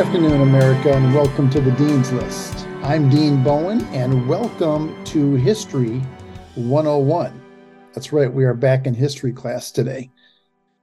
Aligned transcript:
Afternoon, 0.00 0.40
America, 0.40 0.94
and 0.94 1.14
welcome 1.14 1.50
to 1.50 1.60
the 1.60 1.72
Dean's 1.72 2.10
List. 2.10 2.66
I'm 2.82 3.10
Dean 3.10 3.44
Bowen, 3.44 3.82
and 3.92 4.26
welcome 4.26 5.04
to 5.04 5.34
History 5.34 5.98
101. 6.54 7.38
That's 7.92 8.10
right, 8.10 8.32
we 8.32 8.46
are 8.46 8.54
back 8.54 8.86
in 8.86 8.94
history 8.94 9.34
class 9.34 9.70
today. 9.70 10.10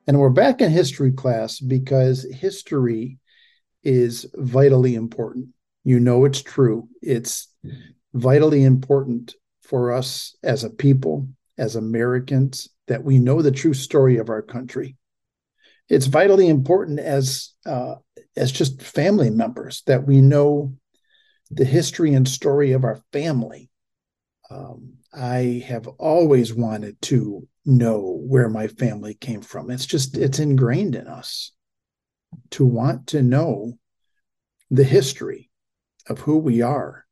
And 0.05 0.19
we're 0.19 0.29
back 0.29 0.61
in 0.61 0.69
history 0.69 1.11
class 1.11 1.59
because 1.59 2.27
history 2.31 3.17
is 3.81 4.27
vitally 4.35 4.93
important. 4.93 5.47
You 5.83 5.99
know 5.99 6.23
it's 6.25 6.43
true. 6.43 6.87
It's 7.01 7.47
vitally 8.13 8.63
important 8.65 9.33
for 9.63 9.93
us 9.93 10.35
as 10.43 10.63
a 10.63 10.69
people, 10.69 11.27
as 11.57 11.75
Americans, 11.75 12.69
that 12.85 13.03
we 13.03 13.17
know 13.17 13.41
the 13.41 13.51
true 13.51 13.73
story 13.73 14.17
of 14.17 14.29
our 14.29 14.43
country. 14.43 14.95
It's 15.89 16.05
vitally 16.05 16.49
important 16.49 16.99
as 16.99 17.55
uh, 17.65 17.95
as 18.37 18.51
just 18.51 18.81
family 18.81 19.29
members 19.29 19.83
that 19.87 20.05
we 20.05 20.21
know 20.21 20.73
the 21.49 21.65
history 21.65 22.13
and 22.13 22.27
story 22.27 22.71
of 22.73 22.83
our 22.83 23.01
family. 23.11 23.69
Um, 24.49 24.93
I 25.13 25.63
have 25.67 25.87
always 25.87 26.53
wanted 26.53 27.01
to 27.03 27.47
know 27.65 28.19
where 28.23 28.49
my 28.49 28.67
family 28.67 29.13
came 29.13 29.41
from. 29.41 29.71
It's 29.71 29.85
just, 29.85 30.17
it's 30.17 30.39
ingrained 30.39 30.95
in 30.95 31.07
us 31.07 31.51
to 32.51 32.65
want 32.65 33.07
to 33.07 33.21
know 33.21 33.77
the 34.69 34.83
history 34.83 35.49
of 36.07 36.19
who 36.19 36.37
we 36.37 36.61
are. 36.61 37.05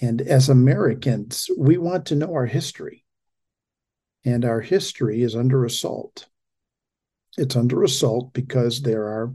And 0.00 0.20
as 0.20 0.48
Americans, 0.48 1.48
we 1.56 1.78
want 1.78 2.06
to 2.06 2.16
know 2.16 2.32
our 2.32 2.46
history. 2.46 3.04
And 4.24 4.44
our 4.44 4.60
history 4.60 5.22
is 5.22 5.36
under 5.36 5.64
assault. 5.64 6.26
It's 7.36 7.56
under 7.56 7.82
assault 7.82 8.32
because 8.32 8.82
there 8.82 9.04
are 9.04 9.34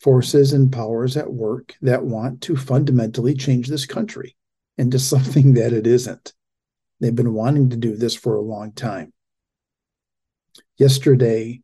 forces 0.00 0.52
and 0.52 0.72
powers 0.72 1.16
at 1.16 1.32
work 1.32 1.76
that 1.82 2.04
want 2.04 2.42
to 2.42 2.56
fundamentally 2.56 3.34
change 3.34 3.68
this 3.68 3.86
country 3.86 4.36
into 4.76 4.98
something 4.98 5.54
that 5.54 5.72
it 5.72 5.86
isn't. 5.86 6.32
They've 7.00 7.14
been 7.14 7.34
wanting 7.34 7.70
to 7.70 7.76
do 7.76 7.96
this 7.96 8.14
for 8.14 8.34
a 8.34 8.42
long 8.42 8.72
time. 8.72 9.12
Yesterday, 10.76 11.62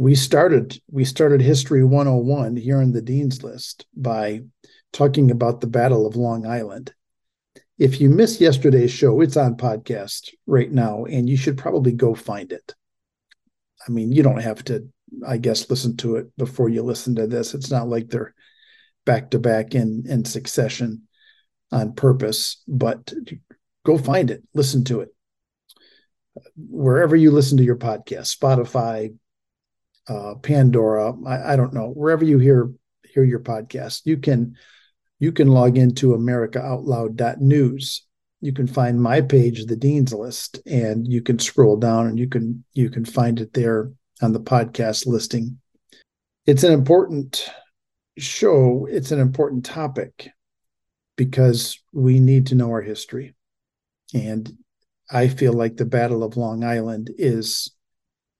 we 0.00 0.14
started 0.14 0.80
we 0.90 1.04
started 1.04 1.42
history 1.42 1.84
101 1.84 2.56
here 2.56 2.80
in 2.80 2.92
the 2.92 3.02
dean's 3.02 3.42
list 3.42 3.84
by 3.94 4.40
talking 4.94 5.30
about 5.30 5.60
the 5.60 5.66
battle 5.66 6.06
of 6.06 6.16
long 6.16 6.46
island 6.46 6.94
if 7.78 8.00
you 8.00 8.08
missed 8.08 8.40
yesterday's 8.40 8.90
show 8.90 9.20
it's 9.20 9.36
on 9.36 9.58
podcast 9.58 10.30
right 10.46 10.72
now 10.72 11.04
and 11.04 11.28
you 11.28 11.36
should 11.36 11.58
probably 11.58 11.92
go 11.92 12.14
find 12.14 12.50
it 12.50 12.74
i 13.86 13.90
mean 13.90 14.10
you 14.10 14.22
don't 14.22 14.40
have 14.40 14.64
to 14.64 14.88
I 15.26 15.38
guess, 15.38 15.68
listen 15.70 15.96
to 15.98 16.16
it 16.16 16.36
before 16.36 16.68
you 16.68 16.82
listen 16.82 17.14
to 17.16 17.26
this. 17.26 17.54
It's 17.54 17.70
not 17.70 17.88
like 17.88 18.08
they're 18.08 18.34
back 19.04 19.30
to 19.30 19.38
back 19.38 19.74
in 19.74 20.04
in 20.08 20.24
succession 20.24 21.02
on 21.72 21.94
purpose, 21.94 22.62
but 22.66 23.12
go 23.84 23.98
find 23.98 24.30
it, 24.30 24.42
listen 24.54 24.84
to 24.84 25.00
it. 25.00 25.08
Wherever 26.56 27.16
you 27.16 27.30
listen 27.30 27.58
to 27.58 27.64
your 27.64 27.76
podcast, 27.76 28.36
Spotify, 28.36 29.14
uh, 30.08 30.34
Pandora, 30.36 31.14
I, 31.26 31.52
I 31.52 31.56
don't 31.56 31.74
know, 31.74 31.88
wherever 31.88 32.24
you 32.24 32.38
hear 32.38 32.70
hear 33.04 33.24
your 33.24 33.40
podcast, 33.40 34.02
you 34.04 34.16
can 34.16 34.56
you 35.18 35.32
can 35.32 35.48
log 35.48 35.76
into 35.76 36.16
americaoutloud.news 36.16 38.06
you 38.40 38.52
can 38.52 38.66
find 38.66 39.00
my 39.00 39.20
page 39.20 39.64
the 39.66 39.76
dean's 39.76 40.12
list 40.12 40.60
and 40.66 41.06
you 41.10 41.22
can 41.22 41.38
scroll 41.38 41.76
down 41.76 42.06
and 42.06 42.18
you 42.18 42.28
can 42.28 42.64
you 42.72 42.90
can 42.90 43.04
find 43.04 43.40
it 43.40 43.52
there 43.52 43.92
on 44.20 44.32
the 44.32 44.40
podcast 44.40 45.06
listing. 45.06 45.58
It's 46.46 46.64
an 46.64 46.72
important 46.72 47.48
show, 48.18 48.86
it's 48.90 49.12
an 49.12 49.20
important 49.20 49.64
topic 49.64 50.28
because 51.16 51.78
we 51.92 52.18
need 52.20 52.46
to 52.46 52.54
know 52.54 52.70
our 52.70 52.82
history. 52.82 53.34
And 54.14 54.52
I 55.10 55.28
feel 55.28 55.52
like 55.52 55.76
the 55.76 55.84
Battle 55.84 56.22
of 56.22 56.36
Long 56.36 56.64
Island 56.64 57.10
is 57.18 57.72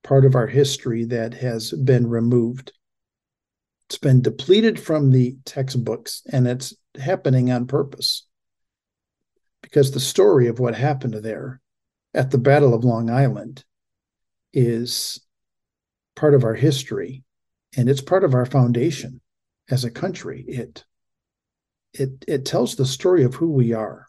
part 0.03 0.25
of 0.25 0.35
our 0.35 0.47
history 0.47 1.05
that 1.05 1.33
has 1.35 1.71
been 1.71 2.07
removed. 2.07 2.73
It's 3.87 3.97
been 3.97 4.21
depleted 4.21 4.79
from 4.79 5.11
the 5.11 5.35
textbooks, 5.45 6.23
and 6.31 6.47
it's 6.47 6.73
happening 6.99 7.51
on 7.51 7.67
purpose 7.67 8.25
because 9.61 9.91
the 9.91 9.99
story 9.99 10.47
of 10.47 10.59
what 10.59 10.75
happened 10.75 11.13
there 11.15 11.61
at 12.13 12.31
the 12.31 12.37
Battle 12.37 12.73
of 12.73 12.83
Long 12.83 13.09
Island 13.09 13.63
is 14.53 15.21
part 16.15 16.33
of 16.33 16.43
our 16.43 16.53
history 16.53 17.23
and 17.75 17.89
it's 17.89 18.01
part 18.01 18.23
of 18.23 18.33
our 18.33 18.45
foundation 18.45 19.21
as 19.69 19.83
a 19.83 19.91
country. 19.91 20.43
It 20.47 20.83
it 21.93 22.25
it 22.27 22.45
tells 22.45 22.75
the 22.75 22.85
story 22.85 23.23
of 23.23 23.35
who 23.35 23.51
we 23.51 23.73
are. 23.73 24.07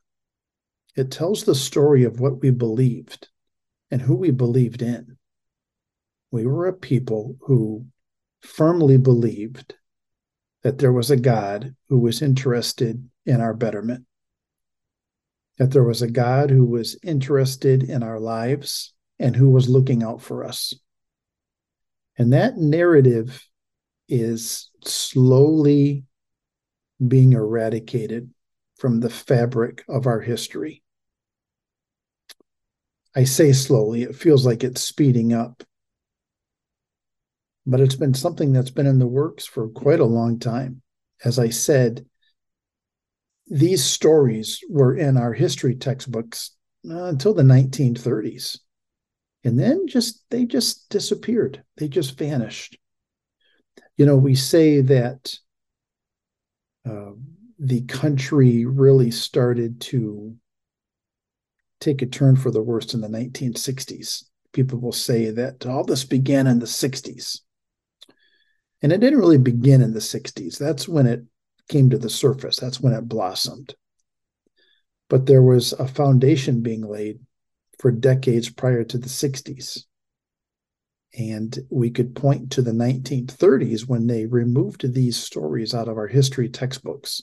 It 0.97 1.11
tells 1.11 1.45
the 1.45 1.55
story 1.55 2.05
of 2.05 2.21
what 2.21 2.41
we 2.41 2.51
believed 2.51 3.29
and 3.91 4.03
who 4.03 4.15
we 4.15 4.31
believed 4.31 4.83
in. 4.83 5.17
We 6.31 6.47
were 6.47 6.67
a 6.67 6.73
people 6.73 7.37
who 7.43 7.87
firmly 8.41 8.97
believed 8.97 9.75
that 10.63 10.79
there 10.79 10.93
was 10.93 11.11
a 11.11 11.17
God 11.17 11.75
who 11.89 11.99
was 11.99 12.23
interested 12.23 13.09
in 13.27 13.41
our 13.41 13.55
betterment, 13.55 14.07
that 15.59 15.71
there 15.71 15.85
was 15.85 16.03
a 16.03 16.11
God 16.11 16.51
who 16.51 16.65
was 16.65 16.99
interested 17.03 17.83
in 17.83 18.03
our 18.03 18.21
lives 18.21 18.95
and 19.19 19.37
who 19.37 19.51
was 19.51 19.69
looking 19.69 20.03
out 20.03 20.23
for 20.23 20.45
us. 20.45 20.75
And 22.19 22.33
that 22.33 22.57
narrative 22.57 23.47
is 24.09 24.71
slowly 24.85 26.05
being 27.07 27.33
eradicated 27.33 28.31
from 28.77 29.01
the 29.01 29.11
fabric 29.11 29.85
of 29.89 30.07
our 30.07 30.21
history. 30.21 30.83
I 33.15 33.25
say 33.25 33.53
slowly, 33.53 34.03
it 34.03 34.17
feels 34.17 34.47
like 34.47 34.65
it's 34.65 34.83
speeding 34.83 35.33
up. 35.33 35.63
But 37.67 37.81
it's 37.81 37.95
been 37.95 38.15
something 38.15 38.53
that's 38.53 38.71
been 38.71 38.87
in 38.87 38.99
the 38.99 39.07
works 39.07 39.47
for 39.47 39.69
quite 39.69 40.01
a 40.01 40.05
long 40.05 40.39
time. 40.39 40.83
As 41.25 41.39
I 41.39 41.51
said, 41.51 42.07
these 43.47 43.85
stories 43.85 44.61
were 44.69 44.97
in 44.97 45.17
our 45.17 45.33
history 45.33 45.77
textbooks 45.77 46.53
uh, 46.89 47.05
until 47.05 47.35
the 47.35 47.43
1930s 47.43 48.59
and 49.45 49.59
then 49.59 49.87
just 49.87 50.25
they 50.31 50.45
just 50.45 50.89
disappeared. 50.89 51.63
They 51.77 51.89
just 51.89 52.19
vanished. 52.19 52.79
You 53.97 54.07
know 54.07 54.17
we 54.17 54.35
say 54.35 54.81
that 54.81 55.35
uh, 56.89 57.13
the 57.59 57.83
country 57.83 58.65
really 58.65 59.11
started 59.11 59.81
to 59.81 60.37
take 61.81 62.03
a 62.03 62.07
turn 62.07 62.37
for 62.37 62.51
the 62.51 62.63
worst 62.63 62.95
in 62.95 63.01
the 63.01 63.09
1960s 63.09 64.25
people 64.53 64.79
will 64.79 64.93
say 64.93 65.31
that 65.31 65.67
all 65.67 65.83
this 65.83 66.05
began 66.05 66.47
in 66.47 66.59
the 66.61 66.67
60s 66.67 67.41
and 68.83 68.93
it 68.93 69.01
didn't 69.01 69.19
really 69.19 69.39
begin 69.39 69.81
in 69.81 69.93
the 69.93 69.99
60s 69.99 70.59
that's 70.59 70.87
when 70.87 71.07
it 71.07 71.25
came 71.69 71.91
to 71.91 71.99
the 71.99 72.11
surface. 72.11 72.57
That's 72.57 72.81
when 72.81 72.93
it 72.93 73.09
blossomed. 73.09 73.75
But 75.09 75.27
there 75.27 75.43
was 75.43 75.73
a 75.73 75.87
foundation 75.87 76.63
being 76.63 76.83
laid 76.83 77.21
for 77.83 77.91
decades 77.91 78.49
prior 78.49 78.85
to 78.85 78.97
the 78.97 79.09
60s. 79.09 79.81
And 81.19 81.59
we 81.69 81.91
could 81.91 82.15
point 82.15 82.53
to 82.53 82.63
the 82.63 82.71
1930s 82.71 83.89
when 83.89 84.07
they 84.07 84.25
removed 84.25 84.95
these 84.95 85.17
stories 85.17 85.75
out 85.75 85.89
of 85.89 85.97
our 85.97 86.07
history 86.07 86.49
textbooks. 86.49 87.23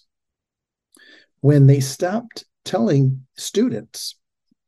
When 1.40 1.66
they 1.66 1.80
stopped 1.80 2.44
telling 2.66 3.26
students 3.38 4.18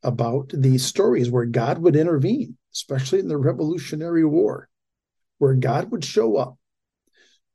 about 0.01 0.53
these 0.53 0.85
stories 0.85 1.29
where 1.29 1.45
God 1.45 1.79
would 1.79 1.97
intervene, 1.97 2.57
especially 2.73 3.19
in 3.19 3.27
the 3.27 3.37
Revolutionary 3.37 4.23
War, 4.23 4.69
where 5.39 5.55
God 5.55 5.91
would 5.91 6.05
show 6.05 6.37
up, 6.37 6.57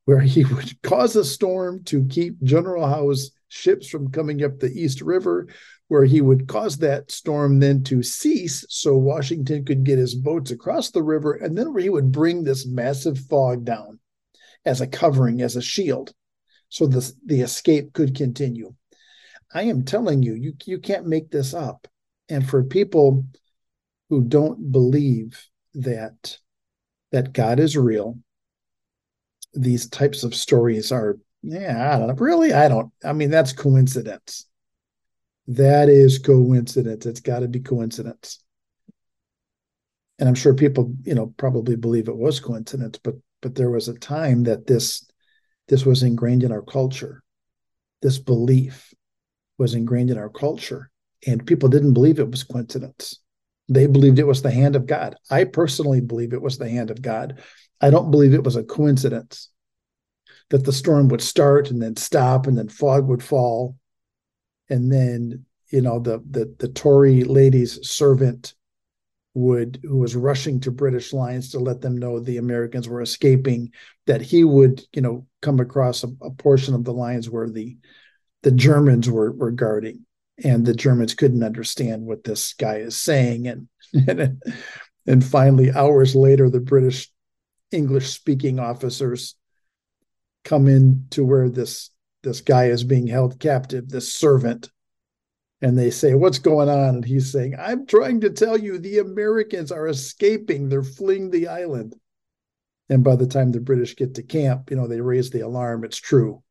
where 0.04 0.20
he 0.20 0.44
would 0.54 0.82
cause 0.82 1.16
a 1.16 1.24
storm 1.24 1.84
to 1.84 2.04
keep 2.04 2.42
General 2.42 2.86
Howe's 2.86 3.30
ships 3.48 3.88
from 3.88 4.10
coming 4.10 4.42
up 4.42 4.58
the 4.58 4.72
East 4.72 5.00
River, 5.00 5.48
where 5.88 6.04
he 6.04 6.20
would 6.20 6.48
cause 6.48 6.78
that 6.78 7.10
storm 7.10 7.60
then 7.60 7.82
to 7.84 8.02
cease 8.02 8.64
so 8.68 8.96
Washington 8.96 9.64
could 9.64 9.84
get 9.84 9.98
his 9.98 10.14
boats 10.14 10.50
across 10.50 10.90
the 10.90 11.02
river, 11.02 11.32
and 11.32 11.56
then 11.56 11.72
where 11.72 11.82
he 11.82 11.90
would 11.90 12.10
bring 12.10 12.42
this 12.42 12.66
massive 12.66 13.18
fog 13.18 13.64
down 13.64 14.00
as 14.64 14.80
a 14.80 14.86
covering, 14.86 15.42
as 15.42 15.54
a 15.56 15.62
shield, 15.62 16.12
so 16.68 16.86
the, 16.86 17.12
the 17.24 17.40
escape 17.40 17.92
could 17.92 18.16
continue. 18.16 18.74
I 19.54 19.62
am 19.62 19.84
telling 19.84 20.22
you, 20.22 20.34
you, 20.34 20.54
you 20.64 20.78
can't 20.80 21.06
make 21.06 21.30
this 21.30 21.54
up. 21.54 21.86
And 22.28 22.48
for 22.48 22.64
people 22.64 23.26
who 24.10 24.24
don't 24.24 24.72
believe 24.72 25.48
that 25.74 26.38
that 27.12 27.32
God 27.32 27.60
is 27.60 27.76
real, 27.76 28.18
these 29.54 29.88
types 29.88 30.24
of 30.24 30.34
stories 30.34 30.90
are, 30.90 31.18
yeah, 31.42 31.94
I 31.94 31.98
don't. 31.98 32.20
Really, 32.20 32.52
I 32.52 32.68
don't. 32.68 32.92
I 33.04 33.12
mean, 33.12 33.30
that's 33.30 33.52
coincidence 33.52 34.46
that 35.48 35.88
is 35.88 36.18
coincidence. 36.18 37.06
It's 37.06 37.20
got 37.20 37.40
to 37.40 37.48
be 37.48 37.60
coincidence. 37.60 38.42
And 40.18 40.28
I'm 40.28 40.34
sure 40.34 40.54
people, 40.54 40.94
you 41.04 41.14
know, 41.14 41.34
probably 41.36 41.76
believe 41.76 42.08
it 42.08 42.16
was 42.16 42.40
coincidence, 42.40 42.98
but 43.02 43.14
but 43.42 43.54
there 43.54 43.70
was 43.70 43.88
a 43.88 43.94
time 43.94 44.44
that 44.44 44.66
this 44.66 45.06
This 45.68 45.84
was 45.84 46.02
ingrained 46.02 46.42
in 46.42 46.52
our 46.52 46.62
culture. 46.62 47.22
This 48.02 48.18
belief 48.18 48.94
was 49.58 49.74
ingrained 49.74 50.10
in 50.10 50.18
our 50.18 50.30
culture, 50.30 50.90
and 51.26 51.46
people 51.46 51.68
didn't 51.68 51.94
believe 51.94 52.18
it 52.18 52.30
was 52.30 52.44
coincidence. 52.44 53.20
They 53.68 53.86
believed 53.86 54.18
it 54.18 54.26
was 54.26 54.42
the 54.42 54.50
hand 54.50 54.76
of 54.76 54.86
God. 54.86 55.16
I 55.30 55.44
personally 55.44 56.00
believe 56.00 56.32
it 56.32 56.42
was 56.42 56.58
the 56.58 56.68
hand 56.68 56.90
of 56.90 57.02
God. 57.02 57.42
I 57.80 57.90
don't 57.90 58.10
believe 58.10 58.34
it 58.34 58.44
was 58.44 58.56
a 58.56 58.64
coincidence 58.64 59.50
that 60.50 60.64
the 60.64 60.72
storm 60.72 61.08
would 61.08 61.22
start 61.22 61.70
and 61.70 61.82
then 61.82 61.96
stop 61.96 62.46
and 62.46 62.56
then 62.56 62.68
fog 62.68 63.06
would 63.06 63.22
fall. 63.22 63.76
And 64.68 64.92
then 64.92 65.44
you 65.70 65.80
know 65.80 65.98
the 65.98 66.22
the 66.30 66.54
the 66.58 66.68
Tory 66.68 67.24
lady's 67.24 67.88
servant 67.88 68.54
would 69.34 69.80
who 69.82 69.98
was 69.98 70.16
rushing 70.16 70.60
to 70.60 70.70
British 70.70 71.12
lines 71.12 71.50
to 71.50 71.58
let 71.58 71.80
them 71.80 71.98
know 71.98 72.18
the 72.18 72.38
Americans 72.38 72.88
were 72.88 73.02
escaping 73.02 73.70
that 74.06 74.22
he 74.22 74.44
would 74.44 74.82
you 74.92 75.02
know 75.02 75.26
come 75.42 75.60
across 75.60 76.04
a, 76.04 76.08
a 76.22 76.30
portion 76.30 76.74
of 76.74 76.84
the 76.84 76.92
lines 76.92 77.28
where 77.28 77.48
the 77.48 77.76
the 78.42 78.50
Germans 78.50 79.10
were 79.10 79.32
were 79.32 79.50
guarding. 79.50 80.06
And 80.44 80.66
the 80.66 80.74
Germans 80.74 81.14
couldn't 81.14 81.42
understand 81.42 82.04
what 82.04 82.22
this 82.22 82.52
guy 82.52 82.76
is 82.76 82.96
saying. 82.96 83.48
And 83.48 83.68
and, 84.08 84.42
and 85.06 85.24
finally 85.24 85.72
hours 85.72 86.14
later 86.14 86.48
the 86.50 86.60
British 86.60 87.10
English 87.72 88.10
speaking 88.10 88.60
officers 88.60 89.34
come 90.46 90.68
in 90.68 91.04
to 91.10 91.24
where 91.24 91.50
this 91.50 91.90
this 92.22 92.40
guy 92.40 92.66
is 92.66 92.82
being 92.82 93.06
held 93.06 93.38
captive 93.38 93.88
this 93.88 94.14
servant. 94.14 94.70
And 95.60 95.78
they 95.78 95.90
say 95.90 96.14
what's 96.14 96.38
going 96.38 96.68
on? 96.68 96.96
And 96.96 97.04
he's 97.04 97.30
saying 97.30 97.54
i'm 97.58 97.86
trying 97.86 98.20
to 98.22 98.30
tell 98.30 98.56
you 98.56 98.78
the 98.78 98.98
americans 98.98 99.70
are 99.70 99.88
escaping. 99.88 100.68
They're 100.68 100.82
fleeing 100.82 101.30
the 101.30 101.48
island. 101.48 101.94
And 102.88 103.02
by 103.02 103.16
the 103.16 103.26
time 103.26 103.52
the 103.52 103.60
british 103.60 103.96
get 103.96 104.14
to 104.14 104.22
camp 104.22 104.70
you 104.70 104.76
know 104.76 104.86
they 104.86 105.00
raise 105.00 105.30
the 105.30 105.40
alarm. 105.40 105.84
It's 105.84 105.98
true. 105.98 106.42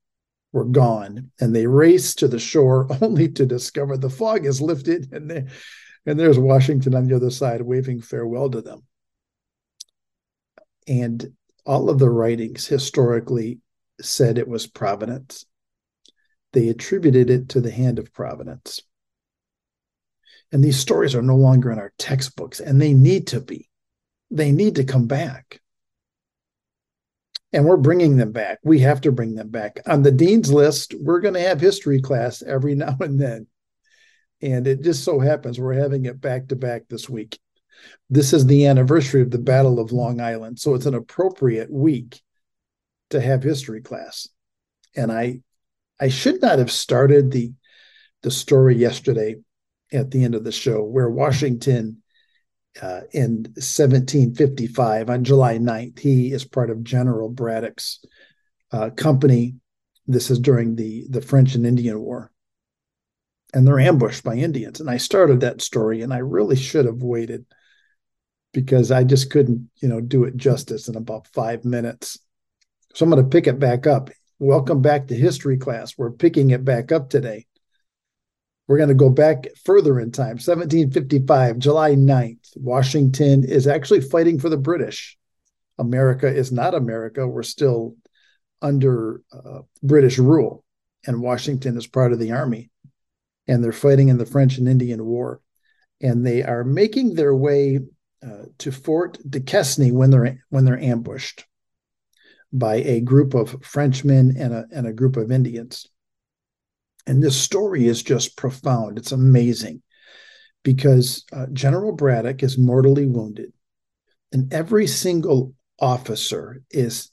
We're 0.51 0.65
gone. 0.65 1.31
And 1.39 1.55
they 1.55 1.65
race 1.65 2.15
to 2.15 2.27
the 2.27 2.39
shore 2.39 2.87
only 3.01 3.29
to 3.29 3.45
discover 3.45 3.97
the 3.97 4.09
fog 4.09 4.45
is 4.45 4.61
lifted 4.61 5.11
and 5.13 5.31
they, 5.31 5.45
and 6.05 6.19
there's 6.19 6.37
washington 6.37 6.95
on 6.95 7.07
the 7.07 7.15
other 7.15 7.31
side 7.31 7.61
waving 7.61 8.01
farewell 8.01 8.49
to 8.49 8.61
them. 8.61 8.83
And 10.85 11.33
all 11.65 11.89
of 11.89 11.97
the 11.97 12.09
writings 12.09 12.67
historically 12.67 13.59
said 14.01 14.37
it 14.37 14.47
was 14.47 14.67
providence 14.67 15.45
they 16.53 16.69
attributed 16.69 17.29
it 17.29 17.49
to 17.49 17.61
the 17.61 17.71
hand 17.71 17.99
of 17.99 18.13
providence 18.13 18.81
and 20.51 20.63
these 20.63 20.79
stories 20.79 21.15
are 21.15 21.21
no 21.21 21.35
longer 21.35 21.71
in 21.71 21.79
our 21.79 21.91
textbooks, 21.97 22.59
and 22.59 22.81
they 22.81 22.93
need 22.93 23.27
to 23.27 23.41
be. 23.41 23.69
They 24.31 24.51
need 24.51 24.75
to 24.75 24.83
come 24.83 25.07
back. 25.07 25.59
And 27.51 27.65
we're 27.65 27.77
bringing 27.77 28.17
them 28.17 28.31
back. 28.31 28.59
We 28.63 28.79
have 28.79 29.01
to 29.01 29.11
bring 29.11 29.35
them 29.35 29.49
back. 29.49 29.79
On 29.85 30.03
the 30.03 30.11
dean's 30.11 30.51
list, 30.51 30.93
we're 30.99 31.21
going 31.21 31.33
to 31.35 31.41
have 31.41 31.59
history 31.61 32.01
class 32.01 32.41
every 32.41 32.75
now 32.75 32.95
and 32.99 33.19
then. 33.19 33.47
And 34.41 34.67
it 34.67 34.81
just 34.81 35.03
so 35.03 35.19
happens 35.19 35.59
we're 35.59 35.73
having 35.73 36.05
it 36.05 36.19
back 36.19 36.47
to 36.49 36.55
back 36.55 36.83
this 36.89 37.09
week. 37.09 37.39
This 38.09 38.33
is 38.33 38.45
the 38.45 38.67
anniversary 38.67 39.21
of 39.21 39.31
the 39.31 39.37
Battle 39.37 39.79
of 39.79 39.91
Long 39.91 40.21
Island. 40.21 40.59
So 40.59 40.75
it's 40.75 40.85
an 40.85 40.95
appropriate 40.95 41.71
week 41.71 42.21
to 43.09 43.21
have 43.21 43.43
history 43.43 43.81
class. 43.81 44.27
And 44.95 45.11
I 45.11 45.41
I 45.99 46.09
should 46.09 46.41
not 46.41 46.59
have 46.59 46.71
started 46.71 47.31
the 47.31 47.53
the 48.21 48.31
story 48.31 48.75
yesterday 48.75 49.35
at 49.93 50.11
the 50.11 50.23
end 50.23 50.35
of 50.35 50.43
the 50.43 50.51
show, 50.51 50.83
where 50.83 51.09
Washington 51.09 52.01
uh, 52.81 53.01
in 53.13 53.43
1755, 53.55 55.09
on 55.09 55.23
July 55.23 55.57
9th, 55.57 55.99
he 55.99 56.31
is 56.33 56.43
part 56.43 56.69
of 56.69 56.83
General 56.83 57.29
Braddock's 57.29 58.03
uh, 58.71 58.89
company. 58.89 59.55
This 60.07 60.29
is 60.29 60.39
during 60.39 60.75
the, 60.75 61.05
the 61.09 61.21
French 61.21 61.55
and 61.55 61.65
Indian 61.65 61.99
War. 61.99 62.31
And 63.53 63.65
they're 63.65 63.79
ambushed 63.79 64.23
by 64.23 64.35
Indians. 64.35 64.81
And 64.81 64.89
I 64.89 64.97
started 64.97 65.39
that 65.39 65.61
story, 65.61 66.01
and 66.01 66.13
I 66.13 66.17
really 66.17 66.57
should 66.57 66.85
have 66.85 67.01
waited 67.01 67.45
because 68.53 68.91
I 68.91 69.03
just 69.03 69.31
couldn't, 69.31 69.69
you 69.81 69.87
know, 69.87 70.01
do 70.01 70.25
it 70.25 70.35
justice 70.35 70.89
in 70.89 70.95
about 70.95 71.27
five 71.27 71.63
minutes. 71.63 72.19
So 72.95 73.03
I'm 73.03 73.11
going 73.11 73.21
to 73.21 73.29
pick 73.29 73.45
it 73.45 73.59
back 73.59 73.85
up. 73.87 74.09
Welcome 74.39 74.81
back 74.81 75.07
to 75.07 75.15
history 75.15 75.57
class. 75.57 75.97
We're 75.97 76.11
picking 76.11 76.51
it 76.51 76.63
back 76.63 76.93
up 76.93 77.09
today. 77.09 77.45
We're 78.67 78.77
going 78.77 78.89
to 78.89 78.95
go 78.95 79.09
back 79.09 79.47
further 79.65 79.99
in 79.99 80.11
time. 80.11 80.37
1755, 80.37 81.59
July 81.59 81.95
9th, 81.95 82.55
Washington 82.55 83.43
is 83.43 83.67
actually 83.67 83.99
fighting 83.99 84.39
for 84.39 84.47
the 84.47 84.57
British. 84.57 85.17
America 85.77 86.33
is 86.33 86.53
not 86.53 86.73
America. 86.73 87.27
We're 87.27 87.43
still 87.43 87.97
under 88.61 89.21
uh, 89.33 89.59
British 89.83 90.17
rule, 90.17 90.63
and 91.05 91.21
Washington 91.21 91.75
is 91.75 91.87
part 91.87 92.13
of 92.13 92.19
the 92.19 92.31
army. 92.31 92.71
And 93.45 93.61
they're 93.61 93.73
fighting 93.73 94.07
in 94.07 94.17
the 94.17 94.25
French 94.25 94.57
and 94.57 94.69
Indian 94.69 95.05
War. 95.05 95.41
And 96.01 96.25
they 96.25 96.43
are 96.43 96.63
making 96.63 97.15
their 97.15 97.35
way 97.35 97.81
uh, 98.25 98.45
to 98.59 98.71
Fort 98.71 99.17
Duquesne 99.29 99.93
when 99.93 100.11
they're 100.11 100.41
when 100.49 100.63
they're 100.63 100.79
ambushed 100.79 101.45
by 102.57 102.75
a 102.75 103.01
group 103.01 103.33
of 103.33 103.63
Frenchmen 103.63 104.35
and 104.37 104.53
a, 104.53 104.65
and 104.71 104.87
a 104.87 104.93
group 104.93 105.17
of 105.17 105.31
Indians. 105.31 105.87
And 107.07 107.21
this 107.21 107.39
story 107.39 107.87
is 107.87 108.01
just 108.01 108.37
profound. 108.37 108.97
It's 108.97 109.11
amazing 109.11 109.81
because 110.63 111.25
uh, 111.31 111.45
General 111.53 111.91
Braddock 111.91 112.41
is 112.41 112.57
mortally 112.57 113.05
wounded, 113.05 113.53
and 114.31 114.51
every 114.51 114.87
single 114.87 115.53
officer 115.79 116.63
is 116.71 117.11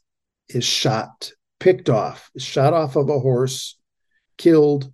is 0.49 0.65
shot, 0.65 1.33
picked 1.61 1.89
off, 1.89 2.31
shot 2.39 2.73
off 2.73 2.97
of 2.97 3.09
a 3.11 3.19
horse, 3.19 3.79
killed, 4.39 4.93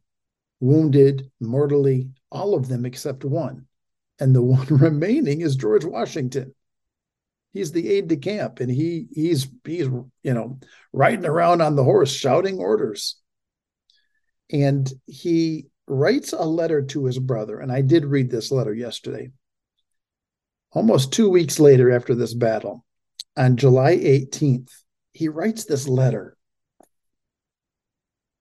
wounded, 0.61 1.31
mortally, 1.41 2.11
all 2.31 2.55
of 2.55 2.69
them 2.69 2.85
except 2.85 3.25
one. 3.25 3.67
And 4.21 4.35
the 4.35 4.43
one 4.59 4.67
remaining 4.67 5.41
is 5.41 5.57
George 5.57 5.85
Washington. 5.85 6.55
He's 7.59 7.73
the 7.73 7.89
aide 7.91 8.09
de 8.09 8.17
camp, 8.17 8.61
and 8.61 8.71
he 8.71 9.07
he's 9.13 9.49
he's 9.65 9.87
you 9.87 10.35
know 10.35 10.61
riding 10.93 11.27
around 11.27 11.61
on 11.61 11.77
the 11.77 11.85
horse 11.85 12.13
shouting 12.13 12.59
orders 12.59 13.17
and 14.51 14.91
he 15.07 15.67
writes 15.87 16.33
a 16.33 16.45
letter 16.45 16.83
to 16.83 17.05
his 17.05 17.19
brother. 17.19 17.61
And 17.61 17.71
I 17.71 17.83
did 17.83 18.05
read 18.05 18.31
this 18.31 18.51
letter 18.51 18.75
yesterday. 18.75 19.31
Almost 20.73 21.13
two 21.13 21.31
weeks 21.31 21.59
later, 21.59 21.91
after 21.91 22.15
this 22.15 22.35
battle, 22.35 22.85
on 23.37 23.57
July 23.57 23.97
18th, 23.97 24.71
he 25.13 25.29
writes 25.29 25.65
this 25.65 25.89
letter. 25.89 26.37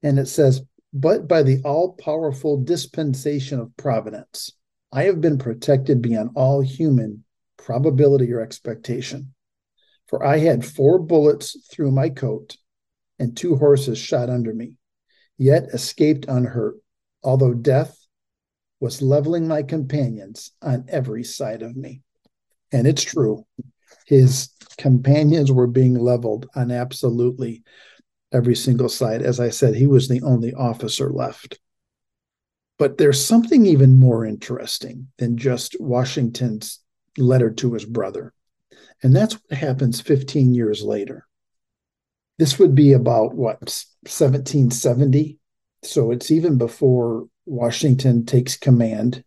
And 0.04 0.20
it 0.20 0.28
says, 0.28 0.62
But 0.94 1.28
by 1.28 1.44
the 1.44 1.62
all 1.64 1.94
powerful 1.94 2.62
dispensation 2.62 3.60
of 3.60 3.76
providence, 3.78 4.52
I 4.92 5.04
have 5.04 5.22
been 5.22 5.38
protected 5.38 6.02
beyond 6.02 6.32
all 6.36 6.62
human 6.62 7.24
probability 7.58 8.32
or 8.32 8.42
expectation. 8.42 9.34
For 10.08 10.26
I 10.26 10.38
had 10.38 10.66
four 10.66 11.00
bullets 11.00 11.58
through 11.72 11.92
my 11.92 12.10
coat 12.10 12.58
and 13.20 13.36
two 13.36 13.56
horses 13.58 13.98
shot 13.98 14.30
under 14.30 14.54
me 14.54 14.74
yet 15.38 15.68
escaped 15.74 16.26
unhurt, 16.28 16.76
although 17.24 17.54
death 17.54 17.98
was 18.80 19.02
leveling 19.02 19.48
my 19.48 19.64
companions 19.64 20.52
on 20.62 20.86
every 20.88 21.24
side 21.24 21.62
of 21.62 21.76
me. 21.76 22.02
And 22.72 22.86
it's 22.86 23.04
true. 23.04 23.46
His 24.06 24.50
companions 24.78 25.52
were 25.52 25.68
being 25.68 25.96
leveled 25.96 26.48
on 26.56 26.72
absolutely 26.72 27.64
every 28.32 28.56
single 28.56 28.90
side. 28.90 29.22
As 29.22 29.40
I 29.40 29.50
said, 29.50 29.76
he 29.76 29.88
was 29.88 30.08
the 30.08 30.22
only 30.22 30.54
officer 30.54 31.10
left. 31.10 31.60
But 32.78 32.98
there's 32.98 33.24
something 33.24 33.66
even 33.66 34.00
more 34.00 34.26
interesting 34.26 35.08
than 35.18 35.38
just 35.38 35.76
Washington's 35.80 36.80
letter 37.18 37.50
to 37.52 37.74
his 37.74 37.86
brother. 37.86 38.34
And 39.04 39.16
that's 39.16 39.36
what 39.36 39.58
happens 39.58 40.02
15 40.02 40.54
years 40.54 40.84
later. 40.84 41.28
This 42.38 42.60
would 42.60 42.76
be 42.76 42.94
about 42.94 43.34
what 43.34 43.62
1770. 44.04 45.40
So 45.84 46.12
it's 46.12 46.32
even 46.32 46.58
before 46.58 47.28
Washington 47.46 48.26
takes 48.26 48.58
command 48.58 49.24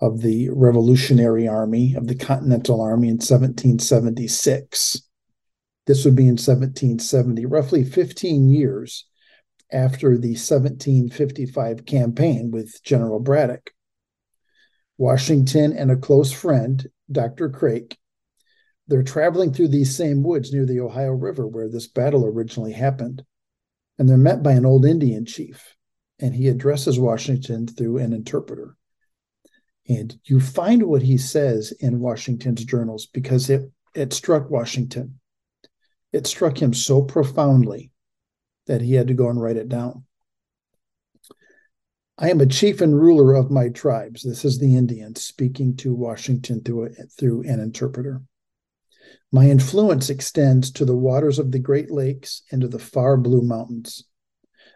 of 0.00 0.20
the 0.20 0.50
Revolutionary 0.50 1.48
Army 1.48 1.94
of 1.94 2.06
the 2.06 2.14
Continental 2.14 2.80
Army 2.80 3.08
in 3.08 3.14
1776. 3.14 5.02
This 5.86 6.04
would 6.04 6.16
be 6.16 6.24
in 6.24 6.36
1770, 6.36 7.46
roughly 7.46 7.84
15 7.84 8.48
years 8.48 9.06
after 9.72 10.18
the 10.18 10.34
1755 10.34 11.86
campaign 11.86 12.50
with 12.50 12.82
General 12.82 13.20
Braddock. 13.20 13.70
Washington 14.98 15.72
and 15.72 15.90
a 15.90 15.96
close 15.96 16.32
friend, 16.32 16.86
Dr. 17.10 17.48
Craik, 17.50 17.96
they're 18.88 19.02
traveling 19.02 19.52
through 19.52 19.68
these 19.68 19.96
same 19.96 20.22
woods 20.22 20.52
near 20.52 20.64
the 20.64 20.80
Ohio 20.80 21.10
River 21.10 21.46
where 21.46 21.68
this 21.68 21.88
battle 21.88 22.24
originally 22.24 22.72
happened. 22.72 23.24
And 23.98 24.08
they're 24.08 24.16
met 24.16 24.42
by 24.42 24.52
an 24.52 24.66
old 24.66 24.84
Indian 24.84 25.24
chief, 25.24 25.74
and 26.18 26.34
he 26.34 26.48
addresses 26.48 26.98
Washington 26.98 27.66
through 27.66 27.98
an 27.98 28.12
interpreter. 28.12 28.76
And 29.88 30.18
you 30.24 30.40
find 30.40 30.82
what 30.82 31.02
he 31.02 31.16
says 31.16 31.72
in 31.72 32.00
Washington's 32.00 32.64
journals 32.64 33.06
because 33.06 33.48
it, 33.48 33.70
it 33.94 34.12
struck 34.12 34.50
Washington. 34.50 35.18
It 36.12 36.26
struck 36.26 36.60
him 36.60 36.74
so 36.74 37.02
profoundly 37.02 37.90
that 38.66 38.82
he 38.82 38.94
had 38.94 39.08
to 39.08 39.14
go 39.14 39.30
and 39.30 39.40
write 39.40 39.56
it 39.56 39.68
down. 39.68 40.04
I 42.18 42.30
am 42.30 42.40
a 42.40 42.46
chief 42.46 42.80
and 42.80 42.98
ruler 42.98 43.34
of 43.34 43.50
my 43.50 43.68
tribes. 43.68 44.22
This 44.22 44.42
is 44.42 44.58
the 44.58 44.74
Indian 44.74 45.14
speaking 45.16 45.76
to 45.76 45.94
Washington 45.94 46.62
through, 46.62 46.86
a, 46.86 46.90
through 47.18 47.42
an 47.42 47.60
interpreter. 47.60 48.22
My 49.30 49.50
influence 49.50 50.08
extends 50.08 50.70
to 50.72 50.86
the 50.86 50.96
waters 50.96 51.38
of 51.38 51.52
the 51.52 51.58
Great 51.58 51.90
Lakes 51.90 52.40
and 52.50 52.62
to 52.62 52.68
the 52.68 52.78
far 52.78 53.18
blue 53.18 53.42
mountains. 53.42 54.04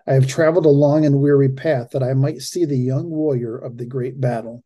I 0.06 0.12
have 0.12 0.26
traveled 0.26 0.66
a 0.66 0.70
long 0.70 1.06
and 1.06 1.18
weary 1.18 1.49
path 1.49 1.90
that 1.92 2.02
I 2.02 2.12
might 2.12 2.42
see 2.42 2.66
the 2.66 2.76
young 2.76 3.09
warrior 3.09 3.56
of 3.56 3.78
the 3.78 3.87
great 3.87 4.20
battle. 4.20 4.62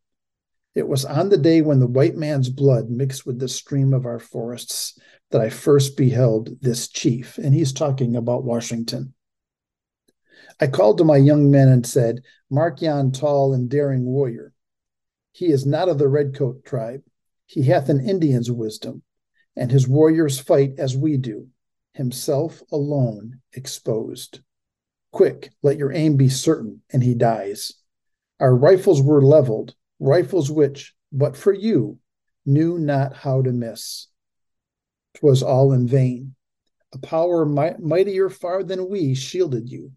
It 0.74 0.88
was 0.88 1.04
on 1.04 1.28
the 1.28 1.36
day 1.36 1.62
when 1.62 1.78
the 1.78 1.86
white 1.86 2.16
man's 2.16 2.48
blood 2.48 2.90
mixed 2.90 3.24
with 3.24 3.38
the 3.38 3.48
stream 3.48 3.94
of 3.94 4.04
our 4.04 4.18
forests 4.18 4.98
that 5.30 5.40
I 5.40 5.48
first 5.48 5.96
beheld 5.96 6.60
this 6.60 6.88
chief. 6.88 7.38
And 7.38 7.54
he's 7.54 7.72
talking 7.72 8.16
about 8.16 8.42
Washington. 8.42 9.13
I 10.60 10.68
called 10.68 10.98
to 10.98 11.04
my 11.04 11.16
young 11.16 11.50
men 11.50 11.68
and 11.68 11.84
said, 11.84 12.22
Mark 12.48 12.80
yon 12.80 13.10
tall 13.10 13.52
and 13.52 13.68
daring 13.68 14.04
warrior. 14.04 14.52
He 15.32 15.46
is 15.46 15.66
not 15.66 15.88
of 15.88 15.98
the 15.98 16.08
redcoat 16.08 16.64
tribe. 16.64 17.02
He 17.46 17.64
hath 17.64 17.88
an 17.88 18.08
Indian's 18.08 18.50
wisdom, 18.50 19.02
and 19.56 19.70
his 19.72 19.88
warriors 19.88 20.38
fight 20.38 20.74
as 20.78 20.96
we 20.96 21.16
do, 21.16 21.48
himself 21.92 22.62
alone 22.70 23.40
exposed. 23.52 24.40
Quick, 25.10 25.50
let 25.62 25.76
your 25.76 25.92
aim 25.92 26.16
be 26.16 26.28
certain, 26.28 26.82
and 26.92 27.02
he 27.02 27.14
dies. 27.14 27.72
Our 28.38 28.54
rifles 28.54 29.02
were 29.02 29.22
leveled, 29.22 29.74
rifles 29.98 30.50
which, 30.50 30.94
but 31.12 31.36
for 31.36 31.52
you, 31.52 31.98
knew 32.46 32.78
not 32.78 33.14
how 33.14 33.42
to 33.42 33.52
miss. 33.52 34.08
'Twas 35.14 35.42
all 35.42 35.72
in 35.72 35.86
vain. 35.88 36.34
A 36.92 36.98
power 36.98 37.44
mightier 37.44 38.30
far 38.30 38.62
than 38.62 38.88
we 38.88 39.14
shielded 39.14 39.68
you 39.68 39.92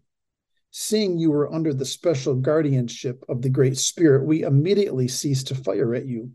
Seeing 0.80 1.18
you 1.18 1.32
were 1.32 1.52
under 1.52 1.74
the 1.74 1.84
special 1.84 2.36
guardianship 2.36 3.24
of 3.28 3.42
the 3.42 3.48
Great 3.48 3.76
Spirit, 3.76 4.24
we 4.24 4.44
immediately 4.44 5.08
ceased 5.08 5.48
to 5.48 5.56
fire 5.56 5.92
at 5.92 6.06
you. 6.06 6.30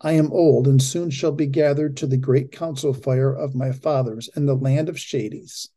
I 0.00 0.12
am 0.12 0.32
old 0.32 0.66
and 0.66 0.82
soon 0.82 1.10
shall 1.10 1.32
be 1.32 1.44
gathered 1.44 1.94
to 1.98 2.06
the 2.06 2.16
great 2.16 2.50
council 2.50 2.94
fire 2.94 3.30
of 3.30 3.54
my 3.54 3.72
fathers 3.72 4.30
in 4.34 4.46
the 4.46 4.56
land 4.56 4.88
of 4.88 4.98
Shades. 4.98 5.68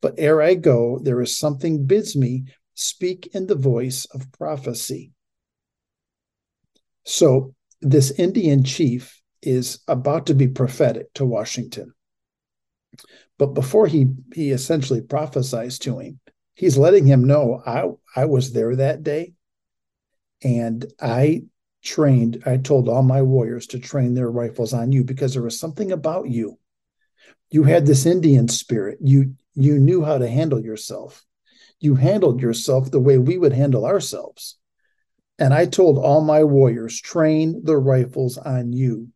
But 0.00 0.16
ere 0.18 0.42
I 0.42 0.54
go, 0.54 0.98
there 0.98 1.22
is 1.22 1.38
something 1.38 1.86
bids 1.86 2.16
me 2.16 2.46
speak 2.74 3.28
in 3.32 3.46
the 3.46 3.54
voice 3.54 4.06
of 4.06 4.32
prophecy. 4.32 5.12
So, 7.04 7.54
this 7.80 8.10
Indian 8.10 8.64
chief 8.64 9.22
is 9.40 9.78
about 9.86 10.26
to 10.26 10.34
be 10.34 10.48
prophetic 10.48 11.12
to 11.14 11.24
Washington. 11.24 11.94
But 13.38 13.54
before 13.54 13.86
he, 13.86 14.08
he 14.34 14.50
essentially 14.50 15.00
prophesies 15.00 15.78
to 15.80 16.00
him, 16.00 16.18
he's 16.56 16.76
letting 16.76 17.06
him 17.06 17.24
know 17.24 17.62
I 17.64 17.84
I 18.20 18.24
was 18.24 18.52
there 18.52 18.74
that 18.74 19.04
day. 19.04 19.34
And 20.42 20.84
I 21.00 21.44
trained 21.84 22.42
I 22.44 22.56
told 22.56 22.88
all 22.88 23.04
my 23.04 23.22
warriors 23.22 23.68
to 23.68 23.78
train 23.78 24.14
their 24.14 24.30
rifles 24.30 24.72
on 24.72 24.90
you 24.90 25.04
because 25.04 25.34
there 25.34 25.42
was 25.42 25.60
something 25.60 25.92
about 25.92 26.28
you. 26.28 26.58
You 27.50 27.62
had 27.62 27.86
this 27.86 28.06
Indian 28.06 28.48
spirit. 28.48 28.98
You 29.00 29.36
you 29.54 29.78
knew 29.78 30.02
how 30.02 30.18
to 30.18 30.28
handle 30.28 30.60
yourself. 30.60 31.24
You 31.78 31.94
handled 31.94 32.40
yourself 32.40 32.90
the 32.90 33.00
way 33.00 33.18
we 33.18 33.38
would 33.38 33.52
handle 33.52 33.84
ourselves. 33.84 34.58
And 35.38 35.52
I 35.52 35.66
told 35.66 35.98
all 35.98 36.22
my 36.22 36.42
warriors 36.44 36.98
train 37.00 37.60
the 37.64 37.76
rifles 37.76 38.38
on 38.38 38.72
you. 38.72 39.08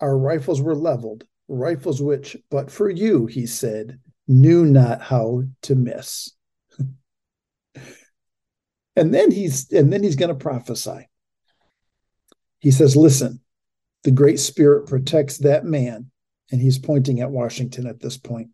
Our 0.00 0.16
rifles 0.18 0.60
were 0.60 0.74
leveled 0.74 1.24
rifles 1.48 2.00
which 2.00 2.36
but 2.50 2.70
for 2.70 2.88
you 2.88 3.26
he 3.26 3.44
said 3.46 3.98
knew 4.28 4.64
not 4.64 5.02
how 5.02 5.44
to 5.62 5.74
miss. 5.74 6.30
and 8.96 9.12
then 9.12 9.30
he's 9.30 9.70
and 9.72 9.92
then 9.92 10.02
he's 10.02 10.16
going 10.16 10.28
to 10.28 10.34
prophesy. 10.34 11.08
He 12.60 12.70
says, 12.70 12.96
"Listen, 12.96 13.40
the 14.04 14.10
great 14.10 14.40
spirit 14.40 14.86
protects 14.86 15.38
that 15.38 15.64
man." 15.64 16.10
And 16.50 16.60
he's 16.60 16.78
pointing 16.78 17.20
at 17.20 17.30
Washington 17.30 17.86
at 17.86 18.00
this 18.00 18.18
point 18.18 18.50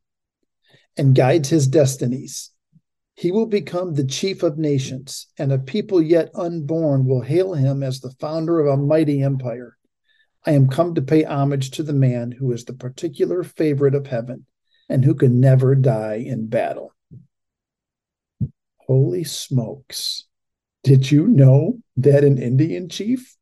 and 0.97 1.15
guides 1.15 1.49
his 1.49 1.67
destinies. 1.67 2.51
He 3.15 3.33
will 3.33 3.47
become 3.47 3.95
the 3.95 4.05
chief 4.05 4.45
of 4.45 4.59
nations, 4.59 5.27
and 5.39 5.53
a 5.53 5.59
people 5.59 6.01
yet 6.01 6.31
unborn 6.35 7.07
will 7.07 7.23
hail 7.23 7.55
him 7.55 7.83
as 7.83 8.01
the 8.01 8.15
founder 8.21 8.61
of 8.61 8.67
a 8.67 8.77
mighty 8.81 9.23
empire. 9.23 9.77
I 10.47 10.53
am 10.53 10.69
come 10.69 10.95
to 10.95 11.03
pay 11.03 11.25
homage 11.25 11.73
to 11.73 11.83
the 11.83 11.93
man 11.93 12.31
who 12.31 12.53
is 12.53 12.65
the 12.65 12.75
particular 12.75 13.43
favorite 13.43 13.97
of 13.97 14.07
heaven 14.07 14.47
and 14.89 15.05
who 15.05 15.15
can 15.15 15.41
never 15.41 15.75
die 15.75 16.15
in 16.15 16.49
battle. 16.49 16.95
Holy 18.79 19.25
smokes. 19.25 20.25
Did 20.83 21.11
you 21.11 21.27
know 21.27 21.79
that 21.97 22.25
an 22.25 22.39
Indian 22.39 22.89
chief 22.89 23.37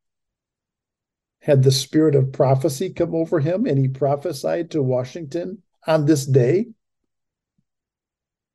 had 1.40 1.62
the 1.62 1.70
spirit 1.70 2.16
of 2.16 2.32
prophecy 2.32 2.90
come 2.90 3.14
over 3.14 3.38
him 3.38 3.66
and 3.66 3.78
he 3.78 3.86
prophesied 3.86 4.72
to 4.72 4.82
Washington 4.82 5.62
on 5.86 6.06
this 6.06 6.26
day 6.26 6.66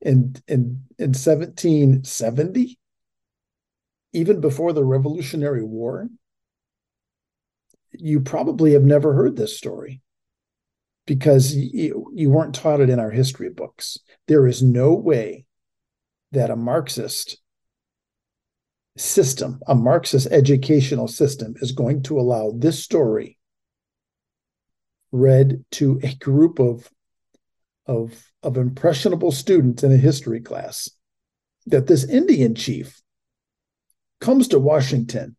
in, 0.01 0.35
in, 0.47 0.83
in 0.99 1.13
1770, 1.13 2.77
even 4.11 4.41
before 4.41 4.73
the 4.73 4.83
Revolutionary 4.83 5.63
War? 5.63 6.09
You 7.93 8.19
probably 8.19 8.73
have 8.73 8.83
never 8.83 9.13
heard 9.13 9.37
this 9.37 9.57
story 9.57 10.01
because 11.05 11.55
you, 11.55 12.11
you 12.13 12.29
weren't 12.29 12.55
taught 12.55 12.79
it 12.79 12.89
in 12.89 12.99
our 12.99 13.11
history 13.11 13.49
books. 13.49 13.97
There 14.27 14.47
is 14.47 14.61
no 14.61 14.93
way 14.93 15.45
that 16.31 16.49
a 16.49 16.55
Marxist 16.55 17.37
system, 18.97 19.59
a 19.67 19.75
Marxist 19.75 20.27
educational 20.31 21.07
system, 21.07 21.55
is 21.61 21.71
going 21.71 22.03
to 22.03 22.19
allow 22.19 22.51
this 22.55 22.83
story 22.83 23.37
read 25.11 25.63
to 25.71 25.99
a 26.03 26.13
group 26.15 26.59
of 26.59 26.89
of 27.85 28.31
of 28.43 28.57
impressionable 28.57 29.31
students 29.31 29.83
in 29.83 29.91
a 29.91 29.97
history 29.97 30.39
class 30.39 30.89
that 31.65 31.87
this 31.87 32.03
Indian 32.05 32.55
chief 32.55 33.01
comes 34.19 34.47
to 34.47 34.59
Washington 34.59 35.35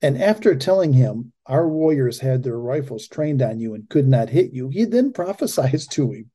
and 0.00 0.20
after 0.20 0.54
telling 0.54 0.92
him 0.92 1.32
our 1.46 1.68
warriors 1.68 2.20
had 2.20 2.42
their 2.42 2.58
rifles 2.58 3.08
trained 3.08 3.42
on 3.42 3.58
you 3.58 3.74
and 3.74 3.88
could 3.88 4.06
not 4.06 4.30
hit 4.30 4.52
you. 4.52 4.68
He 4.68 4.84
then 4.84 5.12
prophesies 5.14 5.86
to 5.88 6.12
him. 6.12 6.30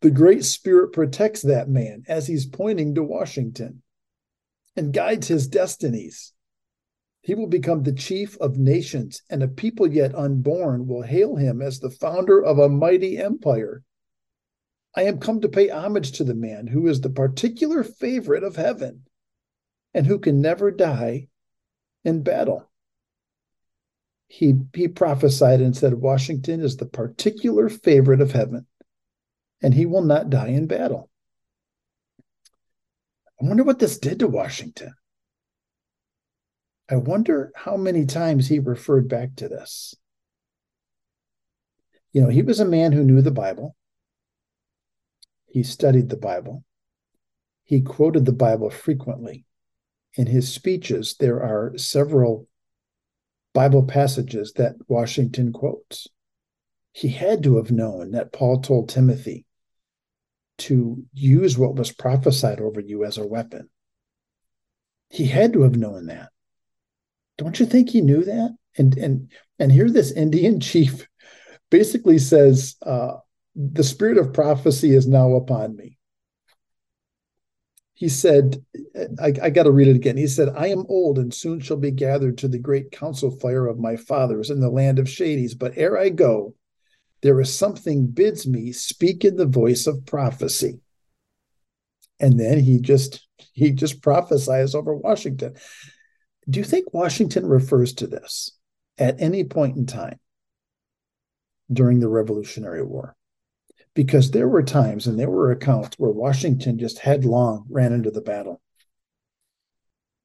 The 0.00 0.10
Great 0.10 0.44
Spirit 0.44 0.92
protects 0.92 1.42
that 1.42 1.68
man 1.68 2.04
as 2.08 2.26
he's 2.26 2.46
pointing 2.46 2.94
to 2.94 3.02
Washington 3.02 3.82
and 4.76 4.92
guides 4.92 5.28
his 5.28 5.48
destinies. 5.48 6.32
He 7.22 7.34
will 7.34 7.46
become 7.46 7.82
the 7.82 7.92
chief 7.92 8.36
of 8.38 8.58
nations, 8.58 9.22
and 9.30 9.42
a 9.42 9.48
people 9.48 9.90
yet 9.90 10.14
unborn 10.14 10.86
will 10.86 11.02
hail 11.02 11.36
him 11.36 11.62
as 11.62 11.80
the 11.80 11.88
founder 11.88 12.44
of 12.44 12.58
a 12.58 12.68
mighty 12.68 13.16
empire. 13.16 13.82
I 14.94 15.04
am 15.04 15.18
come 15.18 15.40
to 15.40 15.48
pay 15.48 15.70
homage 15.70 16.12
to 16.12 16.24
the 16.24 16.34
man 16.34 16.66
who 16.66 16.86
is 16.86 17.00
the 17.00 17.08
particular 17.08 17.82
favorite 17.82 18.44
of 18.44 18.56
heaven 18.56 19.04
and 19.94 20.06
who 20.06 20.18
can 20.18 20.42
never 20.42 20.70
die 20.70 21.28
in 22.04 22.22
battle 22.22 22.70
he 24.26 24.54
he 24.74 24.88
prophesied 24.88 25.60
and 25.60 25.76
said 25.76 25.94
Washington 25.94 26.60
is 26.60 26.76
the 26.76 26.86
particular 26.86 27.68
favorite 27.68 28.20
of 28.20 28.32
heaven 28.32 28.66
and 29.62 29.72
he 29.72 29.86
will 29.86 30.02
not 30.02 30.28
die 30.28 30.48
in 30.48 30.66
battle. 30.66 31.08
I 33.40 33.46
wonder 33.46 33.64
what 33.64 33.78
this 33.78 33.98
did 33.98 34.18
to 34.18 34.28
Washington. 34.28 34.92
I 36.90 36.96
wonder 36.96 37.50
how 37.54 37.76
many 37.76 38.04
times 38.04 38.48
he 38.48 38.58
referred 38.58 39.08
back 39.08 39.36
to 39.36 39.48
this. 39.48 39.94
You 42.12 42.20
know, 42.20 42.28
he 42.28 42.42
was 42.42 42.60
a 42.60 42.66
man 42.66 42.92
who 42.92 43.04
knew 43.04 43.22
the 43.22 43.30
Bible. 43.30 43.74
He 45.46 45.62
studied 45.62 46.10
the 46.10 46.16
Bible. 46.16 46.62
He 47.62 47.80
quoted 47.80 48.26
the 48.26 48.32
Bible 48.32 48.68
frequently. 48.68 49.46
In 50.16 50.26
his 50.26 50.52
speeches, 50.52 51.16
there 51.18 51.42
are 51.42 51.76
several 51.76 52.46
Bible 53.52 53.84
passages 53.84 54.52
that 54.56 54.76
Washington 54.88 55.52
quotes. 55.52 56.08
He 56.92 57.08
had 57.08 57.42
to 57.42 57.56
have 57.56 57.72
known 57.72 58.12
that 58.12 58.32
Paul 58.32 58.60
told 58.60 58.88
Timothy 58.88 59.46
to 60.58 61.04
use 61.12 61.58
what 61.58 61.74
was 61.74 61.90
prophesied 61.90 62.60
over 62.60 62.80
you 62.80 63.04
as 63.04 63.18
a 63.18 63.26
weapon. 63.26 63.68
He 65.08 65.26
had 65.26 65.52
to 65.54 65.62
have 65.62 65.76
known 65.76 66.06
that. 66.06 66.30
Don't 67.36 67.58
you 67.58 67.66
think 67.66 67.90
he 67.90 68.00
knew 68.00 68.24
that? 68.24 68.56
And 68.76 68.96
and 68.96 69.32
and 69.58 69.72
here 69.72 69.90
this 69.90 70.12
Indian 70.12 70.60
chief 70.68 71.08
basically 71.70 72.18
says, 72.18 72.76
uh, 72.82 73.14
"The 73.56 73.84
spirit 73.84 74.18
of 74.18 74.32
prophecy 74.32 74.94
is 74.94 75.06
now 75.08 75.34
upon 75.34 75.76
me." 75.76 75.98
He 77.94 78.08
said, 78.08 78.62
I, 79.20 79.32
I 79.40 79.50
got 79.50 79.62
to 79.62 79.70
read 79.70 79.86
it 79.86 79.96
again. 79.96 80.16
He 80.16 80.26
said, 80.26 80.48
I 80.56 80.66
am 80.66 80.84
old 80.88 81.18
and 81.18 81.32
soon 81.32 81.60
shall 81.60 81.76
be 81.76 81.92
gathered 81.92 82.38
to 82.38 82.48
the 82.48 82.58
great 82.58 82.90
council 82.90 83.30
fire 83.30 83.66
of 83.66 83.78
my 83.78 83.96
fathers 83.96 84.50
in 84.50 84.60
the 84.60 84.68
land 84.68 84.98
of 84.98 85.08
Shades. 85.08 85.54
But 85.54 85.78
ere 85.78 85.96
I 85.96 86.08
go, 86.08 86.54
There 87.22 87.40
is 87.40 87.54
something 87.54 88.08
bids 88.08 88.48
me 88.48 88.72
speak 88.72 89.24
in 89.24 89.36
the 89.36 89.46
voice 89.46 89.86
of 89.86 90.06
prophecy. 90.06 90.80
And 92.18 92.38
then 92.38 92.58
he 92.58 92.80
just 92.80 93.26
he 93.52 93.70
just 93.70 94.02
prophesies 94.02 94.74
over 94.74 94.94
Washington. 94.94 95.54
Do 96.50 96.58
you 96.58 96.64
think 96.64 96.92
Washington 96.92 97.46
refers 97.46 97.94
to 97.94 98.08
this 98.08 98.50
at 98.98 99.20
any 99.20 99.44
point 99.44 99.76
in 99.76 99.86
time 99.86 100.18
during 101.72 102.00
the 102.00 102.08
Revolutionary 102.08 102.84
War? 102.84 103.16
Because 103.94 104.30
there 104.30 104.48
were 104.48 104.62
times 104.62 105.06
and 105.06 105.18
there 105.18 105.30
were 105.30 105.52
accounts 105.52 105.98
where 105.98 106.10
Washington 106.10 106.78
just 106.78 106.98
headlong 106.98 107.64
ran 107.68 107.92
into 107.92 108.10
the 108.10 108.20
battle. 108.20 108.60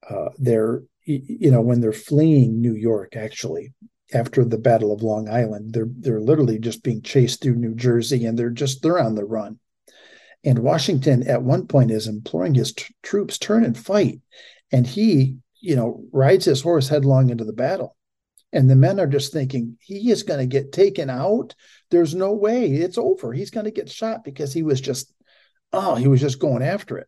Uh, 0.10 0.30
they're, 0.40 0.84
you 1.06 1.52
know, 1.52 1.62
when 1.62 1.82
they're 1.82 1.94
fleeing 1.94 2.62
New 2.62 2.74
York, 2.74 3.16
actually, 3.16 3.74
after 4.12 4.44
the 4.44 4.58
Battle 4.58 4.92
of 4.92 5.04
Long 5.04 5.30
Island, 5.30 5.74
they're 5.74 5.90
they're 6.00 6.22
literally 6.22 6.58
just 6.58 6.84
being 6.84 7.04
chased 7.04 7.44
through 7.44 7.56
New 7.56 7.76
Jersey, 7.76 8.26
and 8.26 8.38
they're 8.38 8.50
just 8.50 8.82
they're 8.82 9.00
on 9.00 9.14
the 9.14 9.26
run. 9.26 9.60
And 10.44 10.60
Washington, 10.60 11.28
at 11.28 11.44
one 11.44 11.68
point, 11.68 11.92
is 11.92 12.08
imploring 12.08 12.56
his 12.56 12.74
t- 12.74 12.96
troops 13.04 13.38
turn 13.38 13.64
and 13.64 13.78
fight, 13.78 14.22
and 14.72 14.88
he 14.88 15.38
you 15.62 15.76
know, 15.76 16.04
rides 16.12 16.46
his 16.46 16.62
horse 16.62 16.88
headlong 16.88 17.30
into 17.30 17.44
the 17.44 17.54
battle. 17.54 17.96
And 18.52 18.70
the 18.70 18.76
men 18.76 19.00
are 19.00 19.08
just 19.08 19.32
thinking, 19.32 19.78
he 19.82 20.10
is 20.10 20.24
going 20.24 20.40
to 20.40 20.46
get 20.46 20.72
taken 20.72 21.10
out. 21.10 21.54
There's 21.92 22.16
no 22.16 22.34
way 22.34 22.72
it's 22.72 22.98
over. 22.98 23.34
He's 23.34 23.52
going 23.52 23.66
to 23.66 23.72
get 23.72 23.90
shot 23.90 24.24
because 24.24 24.54
he 24.54 24.64
was 24.64 24.80
just, 24.80 25.14
oh, 25.74 25.96
he 25.96 26.08
was 26.08 26.22
just 26.22 26.40
going 26.40 26.62
after 26.62 26.98
it. 26.98 27.08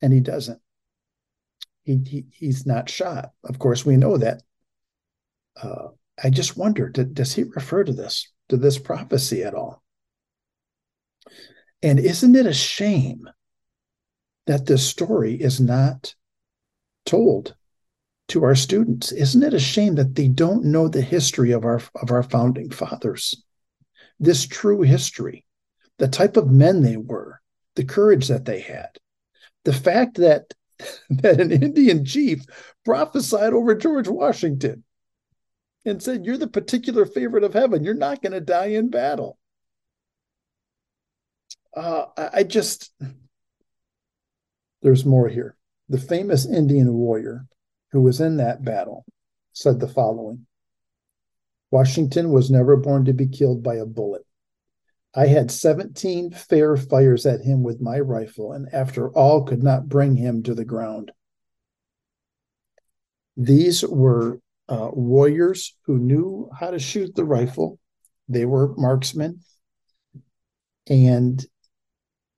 And 0.00 0.12
he 0.12 0.20
doesn't. 0.20 0.60
He, 1.84 1.98
he 2.06 2.24
he's 2.32 2.66
not 2.66 2.88
shot. 2.88 3.30
Of 3.44 3.58
course, 3.58 3.84
we 3.84 3.96
know 3.96 4.16
that. 4.16 4.42
Uh, 5.60 5.88
I 6.22 6.30
just 6.30 6.56
wonder, 6.56 6.88
does 6.88 7.34
he 7.34 7.44
refer 7.44 7.84
to 7.84 7.92
this, 7.92 8.30
to 8.48 8.56
this 8.56 8.78
prophecy 8.78 9.42
at 9.42 9.54
all? 9.54 9.82
And 11.82 11.98
isn't 11.98 12.36
it 12.36 12.46
a 12.46 12.52
shame 12.52 13.28
that 14.46 14.66
this 14.66 14.86
story 14.86 15.34
is 15.34 15.60
not 15.60 16.14
told 17.04 17.54
to 18.28 18.44
our 18.44 18.54
students. 18.54 19.12
Isn't 19.12 19.42
it 19.42 19.54
a 19.54 19.60
shame 19.60 19.96
that 19.96 20.14
they 20.14 20.28
don't 20.28 20.64
know 20.64 20.88
the 20.88 21.02
history 21.02 21.52
of 21.52 21.64
our 21.64 21.82
of 22.00 22.10
our 22.10 22.22
founding 22.22 22.70
fathers? 22.70 23.42
This 24.22 24.46
true 24.46 24.82
history, 24.82 25.44
the 25.98 26.06
type 26.06 26.36
of 26.36 26.48
men 26.48 26.82
they 26.82 26.96
were, 26.96 27.40
the 27.74 27.84
courage 27.84 28.28
that 28.28 28.44
they 28.44 28.60
had, 28.60 28.90
the 29.64 29.72
fact 29.72 30.18
that 30.18 30.54
that 31.10 31.40
an 31.40 31.50
Indian 31.50 32.04
chief 32.04 32.44
prophesied 32.84 33.52
over 33.52 33.74
George 33.74 34.06
Washington 34.06 34.84
and 35.84 36.00
said, 36.00 36.24
You're 36.24 36.38
the 36.38 36.46
particular 36.46 37.04
favorite 37.04 37.42
of 37.42 37.52
heaven. 37.52 37.82
You're 37.82 37.94
not 37.94 38.22
going 38.22 38.32
to 38.32 38.40
die 38.40 38.66
in 38.66 38.90
battle. 38.90 39.38
Uh, 41.76 42.04
I 42.16 42.44
just, 42.44 42.92
there's 44.82 45.04
more 45.04 45.28
here. 45.28 45.56
The 45.88 45.98
famous 45.98 46.46
Indian 46.46 46.92
warrior 46.92 47.46
who 47.90 48.02
was 48.02 48.20
in 48.20 48.36
that 48.36 48.64
battle, 48.64 49.04
said 49.52 49.80
the 49.80 49.88
following 49.88 50.46
Washington 51.72 52.30
was 52.30 52.50
never 52.50 52.76
born 52.76 53.06
to 53.06 53.14
be 53.14 53.26
killed 53.26 53.62
by 53.62 53.76
a 53.76 53.86
bullet. 53.86 54.22
I 55.14 55.26
had 55.26 55.50
17 55.50 56.30
fair 56.30 56.76
fires 56.76 57.24
at 57.24 57.40
him 57.40 57.62
with 57.62 57.80
my 57.80 57.98
rifle, 57.98 58.52
and 58.52 58.68
after 58.72 59.10
all, 59.10 59.44
could 59.44 59.62
not 59.62 59.88
bring 59.88 60.16
him 60.16 60.42
to 60.42 60.54
the 60.54 60.66
ground. 60.66 61.12
These 63.38 63.82
were 63.84 64.40
uh, 64.68 64.90
warriors 64.92 65.74
who 65.86 65.98
knew 65.98 66.50
how 66.58 66.70
to 66.70 66.78
shoot 66.78 67.14
the 67.14 67.24
rifle. 67.24 67.78
They 68.28 68.44
were 68.44 68.74
marksmen, 68.76 69.40
and 70.88 71.44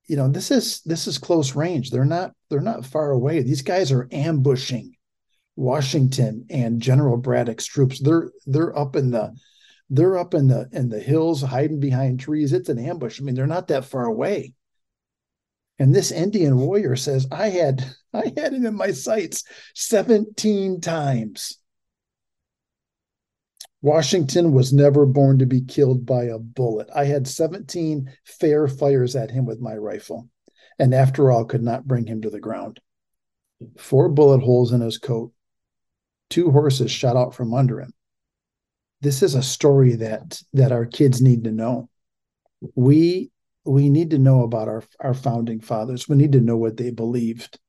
you 0.07 0.15
know 0.15 0.29
this 0.29 0.49
is 0.49 0.81
this 0.81 1.07
is 1.07 1.17
close 1.17 1.55
range. 1.55 1.91
They're 1.91 2.05
not 2.05 2.31
they're 2.49 2.61
not 2.61 2.85
far 2.85 3.11
away. 3.11 3.41
These 3.41 3.61
guys 3.61 3.91
are 3.91 4.07
ambushing 4.11 4.94
Washington 5.55 6.45
and 6.49 6.81
General 6.81 7.17
Braddock's 7.17 7.65
troops. 7.65 7.99
They're 7.99 8.31
they're 8.45 8.77
up 8.77 8.95
in 8.95 9.11
the 9.11 9.35
they're 9.89 10.17
up 10.17 10.33
in 10.33 10.47
the 10.47 10.67
in 10.71 10.89
the 10.89 10.99
hills 10.99 11.41
hiding 11.41 11.79
behind 11.79 12.19
trees. 12.19 12.53
It's 12.53 12.69
an 12.69 12.79
ambush. 12.79 13.19
I 13.19 13.23
mean, 13.23 13.35
they're 13.35 13.47
not 13.47 13.67
that 13.69 13.85
far 13.85 14.05
away. 14.05 14.53
And 15.77 15.93
this 15.93 16.11
Indian 16.11 16.57
warrior 16.57 16.95
says, 16.95 17.27
I 17.31 17.49
had 17.49 17.85
I 18.13 18.33
had 18.37 18.53
him 18.53 18.65
in 18.65 18.75
my 18.75 18.91
sights 18.91 19.43
17 19.75 20.81
times. 20.81 21.59
Washington 23.81 24.51
was 24.51 24.73
never 24.73 25.05
born 25.05 25.37
to 25.37 25.45
be 25.45 25.61
killed 25.61 26.07
by 26.07 26.23
a 26.23 26.39
bullet. 26.39 26.89
I 26.95 27.05
had 27.05 27.27
17 27.27 28.11
fair 28.23 28.67
fires 28.67 29.15
at 29.15 29.29
him 29.29 29.45
with 29.45 29.59
my 29.59 29.75
rifle, 29.75 30.27
and 30.79 30.91
after 30.91 31.29
all, 31.29 31.45
could 31.45 31.61
not 31.61 31.85
bring 31.85 32.07
him 32.07 32.21
to 32.21 32.31
the 32.31 32.39
ground. 32.39 32.79
Four 33.77 34.09
bullet 34.09 34.41
holes 34.41 34.71
in 34.71 34.81
his 34.81 34.97
coat, 34.97 35.33
two 36.29 36.51
horses 36.51 36.91
shot 36.91 37.15
out 37.15 37.33
from 37.33 37.53
under 37.53 37.81
him. 37.81 37.93
This 39.01 39.21
is 39.21 39.35
a 39.35 39.43
story 39.43 39.95
that 39.95 40.41
that 40.53 40.71
our 40.71 40.85
kids 40.85 41.21
need 41.21 41.43
to 41.43 41.51
know. 41.51 41.89
We 42.75 43.31
we 43.65 43.89
need 43.89 44.11
to 44.11 44.19
know 44.19 44.43
about 44.43 44.67
our, 44.67 44.83
our 44.99 45.13
founding 45.13 45.59
fathers. 45.59 46.07
We 46.07 46.15
need 46.15 46.31
to 46.33 46.41
know 46.41 46.55
what 46.57 46.77
they 46.77 46.91
believed. 46.91 47.59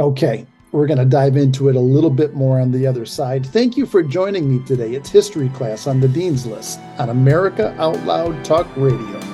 Okay, 0.00 0.46
we're 0.72 0.86
going 0.86 0.98
to 0.98 1.04
dive 1.04 1.36
into 1.36 1.68
it 1.68 1.76
a 1.76 1.80
little 1.80 2.10
bit 2.10 2.34
more 2.34 2.58
on 2.58 2.72
the 2.72 2.86
other 2.86 3.06
side. 3.06 3.46
Thank 3.46 3.76
you 3.76 3.86
for 3.86 4.02
joining 4.02 4.48
me 4.50 4.64
today. 4.64 4.94
It's 4.94 5.10
history 5.10 5.50
class 5.50 5.86
on 5.86 6.00
the 6.00 6.08
Dean's 6.08 6.46
List 6.46 6.80
on 6.98 7.10
America 7.10 7.76
Out 7.78 8.02
Loud 8.04 8.44
Talk 8.44 8.66
Radio. 8.76 9.33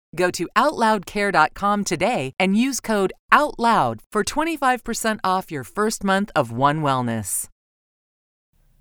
Go 0.13 0.29
to 0.31 0.49
OutLoudCare.com 0.57 1.83
today 1.85 2.33
and 2.37 2.57
use 2.57 2.79
code 2.79 3.13
OUTLOUD 3.31 4.01
for 4.11 4.23
25% 4.23 5.19
off 5.23 5.51
your 5.51 5.63
first 5.63 6.03
month 6.03 6.31
of 6.35 6.51
One 6.51 6.81
Wellness. 6.81 7.47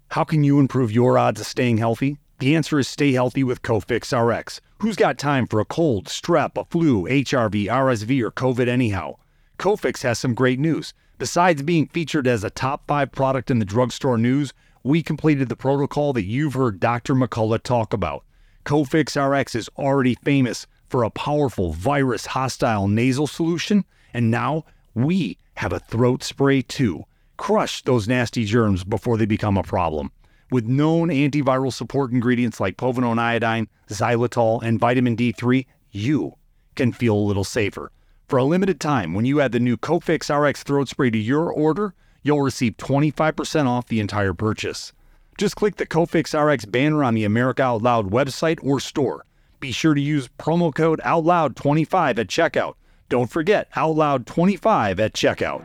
How 0.09 0.25
can 0.25 0.43
you 0.43 0.59
improve 0.59 0.90
your 0.90 1.16
odds 1.16 1.40
of 1.40 1.47
staying 1.47 1.77
healthy? 1.77 2.19
The 2.40 2.57
answer 2.57 2.81
is 2.81 2.88
stay 2.88 3.12
healthy 3.12 3.45
with 3.45 3.62
Cofix 3.62 4.11
RX. 4.11 4.61
Who's 4.81 4.97
got 4.97 5.19
time 5.19 5.47
for 5.47 5.61
a 5.61 5.64
cold, 5.64 6.07
strep, 6.07 6.57
a 6.57 6.64
flu, 6.64 7.05
HRV, 7.05 7.66
RSV, 7.66 8.23
or 8.23 8.33
COVID 8.33 8.66
anyhow? 8.66 9.14
Cofix 9.59 10.03
has 10.03 10.19
some 10.19 10.35
great 10.35 10.59
news. 10.59 10.95
Besides 11.19 11.62
being 11.62 11.87
featured 11.87 12.27
as 12.27 12.43
a 12.43 12.51
top 12.51 12.88
five 12.88 13.12
product 13.12 13.53
in 13.53 13.61
the 13.61 13.64
drugstore 13.64 14.19
news, 14.19 14.53
we 14.83 15.03
completed 15.03 15.49
the 15.49 15.55
protocol 15.55 16.12
that 16.14 16.25
you've 16.25 16.55
heard 16.55 16.81
Dr. 16.81 17.14
McCullough 17.14 17.62
talk 17.62 17.93
about. 17.93 18.25
Cofix 18.64 19.16
RX 19.16 19.55
is 19.55 19.69
already 19.77 20.16
famous 20.25 20.66
for 20.90 21.05
a 21.05 21.11
powerful 21.11 21.72
virus 21.72 22.26
hostile 22.26 22.88
nasal 22.88 23.29
solution, 23.29 23.85
and 24.12 24.31
now 24.31 24.64
we 24.92 25.38
have 25.55 25.72
a 25.72 25.79
throat 25.79 26.24
spray 26.24 26.61
too. 26.61 27.05
Crush 27.37 27.83
those 27.83 28.09
nasty 28.09 28.44
germs 28.44 28.83
before 28.83 29.16
they 29.16 29.24
become 29.24 29.57
a 29.57 29.62
problem. 29.62 30.11
With 30.50 30.66
known 30.66 31.09
antiviral 31.09 31.72
support 31.72 32.11
ingredients 32.11 32.59
like 32.59 32.76
povidone 32.76 33.20
iodine, 33.20 33.68
xylitol, 33.88 34.62
and 34.62 34.81
vitamin 34.81 35.16
D3, 35.16 35.64
you 35.92 36.35
can 36.74 36.92
feel 36.92 37.14
a 37.14 37.16
little 37.16 37.44
safer. 37.44 37.92
For 38.26 38.38
a 38.38 38.44
limited 38.44 38.81
time, 38.81 39.14
when 39.14 39.24
you 39.24 39.40
add 39.40 39.53
the 39.53 39.61
new 39.61 39.76
Cofix 39.76 40.29
RX 40.29 40.64
throat 40.64 40.88
spray 40.88 41.11
to 41.11 41.18
your 41.18 41.53
order, 41.53 41.94
you'll 42.22 42.42
receive 42.42 42.76
25% 42.79 43.66
off 43.66 43.87
the 43.87 44.00
entire 44.00 44.35
purchase. 44.35 44.92
Just 45.38 45.57
click 45.57 45.76
the 45.76 45.87
Cofix 45.87 46.35
RX 46.38 46.64
banner 46.64 47.05
on 47.05 47.14
the 47.14 47.24
America 47.24 47.62
Out 47.62 47.83
Loud 47.83 48.11
website 48.11 48.59
or 48.62 48.81
store 48.81 49.24
be 49.61 49.73
sure 49.73 49.94
to 49.94 50.01
use 50.01 50.29
promo 50.38 50.75
code 50.75 51.01
OUTLOUD25 51.05 52.18
at 52.18 52.27
checkout. 52.29 52.75
Don't 53.11 53.31
forget 53.31 53.70
OUTLOUD25 53.73 54.99
at 54.99 55.12
checkout. 55.12 55.62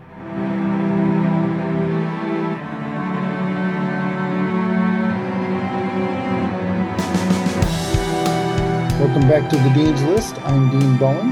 Welcome 8.99 9.29
back 9.29 9.49
to 9.49 9.55
the 9.57 9.69
Dean's 9.69 10.03
List. 10.03 10.41
I'm 10.41 10.71
Dean 10.71 10.97
Bowen. 10.97 11.31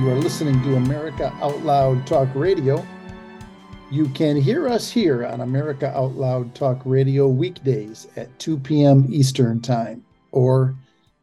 You 0.00 0.10
are 0.10 0.14
listening 0.14 0.62
to 0.62 0.76
America 0.76 1.36
Out 1.42 1.62
Loud 1.62 2.06
Talk 2.06 2.28
Radio. 2.34 2.86
You 3.90 4.08
can 4.10 4.36
hear 4.36 4.68
us 4.68 4.90
here 4.90 5.26
on 5.26 5.40
America 5.40 5.92
Out 5.96 6.14
Loud 6.14 6.54
Talk 6.54 6.80
Radio 6.84 7.26
weekdays 7.26 8.06
at 8.16 8.38
2 8.38 8.58
p.m. 8.58 9.06
Eastern 9.10 9.60
Time, 9.60 10.04
or 10.30 10.74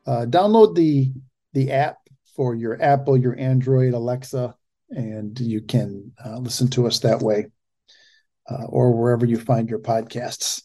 uh, 0.05 0.25
download 0.25 0.75
the 0.75 1.11
the 1.53 1.71
app 1.71 1.97
for 2.35 2.53
your 2.53 2.81
Apple, 2.81 3.17
your 3.17 3.37
Android, 3.39 3.93
Alexa, 3.93 4.55
and 4.89 5.39
you 5.39 5.61
can 5.61 6.11
uh, 6.23 6.37
listen 6.37 6.67
to 6.69 6.85
us 6.85 6.99
that 6.99 7.21
way, 7.21 7.47
uh, 8.49 8.65
or 8.65 8.91
wherever 8.91 9.25
you 9.25 9.39
find 9.39 9.69
your 9.69 9.79
podcasts. 9.79 10.61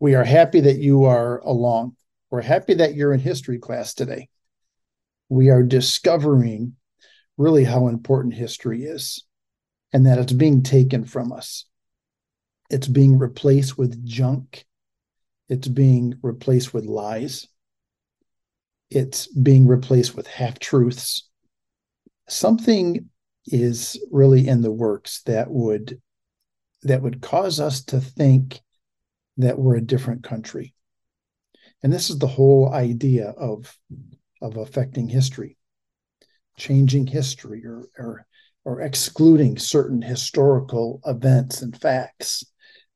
We 0.00 0.14
are 0.16 0.24
happy 0.24 0.60
that 0.60 0.78
you 0.78 1.04
are 1.04 1.38
along. 1.38 1.96
We're 2.30 2.42
happy 2.42 2.74
that 2.74 2.94
you're 2.94 3.12
in 3.12 3.20
history 3.20 3.58
class 3.58 3.94
today. 3.94 4.28
We 5.28 5.50
are 5.50 5.62
discovering 5.62 6.74
really 7.38 7.64
how 7.64 7.88
important 7.88 8.34
history 8.34 8.82
is 8.82 9.24
and 9.92 10.06
that 10.06 10.18
it's 10.18 10.32
being 10.32 10.62
taken 10.62 11.04
from 11.04 11.32
us. 11.32 11.64
It's 12.70 12.88
being 12.88 13.18
replaced 13.18 13.78
with 13.78 14.04
junk. 14.04 14.64
It's 15.48 15.68
being 15.68 16.18
replaced 16.22 16.74
with 16.74 16.84
lies. 16.84 17.46
It's 18.94 19.26
being 19.26 19.66
replaced 19.66 20.16
with 20.16 20.26
half 20.26 20.58
truths. 20.58 21.28
Something 22.28 23.10
is 23.46 24.02
really 24.10 24.48
in 24.48 24.62
the 24.62 24.72
works 24.72 25.22
that 25.22 25.50
would 25.50 26.00
that 26.82 27.02
would 27.02 27.20
cause 27.20 27.60
us 27.60 27.82
to 27.84 28.00
think 28.00 28.60
that 29.38 29.58
we're 29.58 29.76
a 29.76 29.80
different 29.80 30.22
country. 30.22 30.74
And 31.82 31.92
this 31.92 32.10
is 32.10 32.18
the 32.18 32.26
whole 32.26 32.72
idea 32.72 33.30
of 33.30 33.76
of 34.40 34.56
affecting 34.56 35.08
history, 35.08 35.56
changing 36.56 37.06
history 37.06 37.64
or, 37.64 37.84
or 37.98 38.26
or 38.64 38.80
excluding 38.80 39.58
certain 39.58 40.00
historical 40.00 41.00
events 41.04 41.62
and 41.62 41.78
facts, 41.78 42.44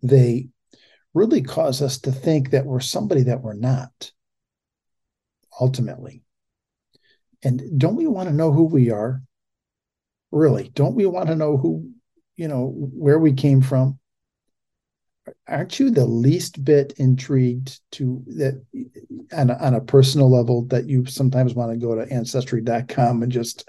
they 0.02 0.48
really 1.14 1.42
cause 1.42 1.82
us 1.82 1.98
to 1.98 2.12
think 2.12 2.50
that 2.50 2.64
we're 2.64 2.80
somebody 2.80 3.24
that 3.24 3.42
we're 3.42 3.54
not, 3.54 4.12
ultimately. 5.60 6.22
And 7.42 7.78
don't 7.78 7.96
we 7.96 8.06
want 8.06 8.28
to 8.28 8.34
know 8.34 8.52
who 8.52 8.64
we 8.64 8.90
are? 8.90 9.22
Really, 10.30 10.70
don't 10.74 10.94
we 10.94 11.06
want 11.06 11.28
to 11.28 11.36
know 11.36 11.56
who, 11.56 11.90
you 12.36 12.48
know, 12.48 12.72
where 12.76 13.18
we 13.18 13.32
came 13.32 13.62
from? 13.62 13.98
Aren't 15.46 15.78
you 15.78 15.90
the 15.90 16.06
least 16.06 16.64
bit 16.64 16.94
intrigued 16.96 17.80
to 17.92 18.22
that 18.26 18.64
on 19.32 19.50
a, 19.50 19.54
on 19.54 19.74
a 19.74 19.80
personal 19.80 20.30
level 20.30 20.64
that 20.66 20.86
you 20.86 21.06
sometimes 21.06 21.54
want 21.54 21.70
to 21.72 21.78
go 21.78 21.94
to 21.94 22.10
ancestry.com 22.12 23.22
and 23.22 23.30
just 23.30 23.68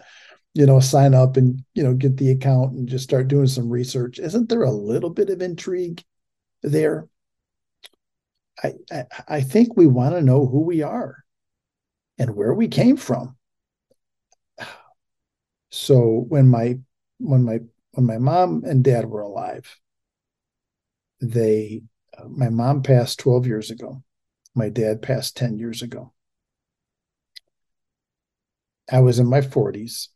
you 0.53 0.65
know, 0.65 0.79
sign 0.79 1.13
up 1.13 1.37
and, 1.37 1.63
you 1.73 1.83
know, 1.83 1.93
get 1.93 2.17
the 2.17 2.31
account 2.31 2.73
and 2.73 2.87
just 2.87 3.03
start 3.03 3.27
doing 3.27 3.47
some 3.47 3.69
research. 3.69 4.19
Isn't 4.19 4.49
there 4.49 4.63
a 4.63 4.71
little 4.71 5.09
bit 5.09 5.29
of 5.29 5.41
intrigue 5.41 6.03
there? 6.63 7.07
I, 8.63 8.73
I, 8.91 9.03
I 9.27 9.41
think 9.41 9.77
we 9.77 9.87
want 9.87 10.15
to 10.15 10.21
know 10.21 10.45
who 10.45 10.61
we 10.61 10.81
are 10.81 11.23
and 12.19 12.35
where 12.35 12.53
we 12.53 12.67
came 12.67 12.97
from. 12.97 13.35
So 15.71 16.25
when 16.27 16.47
my 16.47 16.79
when 17.19 17.43
my 17.43 17.59
when 17.91 18.05
my 18.05 18.17
mom 18.17 18.63
and 18.65 18.83
dad 18.83 19.05
were 19.09 19.21
alive, 19.21 19.79
they 21.21 21.81
my 22.27 22.49
mom 22.49 22.83
passed 22.83 23.19
12 23.19 23.47
years 23.47 23.71
ago. 23.71 24.03
My 24.55 24.69
dad 24.69 25.01
passed 25.01 25.37
10 25.37 25.57
years 25.57 25.81
ago. 25.81 26.13
I 28.91 28.99
was 28.99 29.19
in 29.19 29.27
my 29.27 29.41
40s 29.41 30.09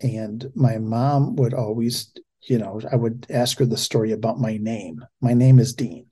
and 0.00 0.50
my 0.54 0.78
mom 0.78 1.36
would 1.36 1.54
always, 1.54 2.12
you 2.42 2.58
know, 2.58 2.80
I 2.90 2.96
would 2.96 3.26
ask 3.30 3.58
her 3.58 3.66
the 3.66 3.76
story 3.76 4.12
about 4.12 4.40
my 4.40 4.56
name. 4.56 5.04
My 5.20 5.32
name 5.34 5.58
is 5.58 5.74
Dean. 5.74 6.09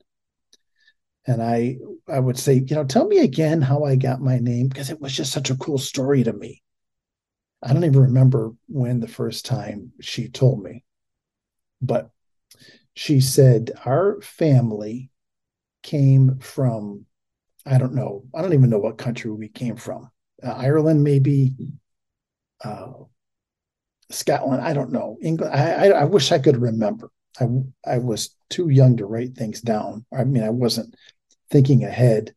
And 1.29 1.43
I 1.43 1.77
I 2.07 2.19
would 2.19 2.39
say, 2.39 2.55
you 2.55 2.75
know, 2.75 2.85
tell 2.85 3.07
me 3.07 3.19
again 3.19 3.61
how 3.61 3.83
I 3.83 3.95
got 3.95 4.19
my 4.19 4.39
name 4.39 4.67
because 4.67 4.89
it 4.89 4.99
was 4.99 5.15
just 5.15 5.31
such 5.31 5.51
a 5.51 5.57
cool 5.57 5.77
story 5.77 6.23
to 6.23 6.33
me. 6.33 6.63
I 7.61 7.71
don't 7.71 7.83
even 7.83 8.01
remember 8.01 8.53
when 8.67 8.99
the 8.99 9.07
first 9.07 9.45
time 9.45 9.91
she 10.01 10.27
told 10.27 10.63
me. 10.63 10.83
But 11.83 12.09
she 12.95 13.21
said 13.21 13.71
our 13.85 14.19
family 14.21 15.11
came 15.83 16.39
from 16.39 17.05
I 17.63 17.77
don't 17.77 17.93
know. 17.93 18.23
I 18.33 18.41
don't 18.41 18.53
even 18.53 18.71
know 18.71 18.79
what 18.79 18.97
country 18.97 19.29
we 19.29 19.49
came 19.49 19.75
from. 19.75 20.09
Uh, 20.41 20.49
Ireland, 20.49 21.03
maybe. 21.03 21.53
Uh, 22.63 23.03
Scotland. 24.09 24.63
I 24.63 24.73
don't 24.73 24.91
know. 24.91 25.19
England. 25.21 25.53
I, 25.53 25.89
I, 25.89 26.01
I 26.01 26.03
wish 26.05 26.31
I 26.31 26.39
could 26.39 26.57
remember. 26.57 27.11
I 27.39 27.45
I 27.85 27.97
was 27.99 28.35
too 28.49 28.69
young 28.69 28.97
to 28.97 29.05
write 29.05 29.35
things 29.35 29.61
down. 29.61 30.05
I 30.11 30.23
mean, 30.23 30.41
I 30.41 30.49
wasn't 30.49 30.95
thinking 31.49 31.83
ahead, 31.83 32.33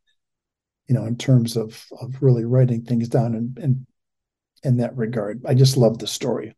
you 0.89 0.95
know, 0.95 1.05
in 1.05 1.17
terms 1.17 1.57
of 1.57 1.85
of 2.01 2.23
really 2.23 2.45
writing 2.45 2.83
things 2.85 3.09
down 3.09 3.35
and 3.35 3.59
in, 3.59 3.87
in 4.63 4.77
that 4.79 4.97
regard. 4.97 5.43
I 5.47 5.55
just 5.55 5.77
love 5.77 5.99
the 5.99 6.07
story. 6.07 6.55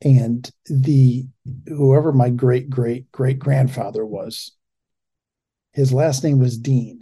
And 0.00 0.50
the 0.66 1.26
whoever 1.68 2.12
my 2.12 2.30
great 2.30 2.68
great 2.68 3.10
great 3.12 3.38
grandfather 3.38 4.04
was, 4.04 4.52
his 5.72 5.92
last 5.92 6.24
name 6.24 6.38
was 6.38 6.58
Dean, 6.58 7.00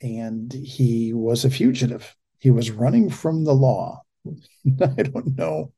and 0.00 0.52
he 0.52 1.12
was 1.12 1.44
a 1.44 1.50
fugitive. 1.50 2.14
He 2.38 2.50
was 2.50 2.70
running 2.70 3.10
from 3.10 3.44
the 3.44 3.54
law 3.54 4.04
I 4.80 5.02
don't 5.02 5.36
know. 5.36 5.72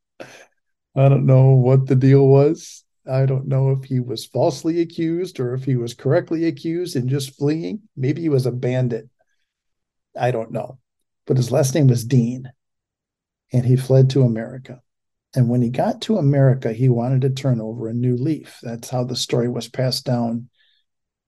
I 0.97 1.09
don't 1.09 1.27
know 1.27 1.51
what 1.51 1.87
the 1.87 1.95
deal 1.95 2.27
was. 2.27 2.85
I 3.09 3.27
don't 3.27 3.49
know 3.49 3.71
if 3.71 3.85
he 3.85 4.01
was 4.01 4.27
falsely 4.27 4.81
accused 4.81 5.41
or 5.41 5.55
if 5.55 5.65
he 5.65 5.77
was 5.77 5.95
correctly 5.95 6.47
accused 6.47 6.97
and 6.97 7.09
just 7.09 7.37
fleeing. 7.37 7.83
Maybe 7.97 8.23
he 8.23 8.29
was 8.29 8.47
a 8.47 8.53
bandit. 8.53 9.09
I 10.19 10.31
don't 10.31 10.53
know. 10.53 10.79
But 11.27 11.37
his 11.37 11.51
last 11.51 11.75
name 11.75 11.87
was 11.87 12.05
Dean, 12.05 12.51
and 13.53 13.65
he 13.65 13.77
fled 13.77 14.11
to 14.11 14.23
America. 14.23 14.83
And 15.35 15.49
when 15.49 15.63
he 15.63 15.71
got 15.71 16.03
to 16.03 16.19
America, 16.19 16.73
he 16.73 16.89
wanted 16.89 17.21
to 17.23 17.31
turn 17.31 17.61
over 17.61 17.89
a 17.89 17.95
new 17.95 18.17
leaf. 18.17 18.59
That's 18.63 18.91
how 18.91 19.05
the 19.05 19.15
story 19.15 19.49
was 19.49 19.69
passed 19.69 20.05
down, 20.05 20.49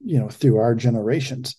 you 0.01 0.19
know, 0.19 0.29
through 0.29 0.59
our 0.59 0.75
generations. 0.75 1.57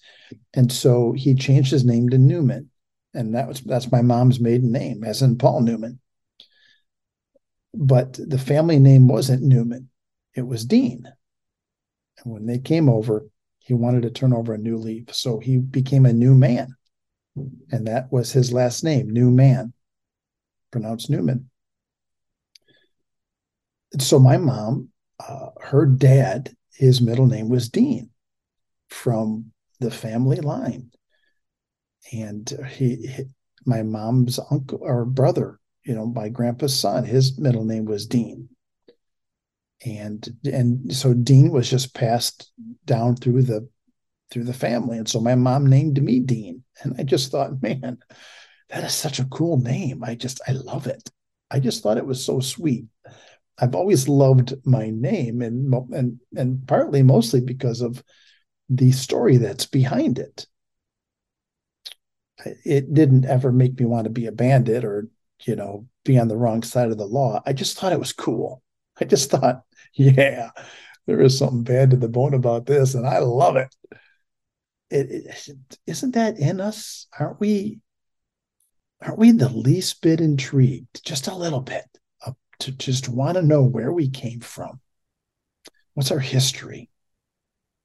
And 0.53 0.71
so 0.71 1.13
he 1.13 1.35
changed 1.35 1.71
his 1.71 1.85
name 1.85 2.09
to 2.09 2.17
Newman 2.17 2.69
and 3.13 3.35
that 3.35 3.47
was 3.47 3.61
that's 3.61 3.91
my 3.91 4.01
mom's 4.01 4.39
maiden 4.39 4.71
name, 4.71 5.03
as 5.03 5.21
in 5.21 5.37
Paul 5.37 5.61
Newman. 5.61 5.99
But 7.73 8.13
the 8.13 8.37
family 8.37 8.79
name 8.79 9.07
wasn't 9.07 9.43
Newman; 9.43 9.89
it 10.35 10.41
was 10.41 10.65
Dean. 10.65 11.07
And 12.23 12.33
when 12.33 12.45
they 12.45 12.59
came 12.59 12.89
over, 12.89 13.27
he 13.59 13.73
wanted 13.73 14.03
to 14.03 14.11
turn 14.11 14.33
over 14.33 14.53
a 14.53 14.57
new 14.57 14.77
leaf, 14.77 15.13
so 15.13 15.39
he 15.39 15.57
became 15.57 16.05
a 16.05 16.13
new 16.13 16.35
man, 16.35 16.75
and 17.71 17.87
that 17.87 18.11
was 18.11 18.31
his 18.31 18.51
last 18.51 18.83
name, 18.83 19.09
New 19.09 19.31
Man, 19.31 19.73
pronounced 20.71 21.09
Newman. 21.09 21.49
So 23.99 24.19
my 24.19 24.37
mom, 24.37 24.89
uh, 25.25 25.49
her 25.61 25.85
dad, 25.85 26.53
his 26.73 26.99
middle 26.99 27.27
name 27.27 27.47
was 27.47 27.69
Dean, 27.69 28.09
from 28.89 29.53
the 29.79 29.91
family 29.91 30.41
line 30.41 30.91
and 32.11 32.51
he, 32.69 33.07
he, 33.07 33.23
my 33.65 33.81
mom's 33.83 34.39
uncle 34.51 34.79
or 34.81 35.05
brother, 35.05 35.59
you 35.85 35.95
know, 35.95 36.05
my 36.05 36.29
grandpa's 36.29 36.77
son, 36.77 37.05
his 37.05 37.37
middle 37.39 37.63
name 37.63 37.85
was 37.85 38.05
Dean. 38.05 38.49
And 39.85 40.37
and 40.45 40.95
so 40.95 41.13
Dean 41.13 41.51
was 41.51 41.69
just 41.69 41.93
passed 41.93 42.51
down 42.85 43.15
through 43.15 43.43
the 43.43 43.67
through 44.31 44.45
the 44.45 44.53
family. 44.53 44.97
And 44.97 45.07
so 45.07 45.19
my 45.19 45.35
mom 45.35 45.67
named 45.67 46.01
me 46.01 46.19
Dean. 46.19 46.63
And 46.81 46.95
I 46.97 47.03
just 47.03 47.31
thought, 47.31 47.61
man, 47.61 47.97
that 48.69 48.83
is 48.83 48.93
such 48.93 49.19
a 49.19 49.25
cool 49.25 49.57
name. 49.57 50.03
I 50.03 50.15
just 50.15 50.41
I 50.47 50.53
love 50.53 50.87
it. 50.87 51.09
I 51.51 51.59
just 51.59 51.83
thought 51.83 51.97
it 51.97 52.05
was 52.05 52.23
so 52.23 52.39
sweet. 52.39 52.85
I've 53.59 53.75
always 53.75 54.07
loved 54.07 54.53
my 54.65 54.89
name 54.89 55.41
and 55.41 55.73
and 55.93 56.19
and 56.35 56.67
partly 56.67 57.03
mostly 57.03 57.41
because 57.41 57.81
of 57.81 58.03
the 58.69 58.91
story 58.91 59.37
that's 59.37 59.65
behind 59.65 60.17
it 60.17 60.47
it 62.65 62.93
didn't 62.93 63.25
ever 63.25 63.51
make 63.51 63.79
me 63.79 63.85
want 63.85 64.05
to 64.05 64.09
be 64.09 64.25
a 64.25 64.31
bandit 64.31 64.83
or 64.83 65.07
you 65.45 65.55
know 65.55 65.87
be 66.03 66.17
on 66.17 66.27
the 66.27 66.37
wrong 66.37 66.63
side 66.63 66.89
of 66.89 66.97
the 66.97 67.05
law 67.05 67.41
i 67.45 67.53
just 67.53 67.77
thought 67.77 67.93
it 67.93 67.99
was 67.99 68.13
cool 68.13 68.61
i 68.99 69.05
just 69.05 69.29
thought 69.29 69.63
yeah 70.13 70.51
there 71.05 71.21
is 71.21 71.37
something 71.37 71.63
bad 71.63 71.91
to 71.91 71.97
the 71.97 72.07
bone 72.07 72.33
about 72.33 72.65
this 72.65 72.93
and 72.95 73.07
i 73.07 73.19
love 73.19 73.55
it 73.55 73.73
it, 74.89 75.09
it 75.09 75.77
isn't 75.87 76.15
that 76.15 76.37
in 76.37 76.59
us 76.59 77.07
aren't 77.17 77.39
we 77.39 77.79
aren't 79.01 79.17
we 79.19 79.31
the 79.31 79.49
least 79.49 80.01
bit 80.01 80.21
intrigued 80.21 81.05
just 81.05 81.27
a 81.27 81.35
little 81.35 81.61
bit 81.61 81.85
uh, 82.25 82.31
to 82.59 82.71
just 82.71 83.09
want 83.09 83.35
to 83.35 83.41
know 83.41 83.63
where 83.63 83.91
we 83.91 84.09
came 84.09 84.39
from 84.39 84.79
what's 85.93 86.11
our 86.11 86.19
history 86.19 86.89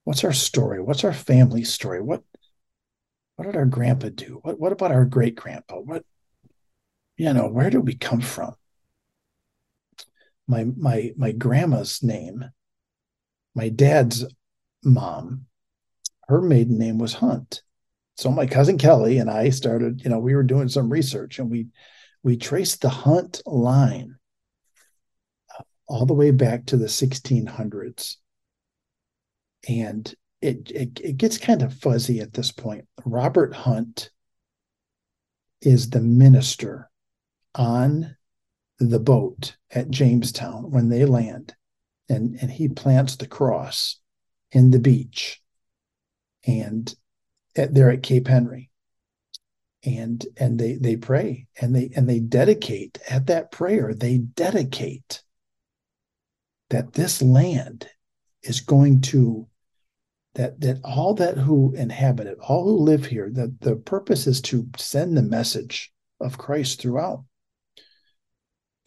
what's 0.05 0.25
our 0.25 0.33
story 0.33 0.81
what's 0.81 1.05
our 1.05 1.13
family 1.13 1.65
story 1.65 2.01
what 2.01 2.23
what 3.39 3.45
did 3.45 3.55
our 3.55 3.67
grandpa 3.67 4.09
do? 4.09 4.41
What 4.43 4.59
what 4.59 4.73
about 4.73 4.91
our 4.91 5.05
great 5.05 5.37
grandpa? 5.37 5.77
What 5.77 6.05
you 7.17 7.33
know, 7.33 7.47
where 7.47 7.71
did 7.71 7.87
we 7.87 7.95
come 7.95 8.21
from? 8.21 8.57
My 10.49 10.65
my 10.77 11.13
my 11.17 11.33
grandma's 11.33 12.03
name, 12.03 12.45
my 13.55 13.69
dad's 13.69 14.25
mom, 14.83 15.47
her 16.29 16.41
maiden 16.41 16.79
name 16.79 16.99
was 16.99 17.15
Hunt. 17.15 17.63
So 18.17 18.31
my 18.31 18.47
cousin 18.47 18.79
Kelly 18.79 19.19
and 19.19 19.31
I 19.31 19.51
started, 19.51 20.03
you 20.03 20.11
know, 20.11 20.19
we 20.19 20.35
were 20.35 20.43
doing 20.43 20.69
some 20.69 20.91
research 20.91 21.39
and 21.39 21.51
we 21.51 21.69
we 22.23 22.37
traced 22.37 22.81
the 22.81 22.89
Hunt 22.89 23.41
line 23.47 24.17
all 25.87 26.05
the 26.05 26.15
way 26.15 26.31
back 26.31 26.67
to 26.67 26.77
the 26.77 26.87
1600s. 26.87 28.17
And 29.69 30.15
it, 30.41 30.71
it, 30.71 31.01
it 31.03 31.17
gets 31.17 31.39
kind 31.39 31.63
of 31.63 31.75
fuzzy 31.75 32.21
at 32.21 32.33
this 32.33 32.53
point. 32.53 32.87
Robert 33.05 33.55
Hunt 33.55 34.11
is 35.63 35.91
the 35.91 36.01
minister 36.01 36.91
on 37.55 38.17
the 38.79 39.01
boat 39.01 39.57
at 39.71 39.91
Jamestown 39.91 40.71
when 40.71 40.89
they 40.89 41.05
land, 41.05 41.55
and, 42.09 42.39
and 42.41 42.51
he 42.51 42.69
plants 42.69 43.17
the 43.17 43.27
cross 43.27 44.01
in 44.53 44.71
the 44.71 44.79
beach 44.79 45.43
and 46.47 46.95
at, 47.57 47.75
there 47.75 47.91
at 47.91 48.03
Cape 48.03 48.29
Henry. 48.29 48.71
And 49.85 50.27
and 50.37 50.59
they 50.59 50.75
they 50.75 50.97
pray 50.97 51.47
and 51.61 51.75
they 51.75 51.91
and 51.95 52.09
they 52.09 52.19
dedicate 52.19 52.99
at 53.09 53.29
that 53.29 53.53
prayer, 53.53 53.95
they 53.95 54.19
dedicate 54.19 55.23
that 56.71 56.95
this 56.95 57.23
land 57.23 57.89
is 58.43 58.61
going 58.61 59.03
to 59.03 59.47
that 60.35 60.61
that 60.61 60.81
all 60.83 61.15
that 61.15 61.39
who 61.39 61.75
inhabit 61.75 62.27
it, 62.27 62.39
all 62.41 62.65
who 62.65 62.77
live 62.85 63.07
here, 63.07 63.31
that 63.33 63.61
the 63.61 63.77
purpose 63.77 64.27
is 64.27 64.41
to 64.43 64.69
send 64.77 65.17
the 65.17 65.23
message 65.23 65.93
of 66.21 66.39
Christ 66.39 66.81
throughout. 66.81 67.25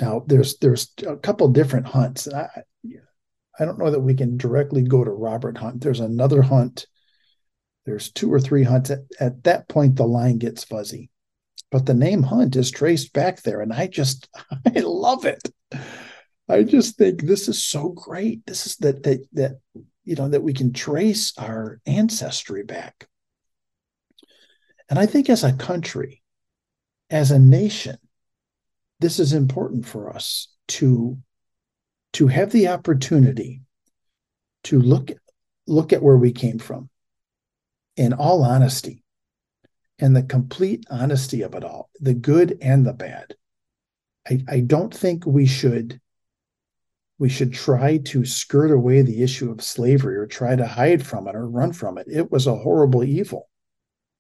Now, 0.02 0.24
there's 0.26 0.58
there's 0.58 0.92
a 1.08 1.16
couple 1.16 1.48
different 1.50 1.86
hunts. 1.86 2.28
I 2.28 2.64
I 3.60 3.66
don't 3.66 3.78
know 3.78 3.92
that 3.92 4.00
we 4.00 4.16
can 4.16 4.38
directly 4.38 4.82
go 4.82 5.04
to 5.04 5.12
Robert 5.12 5.58
Hunt. 5.58 5.82
There's 5.82 6.00
another 6.00 6.42
hunt. 6.42 6.88
There's 7.86 8.12
two 8.12 8.34
or 8.34 8.40
three 8.40 8.64
hunts. 8.64 8.90
At, 8.90 9.00
at 9.20 9.44
that 9.44 9.68
point, 9.70 9.96
the 9.96 10.08
line 10.08 10.40
gets 10.40 10.64
fuzzy, 10.64 11.12
but 11.70 11.86
the 11.86 11.94
name 11.94 12.24
Hunt 12.24 12.56
is 12.56 12.72
traced 12.72 13.14
back 13.14 13.44
there, 13.44 13.62
and 13.62 13.72
I 13.72 13.88
just 13.88 14.28
I 14.76 14.80
love 14.80 15.26
it. 15.26 15.48
I 16.50 16.64
just 16.64 16.98
think 16.98 17.22
this 17.22 17.48
is 17.48 17.64
so 17.64 17.90
great. 17.90 18.46
This 18.46 18.66
is 18.66 18.78
that 18.78 19.04
that 19.04 19.26
that 19.34 19.60
you 20.04 20.16
know 20.16 20.30
that 20.30 20.44
we 20.44 20.54
can 20.54 20.74
trace 20.74 21.34
our 21.38 21.80
ancestry 21.86 22.64
back. 22.64 23.08
And 24.90 24.98
I 25.00 25.06
think 25.06 25.30
as 25.30 25.44
a 25.44 25.54
country, 25.54 26.22
as 27.10 27.32
a 27.32 27.40
nation, 27.40 27.98
this 29.02 29.20
is 29.20 29.34
important 29.34 29.86
for 29.86 30.16
us 30.16 30.48
to 30.68 31.18
to 32.14 32.28
have 32.28 32.52
the 32.52 32.68
opportunity 32.68 33.62
to 34.64 34.80
look 34.80 35.12
look 35.68 35.92
at 35.92 36.04
where 36.04 36.18
we 36.18 36.32
came 36.32 36.60
from 36.60 36.90
in 37.98 38.14
all 38.14 38.44
honesty 38.44 39.04
and 40.00 40.16
the 40.16 40.24
complete 40.24 40.86
honesty 40.90 41.42
of 41.42 41.56
it 41.56 41.64
all 41.64 41.90
the 42.00 42.14
good 42.14 42.58
and 42.62 42.86
the 42.86 42.94
bad 42.94 43.36
I, 44.30 44.40
I 44.48 44.60
don't 44.60 44.94
think 44.94 45.26
we 45.26 45.46
should 45.46 46.00
we 47.18 47.30
should 47.30 47.54
try 47.54 47.98
to 47.98 48.26
skirt 48.26 48.72
away 48.72 49.02
the 49.02 49.22
issue 49.22 49.52
of 49.52 49.64
slavery 49.64 50.16
or 50.16 50.26
try 50.26 50.56
to 50.56 50.66
hide 50.66 51.06
from 51.06 51.28
it 51.28 51.36
or 51.36 51.48
run 51.48 51.72
from 51.72 52.00
it. 52.00 52.08
It 52.10 52.32
was 52.32 52.48
a 52.48 52.56
horrible 52.56 53.04
evil 53.04 53.48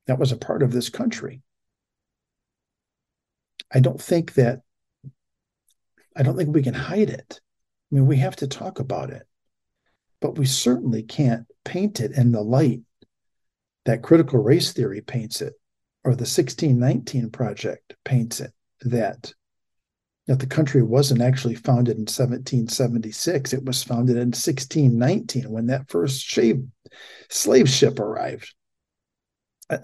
that 0.05 0.19
was 0.19 0.31
a 0.31 0.37
part 0.37 0.61
of 0.61 0.71
this 0.71 0.89
country. 0.89 1.41
I 3.73 3.79
don't 3.79 3.99
think 3.99 4.35
that 4.35 4.61
I 6.15 6.23
don't 6.23 6.35
think 6.35 6.53
we 6.53 6.63
can 6.63 6.73
hide 6.73 7.09
it. 7.09 7.39
I 7.91 7.95
mean, 7.95 8.07
we 8.07 8.17
have 8.17 8.35
to 8.37 8.47
talk 8.47 8.79
about 8.79 9.09
it, 9.09 9.23
but 10.19 10.37
we 10.37 10.45
certainly 10.45 11.03
can't 11.03 11.45
paint 11.63 11.99
it 11.99 12.11
in 12.11 12.31
the 12.31 12.41
light 12.41 12.81
that 13.85 14.03
critical 14.03 14.39
race 14.39 14.73
theory 14.73 15.01
paints 15.01 15.41
it 15.41 15.53
or 16.03 16.11
the 16.11 16.23
1619 16.23 17.29
project 17.29 17.95
paints 18.03 18.39
it 18.39 18.51
that 18.81 19.33
that 20.27 20.39
the 20.39 20.47
country 20.47 20.83
wasn't 20.83 21.21
actually 21.21 21.55
founded 21.55 21.95
in 21.95 22.03
1776. 22.03 23.53
It 23.53 23.65
was 23.65 23.83
founded 23.83 24.17
in 24.17 24.29
1619 24.29 25.49
when 25.49 25.65
that 25.67 25.89
first 25.89 26.29
slave, 26.29 26.63
slave 27.29 27.67
ship 27.67 27.99
arrived. 27.99 28.53
Uh, 29.69 29.79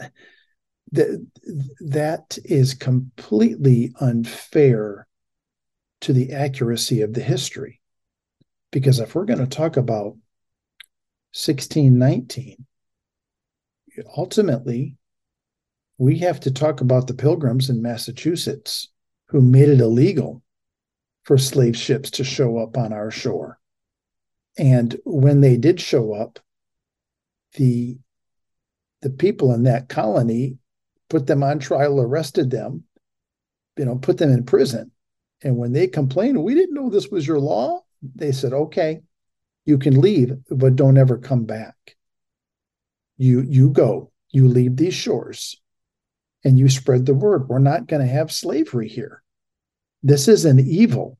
that, 0.91 1.27
that 1.79 2.37
is 2.45 2.75
completely 2.75 3.93
unfair 3.99 5.06
to 6.01 6.13
the 6.13 6.33
accuracy 6.33 7.01
of 7.01 7.13
the 7.13 7.21
history. 7.21 7.81
Because 8.71 8.99
if 8.99 9.15
we're 9.15 9.25
going 9.25 9.39
to 9.39 9.47
talk 9.47 9.77
about 9.77 10.17
1619, 11.33 12.65
ultimately, 14.15 14.95
we 15.97 16.19
have 16.19 16.39
to 16.41 16.51
talk 16.51 16.81
about 16.81 17.07
the 17.07 17.13
pilgrims 17.13 17.69
in 17.69 17.81
Massachusetts 17.81 18.89
who 19.29 19.41
made 19.41 19.69
it 19.69 19.81
illegal 19.81 20.43
for 21.23 21.37
slave 21.37 21.75
ships 21.75 22.11
to 22.11 22.23
show 22.23 22.57
up 22.57 22.77
on 22.77 22.93
our 22.93 23.11
shore. 23.11 23.59
And 24.57 24.95
when 25.03 25.41
they 25.41 25.57
did 25.57 25.79
show 25.79 26.13
up, 26.13 26.39
the 27.53 27.97
the 29.01 29.09
people 29.09 29.53
in 29.53 29.63
that 29.63 29.89
colony 29.89 30.57
put 31.09 31.27
them 31.27 31.43
on 31.43 31.59
trial, 31.59 32.01
arrested 32.01 32.49
them, 32.49 32.83
you 33.77 33.85
know, 33.85 33.95
put 33.95 34.17
them 34.17 34.31
in 34.31 34.43
prison. 34.43 34.91
And 35.43 35.57
when 35.57 35.73
they 35.73 35.87
complained, 35.87 36.43
we 36.43 36.55
didn't 36.55 36.73
know 36.73 36.89
this 36.89 37.09
was 37.09 37.27
your 37.27 37.39
law. 37.39 37.81
They 38.15 38.31
said, 38.31 38.53
okay, 38.53 39.01
you 39.65 39.77
can 39.77 39.99
leave, 39.99 40.33
but 40.49 40.75
don't 40.75 40.97
ever 40.97 41.17
come 41.17 41.45
back. 41.45 41.95
You 43.17 43.41
you 43.41 43.69
go, 43.69 44.11
you 44.29 44.47
leave 44.47 44.77
these 44.77 44.93
shores 44.93 45.59
and 46.43 46.57
you 46.57 46.69
spread 46.69 47.05
the 47.05 47.13
word. 47.13 47.49
We're 47.49 47.59
not 47.59 47.87
going 47.87 48.01
to 48.05 48.11
have 48.11 48.31
slavery 48.31 48.87
here. 48.87 49.23
This 50.03 50.27
is 50.27 50.45
an 50.45 50.59
evil 50.59 51.17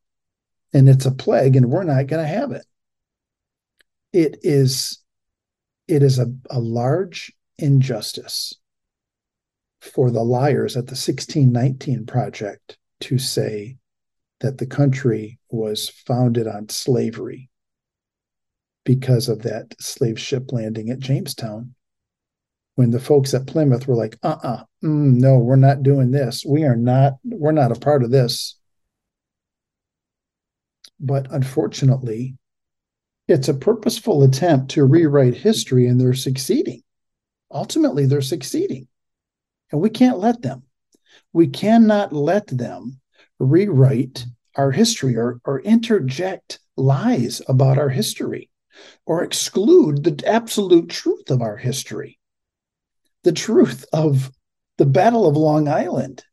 and 0.73 0.88
it's 0.88 1.06
a 1.06 1.12
plague, 1.12 1.56
and 1.56 1.71
we're 1.71 1.84
not 1.84 2.08
going 2.08 2.21
to 2.23 2.27
have 2.27 2.51
it. 2.51 2.65
It 4.13 4.38
is 4.43 4.99
it 5.88 6.03
is 6.03 6.19
a, 6.19 6.27
a 6.49 6.60
large 6.60 7.34
injustice 7.58 8.53
for 9.80 10.12
the 10.12 10.23
liars 10.23 10.75
at 10.75 10.88
the 10.88 10.91
1619 10.91 12.06
project 12.06 12.77
to 13.01 13.17
say 13.17 13.77
that 14.39 14.58
the 14.58 14.65
country 14.65 15.39
was 15.50 15.89
founded 15.89 16.47
on 16.47 16.69
slavery 16.69 17.50
because 18.86 19.28
of 19.28 19.41
that 19.43 19.73
slave 19.82 20.19
ship 20.19 20.52
landing 20.52 20.89
at 20.89 21.00
Jamestown 21.00 21.73
when 22.76 22.91
the 22.91 23.00
folks 23.00 23.34
at 23.34 23.47
Plymouth 23.47 23.88
were 23.88 23.95
like, 23.95 24.17
uh 24.21 24.38
uh-uh, 24.43 24.47
uh 24.47 24.63
mm, 24.84 25.15
no, 25.15 25.39
we're 25.39 25.56
not 25.56 25.82
doing 25.82 26.12
this. 26.12 26.45
We 26.45 26.63
are 26.63 26.76
not, 26.76 27.13
we're 27.23 27.52
not 27.52 27.76
a 27.76 27.80
part 27.80 28.04
of 28.04 28.12
this. 28.12 28.56
But 31.00 31.28
unfortunately, 31.32 32.38
it's 33.28 33.47
a 33.47 33.56
purposeful 33.56 34.23
attempt 34.23 34.71
to 34.71 34.86
rewrite 34.86 35.36
history 35.36 35.88
and 35.88 36.00
they're 36.00 36.13
succeeding. 36.13 36.84
Ultimately, 37.52 38.06
they're 38.06 38.21
succeeding. 38.21 38.88
And 39.71 39.82
we 39.82 39.89
can't 39.89 40.19
let 40.19 40.43
them. 40.43 40.62
We 41.34 41.47
cannot 41.47 42.13
let 42.13 42.45
them 42.47 43.00
rewrite 43.39 44.26
our 44.56 44.71
history 44.71 45.15
or, 45.15 45.39
or 45.45 45.62
interject 45.62 46.60
lies 46.76 47.41
about 47.47 47.78
our 47.78 47.89
history 47.89 48.50
or 49.06 49.23
exclude 49.23 50.04
the 50.04 50.28
absolute 50.28 50.89
truth 50.89 51.30
of 51.30 51.41
our 51.41 51.58
history 51.58 52.19
the 53.23 53.32
truth 53.34 53.86
of 53.91 54.32
the 54.78 54.86
Battle 54.86 55.28
of 55.28 55.36
Long 55.36 55.67
Island 55.67 56.23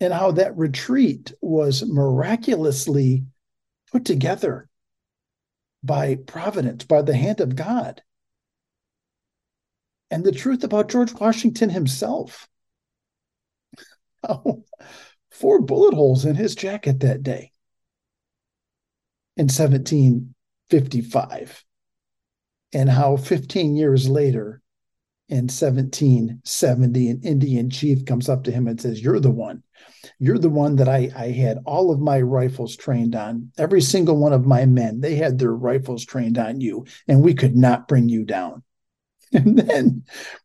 and 0.00 0.14
how 0.14 0.30
that 0.30 0.56
retreat 0.56 1.32
was 1.42 1.84
miraculously 1.86 3.24
put 3.92 4.06
together 4.06 4.68
by 5.82 6.14
providence, 6.14 6.84
by 6.84 7.02
the 7.02 7.14
hand 7.14 7.40
of 7.40 7.54
God. 7.54 8.02
And 10.10 10.24
the 10.24 10.32
truth 10.32 10.64
about 10.64 10.88
George 10.88 11.12
Washington 11.12 11.68
himself. 11.68 12.48
four 15.40 15.60
bullet 15.60 15.94
holes 15.94 16.24
in 16.24 16.36
his 16.36 16.54
jacket 16.54 17.00
that 17.00 17.22
day 17.22 17.52
in 19.36 19.46
1755. 19.46 21.64
And 22.72 22.88
how 22.88 23.16
15 23.16 23.74
years 23.74 24.08
later, 24.08 24.62
in 25.28 25.44
1770 25.44 27.08
an 27.08 27.20
indian 27.22 27.70
chief 27.70 28.04
comes 28.04 28.28
up 28.28 28.42
to 28.42 28.50
him 28.50 28.66
and 28.66 28.80
says 28.80 29.00
you're 29.00 29.20
the 29.20 29.30
one. 29.30 29.62
You're 30.18 30.38
the 30.38 30.50
one 30.50 30.74
that 30.76 30.88
I, 30.88 31.08
I 31.16 31.28
had 31.28 31.58
all 31.64 31.92
of 31.92 32.00
my 32.00 32.20
rifles 32.20 32.76
trained 32.76 33.14
on. 33.14 33.52
Every 33.56 33.80
single 33.80 34.16
one 34.16 34.32
of 34.32 34.44
my 34.44 34.66
men 34.66 35.00
they 35.00 35.14
had 35.14 35.38
their 35.38 35.54
rifles 35.54 36.04
trained 36.04 36.36
on 36.36 36.60
you 36.60 36.84
and 37.06 37.22
we 37.22 37.32
could 37.32 37.56
not 37.56 37.86
bring 37.86 38.08
you 38.08 38.24
down 38.24 38.64
and 39.32 39.58
then 39.58 40.02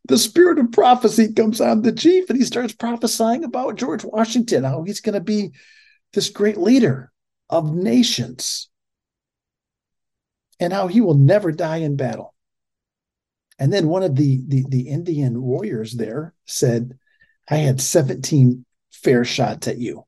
the 0.08 0.18
spirit 0.18 0.60
of 0.60 0.72
prophecy 0.72 1.34
comes 1.34 1.60
on 1.60 1.82
the 1.82 1.92
chief 1.92 2.30
and 2.30 2.38
he 2.38 2.46
starts 2.46 2.74
prophesying 2.74 3.44
about 3.44 3.78
george 3.78 4.04
washington 4.04 4.64
how 4.64 4.84
he's 4.84 5.02
going 5.02 5.14
to 5.14 5.22
be 5.22 5.52
this 6.14 6.30
great 6.30 6.58
leader 6.58 7.12
of 7.50 7.74
nations 7.74 8.70
and 10.60 10.74
how 10.74 10.88
he 10.88 11.02
will 11.02 11.16
never 11.16 11.52
die 11.52 11.78
in 11.78 11.96
battle. 11.96 12.34
And 13.60 13.72
then 13.72 13.88
one 13.88 14.04
of 14.04 14.16
the, 14.16 14.42
the, 14.48 14.66
the 14.68 14.90
Indian 14.90 15.42
warriors 15.42 15.94
there 15.94 16.34
said, 16.46 16.98
I 17.50 17.58
had 17.58 17.80
17 17.80 18.66
fair 18.92 19.24
shots 19.24 19.68
at 19.68 19.78
you. 19.78 20.06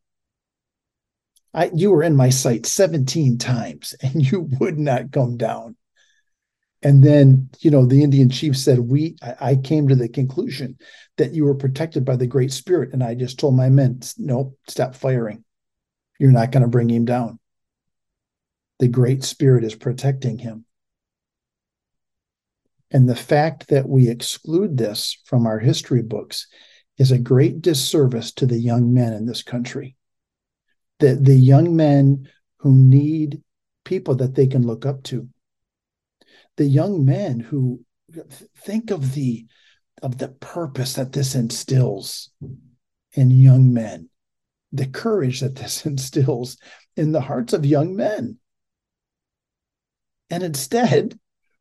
I, 1.53 1.71
you 1.73 1.91
were 1.91 2.03
in 2.03 2.15
my 2.15 2.29
sight 2.29 2.65
17 2.65 3.37
times 3.37 3.95
and 4.01 4.25
you 4.31 4.49
would 4.59 4.77
not 4.77 5.11
come 5.11 5.37
down. 5.37 5.75
And 6.87 7.03
then, 7.03 7.49
you 7.59 7.69
know, 7.69 7.85
the 7.85 8.01
Indian 8.01 8.29
chief 8.29 8.57
said, 8.57 8.79
We, 8.79 9.17
I, 9.21 9.35
I 9.41 9.55
came 9.57 9.89
to 9.89 9.95
the 9.95 10.07
conclusion 10.07 10.77
that 11.17 11.33
you 11.33 11.43
were 11.43 11.53
protected 11.53 12.05
by 12.05 12.15
the 12.15 12.27
Great 12.27 12.53
Spirit. 12.53 12.93
And 12.93 13.03
I 13.03 13.13
just 13.13 13.37
told 13.37 13.57
my 13.57 13.67
men, 13.67 13.99
Nope, 14.17 14.57
stop 14.69 14.95
firing. 14.95 15.43
You're 16.17 16.31
not 16.31 16.53
going 16.53 16.63
to 16.63 16.69
bring 16.69 16.89
him 16.89 17.03
down. 17.03 17.39
The 18.79 18.87
Great 18.87 19.25
Spirit 19.25 19.65
is 19.65 19.75
protecting 19.75 20.37
him. 20.37 20.63
And 22.89 23.09
the 23.09 23.17
fact 23.17 23.67
that 23.67 23.89
we 23.89 24.07
exclude 24.07 24.77
this 24.77 25.19
from 25.25 25.45
our 25.45 25.59
history 25.59 26.03
books 26.03 26.47
is 26.97 27.11
a 27.11 27.19
great 27.19 27.61
disservice 27.61 28.31
to 28.35 28.45
the 28.45 28.59
young 28.59 28.93
men 28.93 29.11
in 29.11 29.25
this 29.25 29.43
country. 29.43 29.97
The, 30.99 31.15
the 31.15 31.35
young 31.35 31.75
men 31.75 32.29
who 32.59 32.71
need 32.71 33.43
people 33.83 34.15
that 34.15 34.35
they 34.35 34.47
can 34.47 34.65
look 34.65 34.85
up 34.85 35.03
to. 35.03 35.27
The 36.57 36.65
young 36.65 37.05
men 37.05 37.39
who 37.39 37.81
think 38.57 38.91
of 38.91 39.13
the 39.13 39.45
of 40.01 40.17
the 40.17 40.27
purpose 40.27 40.93
that 40.93 41.11
this 41.11 41.33
instills 41.33 42.29
in 43.13 43.31
young 43.31 43.73
men, 43.73 44.09
the 44.71 44.85
courage 44.85 45.39
that 45.39 45.55
this 45.55 45.85
instills 45.85 46.57
in 46.95 47.11
the 47.11 47.21
hearts 47.21 47.53
of 47.53 47.65
young 47.65 47.95
men. 47.95 48.37
And 50.29 50.43
instead, 50.43 51.17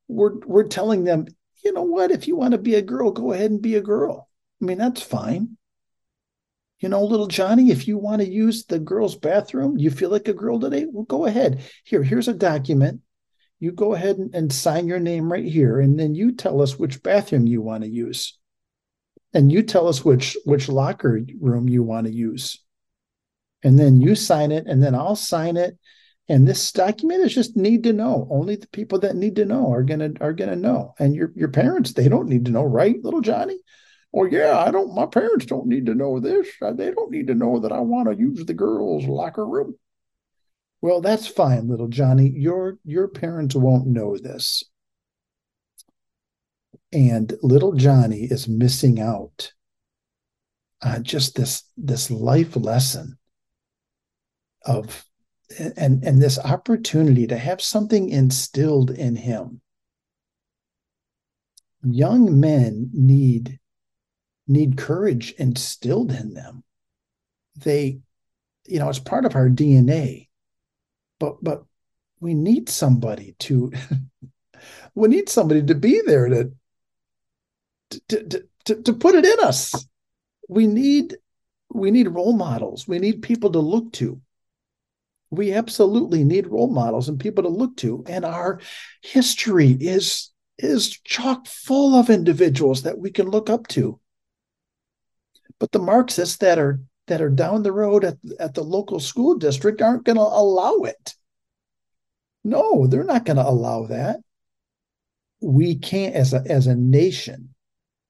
we're 0.09 0.39
we're 0.41 0.69
telling 0.69 1.05
them, 1.05 1.27
you 1.65 1.73
know 1.73 1.83
what, 1.83 2.11
if 2.11 2.29
you 2.29 2.37
want 2.37 2.53
to 2.53 2.59
be 2.59 2.75
a 2.75 2.83
girl, 2.83 3.11
go 3.11 3.33
ahead 3.33 3.51
and 3.51 3.63
be 3.63 3.77
a 3.77 3.81
girl. 3.81 4.29
I 4.61 4.65
mean, 4.65 4.79
that's 4.79 5.03
fine. 5.03 5.57
You 6.81 6.91
know, 6.91 7.05
little 7.05 7.27
Johnny, 7.27 7.71
if 7.71 7.89
you 7.89 7.97
want 7.97 8.21
to 8.21 8.29
use 8.29 8.67
the 8.67 8.79
girl's 8.79 9.17
bathroom, 9.17 9.79
you 9.79 9.91
feel 9.91 10.11
like 10.11 10.29
a 10.29 10.35
girl 10.35 10.61
today, 10.61 10.87
well, 10.91 11.05
go 11.05 11.25
ahead. 11.25 11.63
Here, 11.85 12.03
here's 12.03 12.29
a 12.29 12.35
document. 12.35 13.01
You 13.59 13.73
go 13.73 13.95
ahead 13.95 14.19
and, 14.19 14.35
and 14.35 14.53
sign 14.53 14.87
your 14.87 15.01
name 15.01 15.33
right 15.33 15.45
here, 15.45 15.81
and 15.81 15.99
then 15.99 16.15
you 16.15 16.33
tell 16.33 16.61
us 16.61 16.79
which 16.79 17.03
bathroom 17.03 17.47
you 17.47 17.63
want 17.63 17.85
to 17.85 17.91
use. 17.91 18.39
And 19.33 19.51
you 19.51 19.63
tell 19.63 19.89
us 19.89 20.05
which 20.05 20.37
which 20.45 20.69
locker 20.69 21.21
room 21.41 21.69
you 21.69 21.83
want 21.83 22.07
to 22.07 22.13
use. 22.13 22.63
And 23.63 23.79
then 23.79 24.01
you 24.01 24.15
sign 24.15 24.53
it, 24.53 24.67
and 24.67 24.83
then 24.83 24.95
I'll 24.95 25.17
sign 25.17 25.57
it, 25.57 25.79
and 26.29 26.47
this 26.47 26.73
document 26.73 27.25
is 27.25 27.35
just 27.35 27.57
need 27.57 27.85
to 27.85 27.93
know. 27.93 28.27
Only 28.31 28.57
the 28.57 28.69
people 28.69 28.99
that 29.01 29.17
need 29.17 29.37
to 29.37 29.45
know 29.45 29.73
are 29.73 29.83
gonna 29.83 30.13
are 30.21 30.33
gonna 30.33 30.57
know. 30.57 30.95
And 30.99 31.15
your 31.15 31.33
your 31.37 31.49
parents, 31.49 31.93
they 31.93 32.09
don't 32.09 32.29
need 32.29 32.47
to 32.47 32.51
know, 32.51 32.65
right, 32.65 33.03
little 33.03 33.21
Johnny? 33.21 33.59
Well, 34.13 34.29
yeah, 34.29 34.59
I 34.59 34.71
don't. 34.71 34.95
My 34.95 35.07
parents 35.07 35.47
don't 35.47 35.67
need 35.67 35.87
to 35.87 35.95
know 35.95 36.19
this. 36.21 36.49
Uh, 36.61 36.73
they 36.73 36.91
don't 36.91 37.11
need 37.11 37.29
to 37.29 37.35
know 37.35 37.61
that 37.61 37.73
I 37.73 37.81
want 37.81 38.09
to 38.09 38.17
use 38.17 38.45
the 38.45 38.55
girls' 38.55 39.05
locker 39.05 39.47
room. 39.47 39.75
Well, 40.87 41.01
that's 41.01 41.27
fine, 41.27 41.67
little 41.67 41.89
Johnny. 41.89 42.29
Your 42.29 42.79
your 42.85 43.09
parents 43.09 43.57
won't 43.57 43.89
know 43.89 44.17
this. 44.17 44.63
And 46.93 47.35
little 47.43 47.73
Johnny 47.73 48.21
is 48.21 48.47
missing 48.47 49.01
out 49.01 49.53
on 50.85 51.03
just 51.03 51.35
this 51.35 51.65
this 51.77 52.09
life 52.09 52.55
lesson 52.55 53.19
of 54.65 55.05
and 55.77 56.05
and 56.05 56.23
this 56.23 56.39
opportunity 56.39 57.27
to 57.27 57.37
have 57.37 57.61
something 57.61 58.09
instilled 58.09 58.93
in 58.93 59.17
him 59.17 59.61
young 61.83 62.39
men 62.39 62.91
need 62.93 63.59
need 64.47 64.79
courage 64.79 65.33
instilled 65.33 66.13
in 66.13 66.33
them 66.35 66.63
they 67.57 67.99
you 68.67 68.79
know 68.79 68.89
it's 68.89 68.99
part 68.99 69.25
of 69.25 69.35
our 69.35 69.49
dna 69.49 70.26
but 71.19 71.43
but 71.43 71.65
we 72.21 72.35
need 72.35 72.69
somebody 72.69 73.35
to 73.39 73.73
we 74.95 75.09
need 75.09 75.29
somebody 75.29 75.63
to 75.63 75.75
be 75.75 76.01
there 76.05 76.29
to 76.29 76.53
to, 78.09 78.23
to 78.25 78.45
to 78.65 78.83
to 78.83 78.93
put 78.93 79.15
it 79.15 79.25
in 79.25 79.47
us. 79.47 79.87
We 80.49 80.67
need 80.67 81.17
we 81.73 81.91
need 81.91 82.09
role 82.09 82.33
models. 82.33 82.87
We 82.87 82.99
need 82.99 83.23
people 83.23 83.51
to 83.53 83.59
look 83.59 83.93
to. 83.95 84.21
We 85.31 85.53
absolutely 85.53 86.25
need 86.25 86.47
role 86.47 86.71
models 86.71 87.09
and 87.09 87.19
people 87.19 87.43
to 87.45 87.49
look 87.49 87.77
to. 87.79 88.05
And 88.07 88.25
our 88.25 88.61
history 89.03 89.71
is 89.73 90.31
is 90.59 90.99
chock 91.05 91.47
full 91.47 91.95
of 91.95 92.09
individuals 92.09 92.83
that 92.83 92.99
we 92.99 93.11
can 93.11 93.29
look 93.29 93.51
up 93.51 93.67
to. 93.69 94.01
But 95.59 95.73
the 95.73 95.79
marxists 95.79 96.39
that 96.39 96.59
are 96.59 96.81
that 97.07 97.21
are 97.21 97.31
down 97.31 97.63
the 97.63 97.73
road 97.73 98.05
at, 98.05 98.17
at 98.39 98.55
the 98.55 98.63
local 98.63 99.01
school 99.01 99.37
district 99.37 99.81
aren't 99.81 100.05
going 100.05 100.17
to 100.17 100.23
allow 100.23 100.83
it. 100.83 101.15
No 102.45 102.87
they're 102.87 103.05
not 103.05 103.25
going 103.25 103.37
to 103.37 103.49
allow 103.49 103.87
that. 103.87 104.21
We 105.41 105.77
can't 105.77 106.15
as 106.15 106.33
a 106.33 106.43
as 106.49 106.67
a 106.67 106.75
nation 106.75 107.55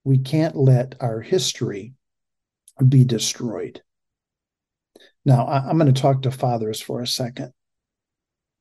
we 0.07 0.19
can't 0.19 0.55
let 0.55 0.95
our 1.01 1.21
history 1.21 1.93
be 2.89 3.05
destroyed. 3.05 3.83
Now, 5.25 5.47
I, 5.47 5.69
am 5.69 5.79
going 5.79 5.93
to 5.93 6.01
talk 6.01 6.23
to 6.23 6.31
fathers 6.31 6.81
for 6.81 7.03
a 7.03 7.09
second. 7.09 7.53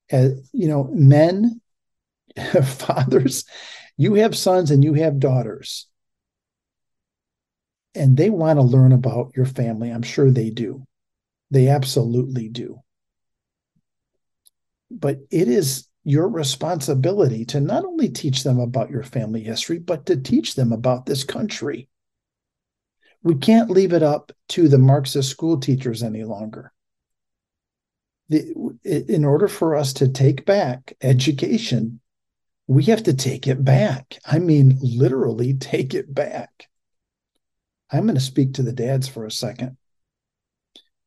As, 0.10 0.50
you 0.54 0.68
know, 0.68 0.86
men, 0.92 1.62
fathers, 2.64 3.46
you 3.96 4.16
have 4.16 4.36
sons 4.36 4.72
and 4.72 4.84
you 4.84 4.96
have 4.96 5.20
daughters, 5.20 5.86
and 7.96 8.18
they 8.18 8.30
want 8.30 8.58
to 8.58 8.64
learn 8.64 8.92
about 8.92 9.32
your 9.36 9.46
family. 9.46 9.90
I'm 9.90 10.04
sure 10.04 10.30
they 10.30 10.50
do. 10.50 10.86
They 11.52 11.70
absolutely 11.70 12.50
do. 12.50 12.82
But 14.92 15.20
it 15.32 15.48
is 15.48 15.88
your 16.04 16.28
responsibility 16.28 17.46
to 17.46 17.60
not 17.60 17.86
only 17.86 18.10
teach 18.10 18.44
them 18.44 18.60
about 18.60 18.90
your 18.90 19.04
family 19.04 19.42
history, 19.42 19.80
but 19.80 20.06
to 20.06 20.18
teach 20.18 20.56
them 20.56 20.72
about 20.72 21.06
this 21.06 21.24
country 21.24 21.90
we 23.26 23.34
can't 23.34 23.72
leave 23.72 23.92
it 23.92 24.04
up 24.04 24.32
to 24.50 24.68
the 24.68 24.78
Marxist 24.78 25.32
school 25.32 25.60
teachers 25.60 26.04
any 26.04 26.24
longer. 26.24 26.72
The, 28.30 28.54
in 28.84 29.26
order 29.26 29.48
for 29.48 29.76
us 29.76 29.94
to 29.94 30.08
take 30.08 30.46
back 30.46 30.94
education, 31.02 32.02
we 32.68 32.84
have 32.84 33.02
to 33.04 33.16
take 33.16 33.48
it 33.48 33.66
back. 33.66 34.20
I 34.28 34.38
mean, 34.38 34.78
literally 34.80 35.56
take 35.56 35.96
it 35.96 36.14
back. 36.14 36.68
I'm 37.96 38.04
going 38.04 38.16
to 38.16 38.22
speak 38.22 38.54
to 38.54 38.64
the 38.64 38.74
dads 38.74 39.08
for 39.08 39.26
a 39.26 39.32
second. 39.32 39.78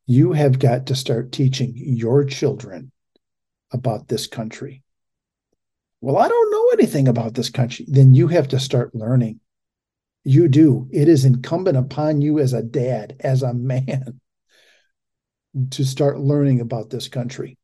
You 0.06 0.32
have 0.32 0.58
got 0.58 0.86
to 0.86 0.94
start 0.94 1.32
teaching 1.32 1.72
your 1.76 2.24
children 2.24 2.92
about 3.72 4.08
this 4.08 4.26
country. 4.26 4.82
Well, 6.00 6.16
I 6.16 6.28
don't 6.28 6.50
know 6.50 6.68
anything 6.72 7.08
about 7.08 7.34
this 7.34 7.50
country. 7.50 7.84
Then 7.88 8.14
you 8.14 8.28
have 8.28 8.48
to 8.48 8.60
start 8.60 8.94
learning. 8.94 9.40
You 10.24 10.48
do. 10.48 10.88
It 10.92 11.08
is 11.08 11.24
incumbent 11.24 11.76
upon 11.76 12.20
you 12.20 12.38
as 12.38 12.52
a 12.52 12.62
dad, 12.62 13.16
as 13.20 13.42
a 13.42 13.52
man, 13.52 14.20
to 15.70 15.84
start 15.84 16.20
learning 16.20 16.60
about 16.60 16.90
this 16.90 17.08
country. 17.08 17.58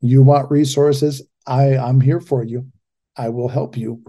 You 0.00 0.22
want 0.22 0.50
resources? 0.50 1.22
I, 1.46 1.76
I'm 1.76 2.00
here 2.00 2.20
for 2.20 2.42
you. 2.42 2.70
I 3.16 3.30
will 3.30 3.48
help 3.48 3.76
you. 3.76 4.02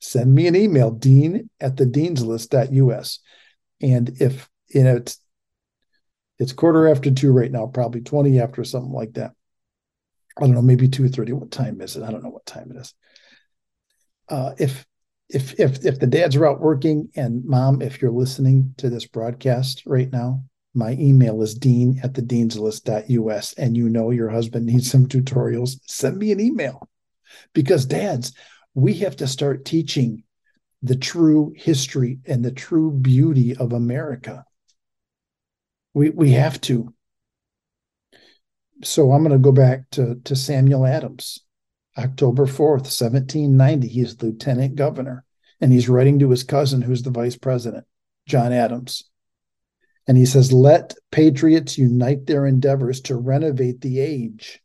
Send 0.00 0.34
me 0.34 0.46
an 0.46 0.56
email, 0.56 0.90
dean 0.90 1.50
at 1.60 1.76
the 1.76 1.84
deanslist.us. 1.84 3.18
And 3.80 4.10
if 4.20 4.48
you 4.68 4.84
know 4.84 4.96
it's 4.96 5.20
it's 6.38 6.52
quarter 6.52 6.88
after 6.88 7.10
two 7.10 7.32
right 7.32 7.50
now, 7.50 7.66
probably 7.66 8.02
20 8.02 8.40
after 8.40 8.62
something 8.62 8.92
like 8.92 9.14
that. 9.14 9.32
I 10.36 10.42
don't 10.42 10.52
know, 10.52 10.62
maybe 10.62 10.88
2:30. 10.88 11.32
What 11.32 11.50
time 11.50 11.80
is 11.80 11.96
it? 11.96 12.02
I 12.02 12.10
don't 12.10 12.22
know 12.22 12.30
what 12.30 12.46
time 12.46 12.70
it 12.70 12.80
is. 12.80 12.94
Uh, 14.28 14.52
if 14.58 14.84
if 15.28 15.58
if 15.58 15.84
if 15.84 15.98
the 15.98 16.06
dads 16.06 16.36
are 16.36 16.46
out 16.46 16.60
working 16.60 17.08
and 17.16 17.44
mom, 17.44 17.80
if 17.80 18.00
you're 18.00 18.10
listening 18.10 18.74
to 18.76 18.90
this 18.90 19.06
broadcast 19.06 19.82
right 19.86 20.12
now, 20.12 20.44
my 20.74 20.92
email 20.92 21.42
is 21.42 21.54
dean 21.54 21.98
at 22.02 22.12
the 22.12 22.22
deanslist.us 22.22 23.54
and 23.54 23.76
you 23.76 23.88
know 23.88 24.10
your 24.10 24.28
husband 24.28 24.66
needs 24.66 24.90
some 24.90 25.06
tutorials, 25.06 25.78
send 25.86 26.18
me 26.18 26.32
an 26.32 26.40
email. 26.40 26.88
Because 27.54 27.86
dads, 27.86 28.32
we 28.76 28.92
have 28.92 29.16
to 29.16 29.26
start 29.26 29.64
teaching 29.64 30.22
the 30.82 30.96
true 30.96 31.54
history 31.56 32.20
and 32.26 32.44
the 32.44 32.52
true 32.52 32.92
beauty 32.92 33.56
of 33.56 33.72
America. 33.72 34.44
We 35.94 36.10
we 36.10 36.32
have 36.32 36.60
to. 36.62 36.92
So 38.84 39.10
I'm 39.12 39.22
going 39.22 39.32
to 39.32 39.38
go 39.42 39.52
back 39.52 39.88
to, 39.92 40.16
to 40.24 40.36
Samuel 40.36 40.84
Adams. 40.84 41.40
October 41.96 42.44
4th, 42.44 42.84
1790, 42.84 43.88
he's 43.88 44.22
lieutenant 44.22 44.74
governor, 44.74 45.24
and 45.62 45.72
he's 45.72 45.88
writing 45.88 46.18
to 46.18 46.28
his 46.28 46.42
cousin, 46.44 46.82
who's 46.82 47.02
the 47.02 47.10
vice 47.10 47.36
president, 47.36 47.86
John 48.26 48.52
Adams. 48.52 49.04
And 50.06 50.18
he 50.18 50.26
says, 50.26 50.52
let 50.52 50.94
patriots 51.10 51.78
unite 51.78 52.26
their 52.26 52.44
endeavors 52.44 53.00
to 53.02 53.16
renovate 53.16 53.80
the 53.80 53.98
age 53.98 54.60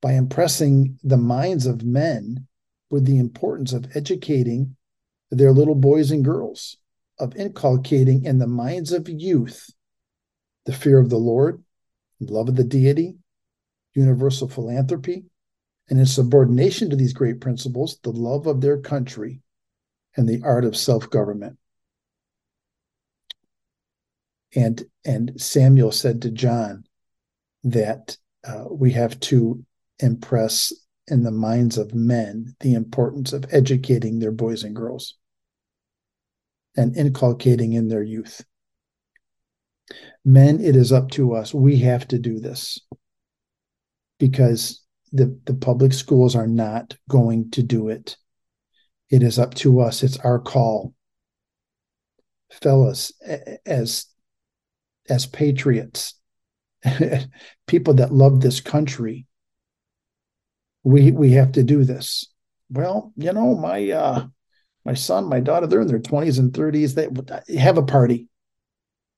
by 0.00 0.14
impressing 0.14 0.98
the 1.04 1.18
minds 1.18 1.66
of 1.66 1.84
men 1.84 2.47
with 2.90 3.04
the 3.04 3.18
importance 3.18 3.72
of 3.72 3.96
educating 3.96 4.76
their 5.30 5.52
little 5.52 5.74
boys 5.74 6.10
and 6.10 6.24
girls, 6.24 6.76
of 7.18 7.36
inculcating 7.36 8.24
in 8.24 8.38
the 8.38 8.46
minds 8.46 8.92
of 8.92 9.08
youth 9.08 9.70
the 10.64 10.72
fear 10.72 10.98
of 10.98 11.10
the 11.10 11.18
Lord, 11.18 11.62
love 12.20 12.48
of 12.48 12.56
the 12.56 12.64
deity, 12.64 13.16
universal 13.94 14.48
philanthropy, 14.48 15.24
and 15.88 15.98
in 15.98 16.06
subordination 16.06 16.90
to 16.90 16.96
these 16.96 17.12
great 17.12 17.40
principles, 17.40 17.98
the 18.02 18.10
love 18.10 18.46
of 18.46 18.60
their 18.60 18.78
country 18.78 19.40
and 20.16 20.28
the 20.28 20.42
art 20.44 20.64
of 20.64 20.76
self 20.76 21.08
government. 21.08 21.58
And, 24.54 24.84
and 25.04 25.40
Samuel 25.40 25.92
said 25.92 26.22
to 26.22 26.30
John 26.30 26.84
that 27.64 28.16
uh, 28.46 28.64
we 28.70 28.92
have 28.92 29.18
to 29.20 29.64
impress 29.98 30.72
in 31.10 31.22
the 31.22 31.30
minds 31.30 31.78
of 31.78 31.94
men 31.94 32.54
the 32.60 32.74
importance 32.74 33.32
of 33.32 33.44
educating 33.50 34.18
their 34.18 34.32
boys 34.32 34.64
and 34.64 34.74
girls 34.74 35.16
and 36.76 36.96
inculcating 36.96 37.72
in 37.72 37.88
their 37.88 38.02
youth. 38.02 38.44
Men, 40.24 40.60
it 40.60 40.76
is 40.76 40.92
up 40.92 41.10
to 41.12 41.34
us. 41.34 41.54
We 41.54 41.78
have 41.78 42.06
to 42.08 42.18
do 42.18 42.38
this 42.38 42.78
because 44.18 44.82
the, 45.12 45.38
the 45.44 45.54
public 45.54 45.92
schools 45.92 46.36
are 46.36 46.46
not 46.46 46.94
going 47.08 47.50
to 47.52 47.62
do 47.62 47.88
it. 47.88 48.16
It 49.10 49.22
is 49.22 49.38
up 49.38 49.54
to 49.54 49.80
us. 49.80 50.02
It's 50.02 50.18
our 50.18 50.38
call. 50.38 50.94
Fellas, 52.50 53.12
as 53.66 54.06
as 55.08 55.26
patriots, 55.26 56.14
people 57.66 57.94
that 57.94 58.12
love 58.12 58.40
this 58.40 58.60
country, 58.60 59.26
we 60.88 61.10
we 61.10 61.32
have 61.32 61.52
to 61.52 61.62
do 61.62 61.84
this. 61.84 62.26
Well, 62.70 63.12
you 63.16 63.32
know, 63.32 63.54
my 63.54 63.90
uh 63.90 64.26
my 64.84 64.94
son, 64.94 65.26
my 65.26 65.40
daughter, 65.40 65.66
they're 65.66 65.82
in 65.82 65.86
their 65.86 65.98
20s 65.98 66.38
and 66.38 66.50
30s. 66.52 66.94
They 66.94 67.58
have 67.58 67.76
a 67.76 67.82
party. 67.82 68.28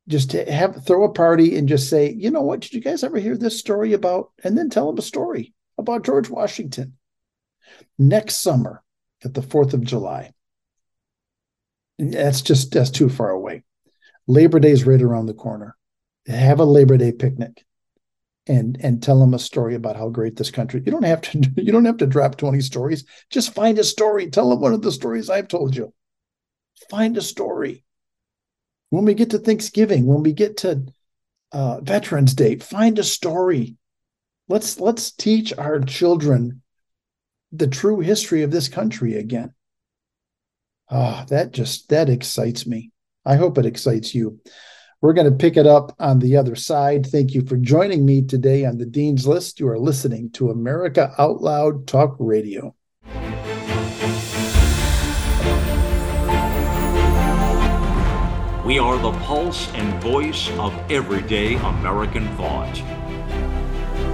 Just 0.08 0.32
to 0.32 0.50
have 0.50 0.84
throw 0.84 1.04
a 1.04 1.12
party 1.12 1.56
and 1.56 1.68
just 1.68 1.88
say, 1.88 2.10
you 2.10 2.32
know 2.32 2.42
what, 2.42 2.60
did 2.60 2.72
you 2.72 2.80
guys 2.80 3.04
ever 3.04 3.18
hear 3.18 3.36
this 3.36 3.58
story 3.58 3.92
about? 3.92 4.32
And 4.42 4.58
then 4.58 4.68
tell 4.68 4.86
them 4.86 4.98
a 4.98 5.02
story 5.02 5.54
about 5.78 6.04
George 6.04 6.28
Washington. 6.28 6.94
Next 7.98 8.36
summer 8.36 8.82
at 9.24 9.34
the 9.34 9.42
4th 9.42 9.72
of 9.72 9.84
July. 9.84 10.32
That's 12.00 12.42
just 12.42 12.72
that's 12.72 12.90
too 12.90 13.08
far 13.08 13.30
away. 13.30 13.62
Labor 14.26 14.58
Day 14.58 14.72
is 14.72 14.86
right 14.86 15.00
around 15.00 15.26
the 15.26 15.34
corner. 15.34 15.76
Have 16.26 16.58
a 16.58 16.64
Labor 16.64 16.96
Day 16.96 17.12
picnic 17.12 17.64
and 18.46 18.78
and 18.80 19.02
tell 19.02 19.20
them 19.20 19.34
a 19.34 19.38
story 19.38 19.74
about 19.74 19.96
how 19.96 20.08
great 20.08 20.36
this 20.36 20.50
country. 20.50 20.82
You 20.84 20.92
don't 20.92 21.04
have 21.04 21.20
to 21.22 21.38
you 21.56 21.72
don't 21.72 21.84
have 21.84 21.98
to 21.98 22.06
drop 22.06 22.36
20 22.36 22.60
stories. 22.60 23.04
Just 23.30 23.54
find 23.54 23.78
a 23.78 23.84
story. 23.84 24.30
Tell 24.30 24.50
them 24.50 24.60
one 24.60 24.74
of 24.74 24.82
the 24.82 24.92
stories 24.92 25.30
I've 25.30 25.48
told 25.48 25.76
you. 25.76 25.92
Find 26.90 27.16
a 27.16 27.22
story. 27.22 27.84
When 28.88 29.04
we 29.04 29.14
get 29.14 29.30
to 29.30 29.38
Thanksgiving, 29.38 30.06
when 30.06 30.22
we 30.22 30.32
get 30.32 30.58
to 30.58 30.84
uh, 31.52 31.80
Veterans 31.80 32.34
Day, 32.34 32.56
find 32.56 32.98
a 32.98 33.04
story. 33.04 33.76
Let's 34.48 34.80
let's 34.80 35.12
teach 35.12 35.52
our 35.56 35.80
children 35.80 36.62
the 37.52 37.68
true 37.68 38.00
history 38.00 38.42
of 38.42 38.50
this 38.50 38.68
country 38.68 39.16
again. 39.16 39.54
Ah, 40.90 41.22
oh, 41.22 41.26
that 41.28 41.52
just 41.52 41.88
that 41.90 42.08
excites 42.08 42.66
me. 42.66 42.90
I 43.24 43.36
hope 43.36 43.58
it 43.58 43.66
excites 43.66 44.14
you. 44.14 44.40
We're 45.02 45.14
going 45.14 45.30
to 45.30 45.36
pick 45.36 45.56
it 45.56 45.66
up 45.66 45.96
on 45.98 46.18
the 46.18 46.36
other 46.36 46.54
side. 46.54 47.06
Thank 47.06 47.32
you 47.32 47.40
for 47.46 47.56
joining 47.56 48.04
me 48.04 48.20
today 48.20 48.66
on 48.66 48.76
the 48.76 48.84
Dean's 48.84 49.26
List. 49.26 49.58
You 49.58 49.66
are 49.68 49.78
listening 49.78 50.28
to 50.32 50.50
America 50.50 51.14
Out 51.16 51.40
Loud 51.40 51.86
Talk 51.86 52.16
Radio. 52.18 52.74
We 58.66 58.78
are 58.78 58.98
the 58.98 59.12
pulse 59.24 59.72
and 59.72 60.02
voice 60.02 60.50
of 60.58 60.74
everyday 60.90 61.54
American 61.54 62.28
thought. 62.36 62.74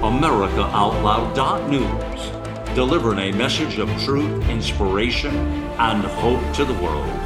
AmericaOutloud.news, 0.03 2.75
delivering 2.77 3.19
a 3.19 3.33
message 3.37 3.79
of 3.79 3.89
truth, 4.05 4.49
inspiration, 4.49 5.35
and 5.35 6.05
hope 6.05 6.55
to 6.55 6.65
the 6.65 6.75
world. 6.75 7.26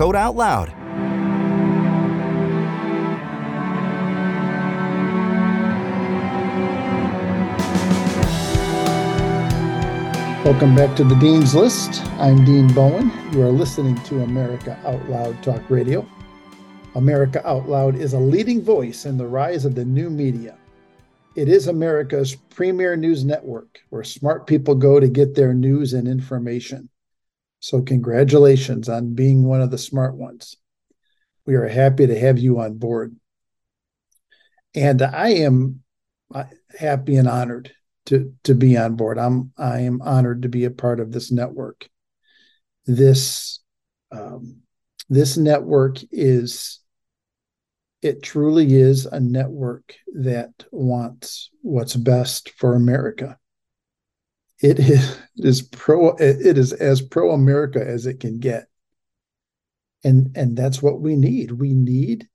code 0.00 0.16
out 0.16 0.34
loud. 0.34 0.70
Welcome 10.42 10.74
back 10.74 10.96
to 10.96 11.04
the 11.04 11.14
Dean's 11.16 11.54
List. 11.54 12.02
I'm 12.12 12.46
Dean 12.46 12.72
Bowen. 12.72 13.12
You 13.32 13.42
are 13.42 13.50
listening 13.50 13.94
to 14.04 14.22
America 14.22 14.80
Out 14.86 15.06
Loud 15.10 15.42
Talk 15.42 15.68
Radio. 15.68 16.08
America 16.94 17.46
Out 17.46 17.68
Loud 17.68 17.94
is 17.94 18.14
a 18.14 18.18
leading 18.18 18.62
voice 18.62 19.04
in 19.04 19.18
the 19.18 19.26
rise 19.26 19.66
of 19.66 19.74
the 19.74 19.84
new 19.84 20.08
media. 20.08 20.56
It 21.34 21.50
is 21.50 21.66
America's 21.66 22.34
premier 22.34 22.96
news 22.96 23.22
network 23.22 23.80
where 23.90 24.02
smart 24.02 24.46
people 24.46 24.74
go 24.74 24.98
to 24.98 25.08
get 25.08 25.34
their 25.34 25.52
news 25.52 25.92
and 25.92 26.08
information. 26.08 26.88
So, 27.60 27.82
congratulations 27.82 28.88
on 28.88 29.14
being 29.14 29.44
one 29.44 29.60
of 29.60 29.70
the 29.70 29.78
smart 29.78 30.16
ones. 30.16 30.56
We 31.46 31.54
are 31.56 31.68
happy 31.68 32.06
to 32.06 32.18
have 32.18 32.38
you 32.38 32.60
on 32.60 32.78
board. 32.78 33.16
And 34.74 35.02
I 35.02 35.30
am 35.30 35.82
uh, 36.34 36.44
happy 36.78 37.16
and 37.16 37.28
honored 37.28 37.72
to, 38.06 38.32
to 38.44 38.54
be 38.54 38.76
on 38.76 38.96
board. 38.96 39.18
I'm 39.18 39.52
I 39.58 39.80
am 39.80 40.00
honored 40.02 40.42
to 40.42 40.48
be 40.48 40.64
a 40.64 40.70
part 40.70 41.00
of 41.00 41.12
this 41.12 41.30
network. 41.30 41.88
This 42.86 43.60
um, 44.10 44.62
this 45.08 45.36
network 45.36 45.98
is 46.10 46.80
it 48.00 48.22
truly 48.22 48.74
is 48.74 49.06
a 49.06 49.20
network 49.20 49.94
that 50.14 50.52
wants 50.70 51.50
what's 51.62 51.96
best 51.96 52.50
for 52.50 52.74
America 52.74 53.38
it 54.60 54.78
is, 54.78 55.62
pro 55.62 56.16
it 56.16 56.58
is 56.58 56.72
as 56.72 57.00
pro 57.00 57.32
America 57.32 57.84
as 57.84 58.06
it 58.06 58.20
can 58.20 58.38
get. 58.38 58.66
And 60.04 60.36
and 60.36 60.56
that's 60.56 60.82
what 60.82 61.00
we 61.00 61.16
need. 61.16 61.52
We 61.52 61.74
need 61.74 62.28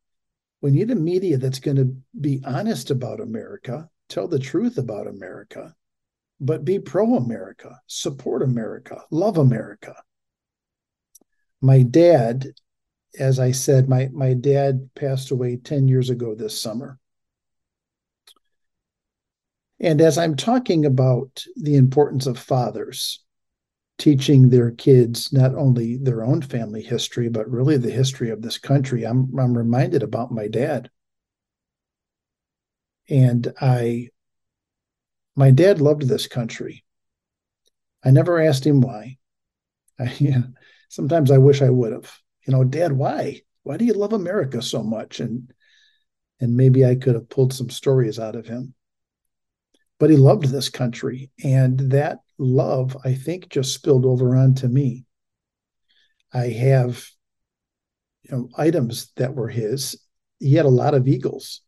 we 0.62 0.72
need 0.72 0.92
a 0.92 0.96
media 0.96 1.38
that's 1.38 1.60
going 1.60 1.78
to 1.78 1.96
be 2.20 2.42
honest 2.46 2.90
about 2.90 3.20
America, 3.20 3.90
tell 4.10 4.28
the 4.28 4.40
truth 4.40 4.78
about 4.78 5.08
America, 5.08 5.76
but 6.40 6.66
be 6.66 6.80
pro 6.80 7.16
America, 7.16 7.80
support 7.88 8.42
America, 8.42 9.04
love 9.12 9.38
America. 9.38 9.96
My 11.62 11.84
dad 11.84 12.48
as 13.20 13.40
I 13.40 13.52
said, 13.52 13.88
my 13.90 14.10
my 14.14 14.34
dad 14.34 14.90
passed 14.96 15.32
away 15.32 15.58
10 15.58 15.88
years 15.88 16.10
ago 16.10 16.36
this 16.36 16.60
summer. 16.60 17.00
And 19.86 20.02
as 20.02 20.18
I'm 20.18 20.36
talking 20.36 20.84
about 20.84 21.46
the 21.56 21.76
importance 21.76 22.26
of 22.26 22.40
fathers 22.40 23.24
teaching 24.00 24.50
their 24.50 24.72
kids 24.72 25.32
not 25.32 25.54
only 25.54 25.98
their 25.98 26.24
own 26.24 26.42
family 26.42 26.82
history, 26.82 27.30
but 27.30 27.48
really 27.48 27.78
the 27.78 27.92
history 27.92 28.32
of 28.32 28.42
this 28.42 28.58
country, 28.58 29.04
I'm, 29.04 29.32
I'm 29.38 29.56
reminded 29.56 30.02
about 30.02 30.32
my 30.32 30.48
dad. 30.48 30.90
And 33.10 33.54
I, 33.62 34.10
my 35.36 35.52
dad 35.52 35.82
loved 35.82 36.02
this 36.02 36.26
country. 36.26 36.84
I 38.04 38.10
never 38.10 38.42
asked 38.42 38.66
him 38.66 38.82
why. 38.82 39.18
I, 40.00 40.12
know, 40.20 40.46
sometimes 40.90 41.30
I 41.30 41.38
wish 41.38 41.62
I 41.62 41.70
would 41.70 41.94
have. 41.94 42.12
You 42.48 42.54
know, 42.54 42.64
Dad, 42.64 42.92
why? 42.92 43.44
Why 43.62 43.78
do 43.78 43.86
you 43.86 43.94
love 43.94 44.14
America 44.14 44.64
so 44.64 44.82
much? 44.82 45.20
And 45.20 45.54
and 46.40 46.56
maybe 46.56 46.84
I 46.84 46.96
could 46.96 47.14
have 47.14 47.30
pulled 47.30 47.54
some 47.54 47.70
stories 47.70 48.20
out 48.20 48.36
of 48.36 48.46
him 48.46 48.75
but 50.00 50.10
he 50.10 50.18
loved 50.18 50.46
this 50.46 50.70
country. 50.70 51.30
And 51.44 51.80
that 51.92 52.20
love, 52.38 52.98
I 53.04 53.14
think, 53.14 53.50
just 53.50 53.74
spilled 53.74 54.06
over 54.06 54.36
onto 54.36 54.68
me. 54.68 55.06
I 56.34 56.48
have 56.50 57.06
you 58.24 58.36
know, 58.36 58.50
items 58.58 59.12
that 59.16 59.36
were 59.36 59.50
his. 59.50 60.00
He 60.40 60.56
had 60.56 60.66
a 60.66 60.70
lot 60.70 60.94
of 60.94 61.08
eagles. 61.08 61.62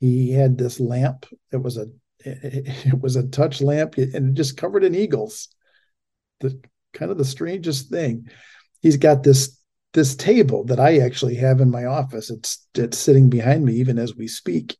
He 0.00 0.32
had 0.32 0.58
this 0.58 0.80
lamp. 0.80 1.26
It 1.52 1.62
was 1.62 1.76
a 1.76 1.86
it 2.24 3.00
was 3.00 3.14
a 3.16 3.28
touch 3.28 3.60
lamp 3.60 3.96
and 3.98 4.36
just 4.36 4.56
covered 4.56 4.82
in 4.84 4.94
eagles. 4.94 5.48
The 6.40 6.60
kind 6.92 7.10
of 7.10 7.18
the 7.18 7.24
strangest 7.24 7.90
thing. 7.90 8.28
He's 8.82 8.96
got 8.96 9.22
this 9.22 9.58
this 9.92 10.16
table 10.16 10.64
that 10.64 10.80
I 10.80 10.98
actually 10.98 11.36
have 11.36 11.60
in 11.60 11.70
my 11.70 11.84
office. 11.84 12.30
It's 12.30 12.66
it's 12.74 12.98
sitting 12.98 13.30
behind 13.30 13.64
me 13.64 13.74
even 13.74 13.98
as 13.98 14.16
we 14.16 14.28
speak. 14.28 14.76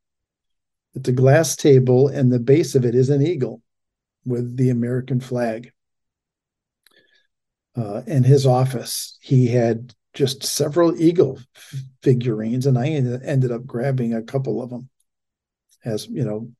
It's 0.96 1.10
a 1.10 1.12
glass 1.12 1.56
table, 1.56 2.08
and 2.08 2.32
the 2.32 2.40
base 2.40 2.74
of 2.74 2.86
it 2.86 2.94
is 2.94 3.10
an 3.10 3.24
eagle 3.24 3.60
with 4.24 4.56
the 4.56 4.70
American 4.70 5.20
flag. 5.20 5.70
Uh, 7.76 8.00
in 8.06 8.24
his 8.24 8.46
office, 8.46 9.18
he 9.20 9.48
had 9.48 9.94
just 10.14 10.42
several 10.42 10.98
eagle 10.98 11.38
f- 11.54 11.74
figurines, 12.02 12.64
and 12.64 12.78
I 12.78 12.88
ended 12.88 13.52
up 13.52 13.66
grabbing 13.66 14.14
a 14.14 14.22
couple 14.22 14.62
of 14.62 14.70
them. 14.70 14.88
As 15.84 16.08
you 16.08 16.24
know, 16.24 16.50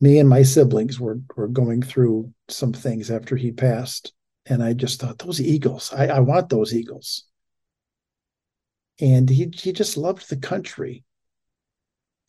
me 0.00 0.18
and 0.18 0.28
my 0.28 0.42
siblings 0.42 0.98
were 0.98 1.20
were 1.36 1.46
going 1.46 1.82
through 1.82 2.34
some 2.48 2.72
things 2.72 3.08
after 3.08 3.36
he 3.36 3.52
passed, 3.52 4.12
and 4.46 4.64
I 4.64 4.72
just 4.72 5.00
thought 5.00 5.18
those 5.18 5.40
eagles, 5.40 5.92
I, 5.92 6.08
I 6.08 6.18
want 6.18 6.48
those 6.48 6.74
eagles. 6.74 7.24
And 9.00 9.30
he 9.30 9.48
he 9.54 9.72
just 9.72 9.96
loved 9.96 10.28
the 10.28 10.36
country 10.36 11.04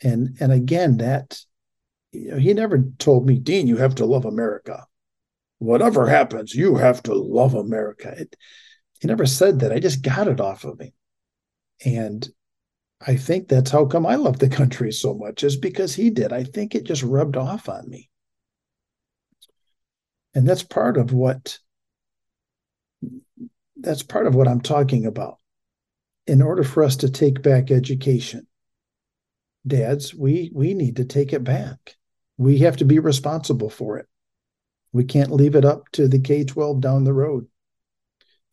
and 0.02 0.38
and 0.39 0.52
again 0.52 0.98
that 0.98 1.39
you 2.12 2.32
know, 2.32 2.38
he 2.38 2.54
never 2.54 2.84
told 3.00 3.26
me 3.26 3.38
dean 3.38 3.68
you 3.68 3.78
have 3.78 3.95
to 3.95 4.06
love 4.06 4.26
america. 4.26 4.86
Whatever 5.60 6.08
happens 6.08 6.54
you 6.54 6.76
have 6.76 7.02
to 7.04 7.14
love 7.14 7.54
america. 7.54 8.14
It, 8.18 8.36
he 9.00 9.08
never 9.08 9.26
said 9.28 9.60
that. 9.60 9.72
I 9.72 9.80
just 9.80 10.02
got 10.02 10.28
it 10.28 10.41
off 10.41 10.64
of 10.64 10.80
him 10.80 10.91
and 11.86 12.28
i 13.06 13.16
think 13.16 13.48
that's 13.48 13.70
how 13.70 13.86
come 13.86 14.06
i 14.06 14.16
love 14.16 14.39
the 14.39 14.50
country 14.62 14.91
so 14.91 15.14
much 15.14 15.43
is 15.43 15.56
because 15.58 15.93
he 15.93 16.10
did. 16.10 16.34
I 16.34 16.43
think 16.43 16.74
it 16.74 16.84
just 16.84 17.04
rubbed 17.04 17.38
off 17.38 17.70
on 17.70 17.89
me. 17.89 18.10
And 20.34 20.48
that's 20.48 20.64
part 20.64 20.98
of 20.98 21.14
what 21.14 21.60
that's 23.76 24.04
part 24.04 24.28
of 24.28 24.36
what 24.36 24.48
i'm 24.48 24.62
talking 24.62 25.06
about. 25.06 25.38
In 26.26 26.41
order 26.41 26.64
for 26.64 26.84
us 26.84 26.98
to 26.98 27.10
take 27.10 27.41
back 27.41 27.72
education 27.72 28.47
dads, 29.68 30.13
we 30.13 30.51
we 30.53 30.74
need 30.74 30.97
to 30.97 31.05
take 31.05 31.34
it 31.34 31.43
back. 31.43 31.95
We 32.38 32.59
have 32.59 32.78
to 32.78 32.86
be 32.86 32.99
responsible 32.99 33.70
for 33.70 33.97
it. 33.97 34.07
We 34.93 35.03
can't 35.03 35.32
leave 35.32 35.55
it 35.55 35.65
up 35.65 35.91
to 35.93 36.07
the 36.07 36.20
K 36.20 36.43
12 36.43 36.82
down 36.82 37.03
the 37.03 37.13
road. 37.13 37.47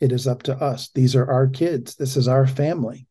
It 0.01 0.13
is 0.13 0.27
up 0.27 0.43
to 0.45 0.57
us. 0.57 0.91
These 0.95 1.15
are 1.15 1.31
our 1.31 1.47
kids. 1.47 1.95
This 1.97 2.17
is 2.17 2.29
our 2.29 2.47
family. 2.47 3.07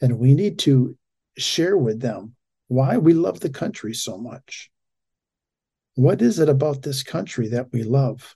And 0.00 0.18
we 0.18 0.34
need 0.34 0.58
to 0.60 0.96
share 1.36 1.76
with 1.76 2.00
them 2.00 2.34
why 2.68 2.96
we 2.98 3.12
love 3.12 3.40
the 3.40 3.50
country 3.50 3.94
so 3.94 4.16
much. 4.16 4.70
What 5.96 6.22
is 6.22 6.38
it 6.38 6.48
about 6.48 6.82
this 6.82 7.02
country 7.02 7.48
that 7.48 7.72
we 7.72 7.82
love? 7.82 8.34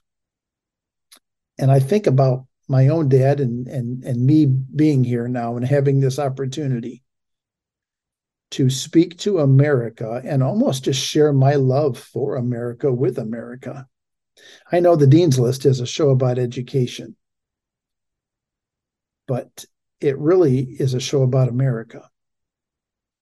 And 1.57 1.71
I 1.71 1.79
think 1.79 2.07
about 2.07 2.45
my 2.67 2.87
own 2.87 3.09
dad 3.09 3.39
and, 3.39 3.67
and, 3.67 4.03
and 4.03 4.25
me 4.25 4.45
being 4.45 5.03
here 5.03 5.27
now 5.27 5.57
and 5.57 5.65
having 5.65 5.99
this 5.99 6.19
opportunity 6.19 7.03
to 8.51 8.69
speak 8.69 9.17
to 9.19 9.39
America 9.39 10.21
and 10.25 10.41
almost 10.41 10.85
just 10.85 10.99
share 10.99 11.31
my 11.31 11.55
love 11.55 11.97
for 11.97 12.35
America 12.35 12.91
with 12.91 13.17
America. 13.17 13.87
I 14.71 14.79
know 14.79 14.95
the 14.95 15.07
Dean's 15.07 15.39
List 15.39 15.65
is 15.65 15.79
a 15.79 15.85
show 15.85 16.09
about 16.09 16.39
education, 16.39 17.15
but 19.27 19.65
it 20.01 20.17
really 20.17 20.59
is 20.59 20.93
a 20.93 20.99
show 20.99 21.23
about 21.23 21.49
America 21.49 22.09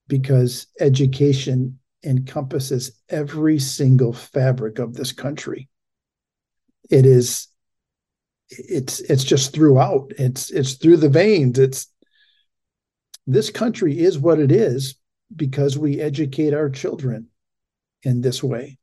because 0.07 0.67
education 0.79 1.79
encompasses 2.03 3.01
every 3.09 3.59
single 3.59 4.13
fabric 4.13 4.79
of 4.79 4.93
this 4.93 5.11
country. 5.11 5.67
It 6.89 7.05
is 7.05 7.47
it's 8.49 9.01
it's 9.01 9.25
just 9.25 9.53
throughout. 9.53 10.13
It's 10.17 10.51
it's 10.51 10.75
through 10.75 10.97
the 10.97 11.09
veins. 11.09 11.59
It's 11.59 11.87
this 13.25 13.49
country 13.49 13.99
is 13.99 14.17
what 14.17 14.39
it 14.39 14.53
is 14.53 14.95
because 15.35 15.77
we 15.77 15.99
educate 15.99 16.53
our 16.53 16.69
children 16.69 17.27
in 18.03 18.21
this 18.21 18.43
way. 18.43 18.77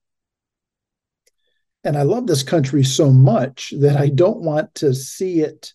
And 1.82 1.98
I 1.98 2.02
love 2.02 2.26
this 2.26 2.42
country 2.42 2.82
so 2.82 3.10
much 3.10 3.72
that 3.78 3.96
I 3.96 4.08
don't 4.08 4.40
want 4.40 4.74
to 4.76 4.94
see 4.94 5.40
it 5.40 5.74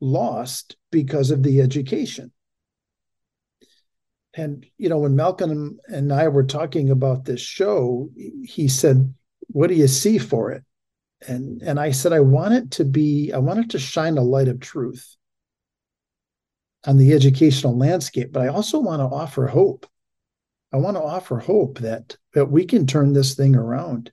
lost 0.00 0.76
because 0.90 1.30
of 1.30 1.42
the 1.42 1.60
education. 1.60 2.30
And, 4.34 4.66
you 4.76 4.90
know, 4.90 4.98
when 4.98 5.16
Malcolm 5.16 5.78
and 5.86 6.12
I 6.12 6.28
were 6.28 6.44
talking 6.44 6.90
about 6.90 7.24
this 7.24 7.40
show, 7.40 8.10
he 8.44 8.68
said, 8.68 9.14
What 9.48 9.68
do 9.68 9.74
you 9.74 9.88
see 9.88 10.18
for 10.18 10.52
it? 10.52 10.62
And, 11.26 11.62
and 11.62 11.80
I 11.80 11.92
said, 11.92 12.12
I 12.12 12.20
want 12.20 12.52
it 12.52 12.70
to 12.72 12.84
be, 12.84 13.32
I 13.32 13.38
want 13.38 13.60
it 13.60 13.70
to 13.70 13.78
shine 13.78 14.18
a 14.18 14.22
light 14.22 14.48
of 14.48 14.60
truth 14.60 15.16
on 16.84 16.98
the 16.98 17.14
educational 17.14 17.76
landscape, 17.76 18.30
but 18.30 18.42
I 18.42 18.48
also 18.48 18.78
want 18.78 19.00
to 19.00 19.16
offer 19.16 19.46
hope. 19.46 19.86
I 20.76 20.78
want 20.78 20.98
to 20.98 21.02
offer 21.02 21.38
hope 21.38 21.78
that 21.78 22.18
that 22.34 22.50
we 22.50 22.66
can 22.66 22.86
turn 22.86 23.14
this 23.14 23.34
thing 23.34 23.56
around. 23.56 24.12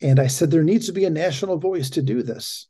And 0.00 0.20
I 0.20 0.28
said 0.28 0.48
there 0.52 0.62
needs 0.62 0.86
to 0.86 0.92
be 0.92 1.06
a 1.06 1.10
national 1.10 1.58
voice 1.58 1.90
to 1.90 2.02
do 2.02 2.22
this. 2.22 2.68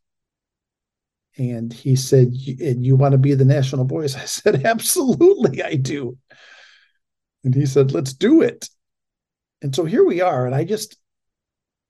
And 1.36 1.70
he 1.70 1.94
said, 1.94 2.28
"And 2.28 2.86
you 2.86 2.96
want 2.96 3.12
to 3.12 3.18
be 3.18 3.34
the 3.34 3.44
national 3.44 3.84
voice?" 3.84 4.16
I 4.16 4.24
said, 4.24 4.64
"Absolutely, 4.64 5.62
I 5.62 5.74
do." 5.74 6.16
And 7.44 7.54
he 7.54 7.66
said, 7.66 7.92
"Let's 7.92 8.14
do 8.14 8.40
it." 8.40 8.70
And 9.60 9.74
so 9.74 9.84
here 9.84 10.06
we 10.06 10.22
are. 10.22 10.46
And 10.46 10.54
I 10.54 10.64
just, 10.64 10.96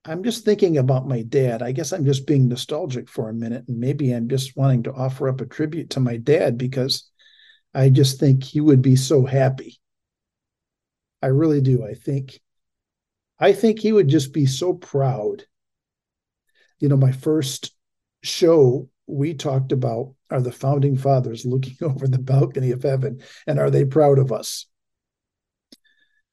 I'm 0.05 0.25
just 0.25 0.45
thinking 0.45 0.77
about 0.77 1.07
my 1.07 1.23
dad. 1.23 1.63
I 1.63 1.71
guess 1.71 1.93
I'm 1.93 2.05
just 2.05 2.27
being 2.27 2.49
nostalgic 2.49 3.09
for 3.09 3.29
a 3.29 3.35
minute, 3.35 3.69
and 3.69 3.79
maybe 3.79 4.11
I'm 4.11 4.29
just 4.29 4.57
wanting 4.57 4.83
to 4.85 4.93
offer 4.93 5.29
up 5.29 5.41
a 5.41 5.47
tribute 5.47 5.91
to 5.91 6.01
my 6.01 6.17
dad 6.17 6.59
because 6.59 7.09
I 7.75 7.91
just 7.91 8.19
think 8.19 8.43
he 8.43 8.61
would 8.61 8.83
be 8.83 8.97
so 8.97 9.25
happy. 9.25 9.79
I 11.23 11.29
really 11.29 11.61
do. 11.61 11.85
I 11.85 11.95
think 11.95 12.41
I 13.39 13.53
think 13.53 13.81
he 13.81 13.93
would 13.93 14.09
just 14.09 14.33
be 14.33 14.47
so 14.47 14.75
proud. 14.75 15.45
You 16.79 16.89
know, 16.89 16.97
my 16.97 17.13
first 17.13 17.75
show 18.23 18.89
we 19.07 19.35
talked 19.35 19.73
about 19.73 20.15
are 20.31 20.41
the 20.41 20.53
founding 20.53 20.97
fathers 20.97 21.45
looking 21.45 21.77
over 21.83 22.09
the 22.09 22.19
balcony 22.19 22.71
of 22.71 22.83
heaven 22.83 23.23
and 23.47 23.59
are 23.59 23.71
they 23.71 23.85
proud 23.85 24.19
of 24.19 24.33
us? 24.33 24.67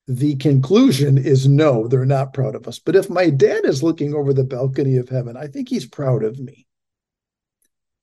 The 0.07 0.35
conclusion 0.35 1.17
is 1.17 1.47
no, 1.47 1.87
they're 1.87 2.05
not 2.05 2.33
proud 2.33 2.55
of 2.55 2.67
us. 2.67 2.77
But 2.77 2.95
if 2.95 3.09
my 3.09 3.29
dad 3.29 3.63
is 3.63 3.81
looking 3.81 4.13
over 4.13 4.33
the 4.33 4.43
balcony 4.43 4.97
of 4.97 5.07
heaven, 5.07 5.37
I 5.37 5.47
think 5.47 5.69
he's 5.69 5.87
proud 5.87 6.23
of 6.23 6.39
me. 6.39 6.67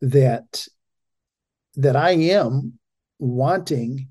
That 0.01 0.67
that 1.77 1.97
I 1.97 2.13
am 2.13 2.80
wanting 3.21 4.09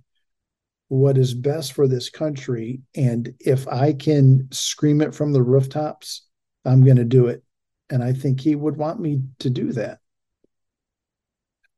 what 0.88 1.18
is 1.18 1.34
best 1.34 1.74
for 1.74 1.88
this 1.88 2.10
country. 2.10 2.82
And 2.96 3.34
if 3.40 3.68
I 3.68 3.94
can 3.94 4.48
scream 4.52 5.02
it 5.02 5.14
from 5.14 5.34
the 5.34 5.44
rooftops, 5.44 6.26
I'm 6.66 6.84
going 6.84 6.98
to 6.98 7.06
do 7.06 7.28
it. 7.28 7.44
And 7.90 8.04
I 8.04 8.14
think 8.14 8.40
he 8.40 8.56
would 8.56 8.78
want 8.78 9.00
me 9.00 9.22
to 9.40 9.50
do 9.50 9.72
that. 9.74 10.00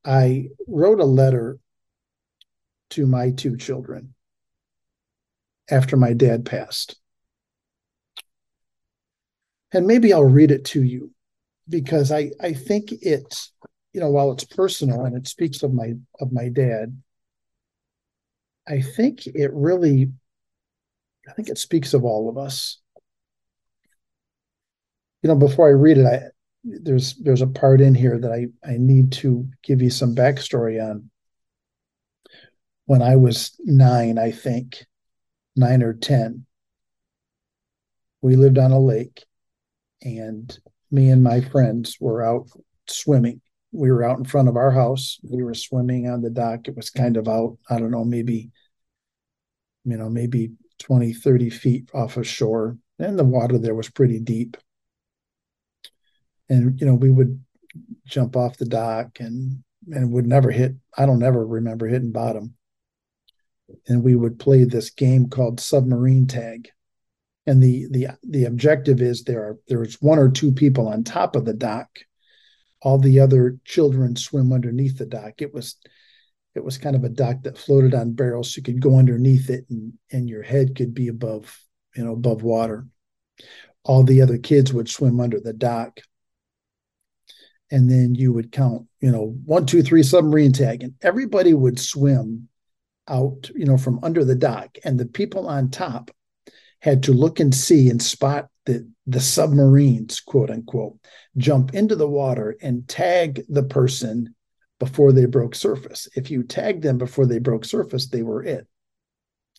I 0.04 0.48
wrote 0.66 1.00
a 1.00 1.04
letter 1.04 1.58
to 2.90 3.06
my 3.06 3.30
two 3.30 3.56
children 3.56 4.14
after 5.70 5.96
my 5.96 6.12
dad 6.12 6.44
passed. 6.44 6.96
And 9.72 9.86
maybe 9.86 10.12
I'll 10.12 10.24
read 10.24 10.50
it 10.50 10.66
to 10.66 10.82
you 10.82 11.12
because 11.68 12.12
I, 12.12 12.32
I 12.40 12.52
think 12.52 12.92
it 12.92 13.48
you 13.92 14.00
know, 14.00 14.10
while 14.10 14.32
it's 14.32 14.44
personal 14.44 15.04
and 15.04 15.16
it 15.16 15.28
speaks 15.28 15.62
of 15.62 15.74
my 15.74 15.94
of 16.20 16.32
my 16.32 16.48
dad, 16.48 16.96
I 18.68 18.80
think 18.80 19.26
it 19.26 19.50
really, 19.52 20.12
I 21.28 21.32
think 21.32 21.48
it 21.48 21.58
speaks 21.58 21.94
of 21.94 22.04
all 22.04 22.28
of 22.28 22.38
us. 22.38 22.78
You 25.22 25.28
know, 25.28 25.36
before 25.36 25.68
I 25.68 25.72
read 25.72 25.98
it, 25.98 26.06
I 26.06 26.22
there's 26.64 27.14
there's 27.14 27.42
a 27.42 27.46
part 27.46 27.80
in 27.80 27.94
here 27.94 28.18
that 28.18 28.30
I 28.32 28.46
I 28.68 28.76
need 28.78 29.12
to 29.12 29.48
give 29.62 29.82
you 29.82 29.90
some 29.90 30.14
backstory 30.14 30.82
on. 30.82 31.10
When 32.86 33.02
I 33.02 33.16
was 33.16 33.56
nine, 33.60 34.18
I 34.18 34.30
think 34.30 34.86
nine 35.56 35.82
or 35.82 35.92
ten, 35.92 36.46
we 38.20 38.36
lived 38.36 38.58
on 38.58 38.70
a 38.70 38.78
lake, 38.78 39.24
and 40.02 40.56
me 40.90 41.10
and 41.10 41.22
my 41.22 41.40
friends 41.40 41.96
were 42.00 42.24
out 42.24 42.48
swimming. 42.88 43.40
We 43.72 43.90
were 43.90 44.04
out 44.04 44.18
in 44.18 44.24
front 44.24 44.48
of 44.48 44.56
our 44.56 44.70
house. 44.70 45.18
We 45.22 45.42
were 45.42 45.54
swimming 45.54 46.08
on 46.08 46.20
the 46.20 46.30
dock. 46.30 46.68
It 46.68 46.76
was 46.76 46.90
kind 46.90 47.16
of 47.16 47.28
out, 47.28 47.58
I 47.68 47.78
don't 47.78 47.90
know, 47.90 48.04
maybe, 48.04 48.50
you 49.84 49.96
know, 49.96 50.08
maybe 50.08 50.52
20, 50.80 51.12
30 51.14 51.50
feet 51.50 51.90
off 51.94 52.16
of 52.16 52.26
shore. 52.26 52.76
And 52.98 53.18
the 53.18 53.24
water 53.24 53.58
there 53.58 53.74
was 53.74 53.88
pretty 53.88 54.20
deep. 54.20 54.56
And, 56.48 56.78
you 56.78 56.86
know, 56.86 56.94
we 56.94 57.10
would 57.10 57.42
jump 58.04 58.36
off 58.36 58.58
the 58.58 58.66
dock 58.66 59.18
and 59.20 59.62
and 59.90 60.12
would 60.12 60.26
never 60.26 60.52
hit, 60.52 60.76
I 60.96 61.06
don't 61.06 61.24
ever 61.24 61.44
remember 61.44 61.88
hitting 61.88 62.12
bottom. 62.12 62.54
And 63.88 64.04
we 64.04 64.14
would 64.14 64.38
play 64.38 64.62
this 64.62 64.90
game 64.90 65.28
called 65.28 65.58
submarine 65.58 66.28
tag 66.28 66.70
and 67.46 67.62
the 67.62 67.86
the 67.90 68.08
the 68.22 68.44
objective 68.44 69.00
is 69.00 69.24
there 69.24 69.42
are 69.42 69.58
there's 69.68 70.00
one 70.00 70.18
or 70.18 70.30
two 70.30 70.52
people 70.52 70.88
on 70.88 71.02
top 71.02 71.36
of 71.36 71.44
the 71.44 71.54
dock 71.54 71.88
all 72.82 72.98
the 72.98 73.20
other 73.20 73.58
children 73.64 74.16
swim 74.16 74.52
underneath 74.52 74.98
the 74.98 75.06
dock. 75.06 75.40
It 75.40 75.54
was 75.54 75.76
it 76.54 76.62
was 76.62 76.76
kind 76.76 76.94
of 76.94 77.04
a 77.04 77.08
dock 77.08 77.44
that 77.44 77.56
floated 77.56 77.94
on 77.94 78.12
barrels 78.12 78.52
so 78.52 78.58
you 78.58 78.62
could 78.62 78.80
go 78.80 78.98
underneath 78.98 79.48
it 79.48 79.64
and 79.70 79.94
and 80.10 80.28
your 80.28 80.42
head 80.42 80.74
could 80.76 80.92
be 80.92 81.08
above 81.08 81.58
you 81.94 82.04
know 82.04 82.12
above 82.12 82.42
water. 82.42 82.86
All 83.84 84.02
the 84.02 84.22
other 84.22 84.38
kids 84.38 84.72
would 84.72 84.88
swim 84.88 85.20
under 85.20 85.40
the 85.40 85.52
dock. 85.52 86.00
And 87.70 87.90
then 87.90 88.14
you 88.14 88.32
would 88.32 88.52
count 88.52 88.86
you 89.00 89.10
know 89.10 89.36
one 89.44 89.64
two 89.64 89.82
three 89.82 90.02
submarine 90.02 90.52
tag 90.52 90.82
and 90.82 90.94
everybody 91.02 91.54
would 91.54 91.78
swim 91.78 92.48
out 93.08 93.50
you 93.54 93.64
know 93.64 93.78
from 93.78 94.00
under 94.02 94.24
the 94.24 94.34
dock. 94.34 94.76
And 94.84 94.98
the 94.98 95.06
people 95.06 95.48
on 95.48 95.70
top 95.70 96.10
had 96.80 97.04
to 97.04 97.12
look 97.12 97.38
and 97.38 97.54
see 97.54 97.88
and 97.88 98.02
spot 98.02 98.48
the, 98.66 98.88
the 99.06 99.20
submarines, 99.20 100.20
quote 100.20 100.50
unquote, 100.50 100.98
jump 101.36 101.74
into 101.74 101.96
the 101.96 102.08
water 102.08 102.56
and 102.62 102.86
tag 102.88 103.42
the 103.48 103.62
person 103.62 104.34
before 104.78 105.12
they 105.12 105.26
broke 105.26 105.54
surface. 105.54 106.08
If 106.16 106.30
you 106.30 106.42
tagged 106.42 106.82
them 106.82 106.98
before 106.98 107.26
they 107.26 107.38
broke 107.38 107.64
surface, 107.64 108.08
they 108.08 108.22
were 108.22 108.42
it. 108.42 108.66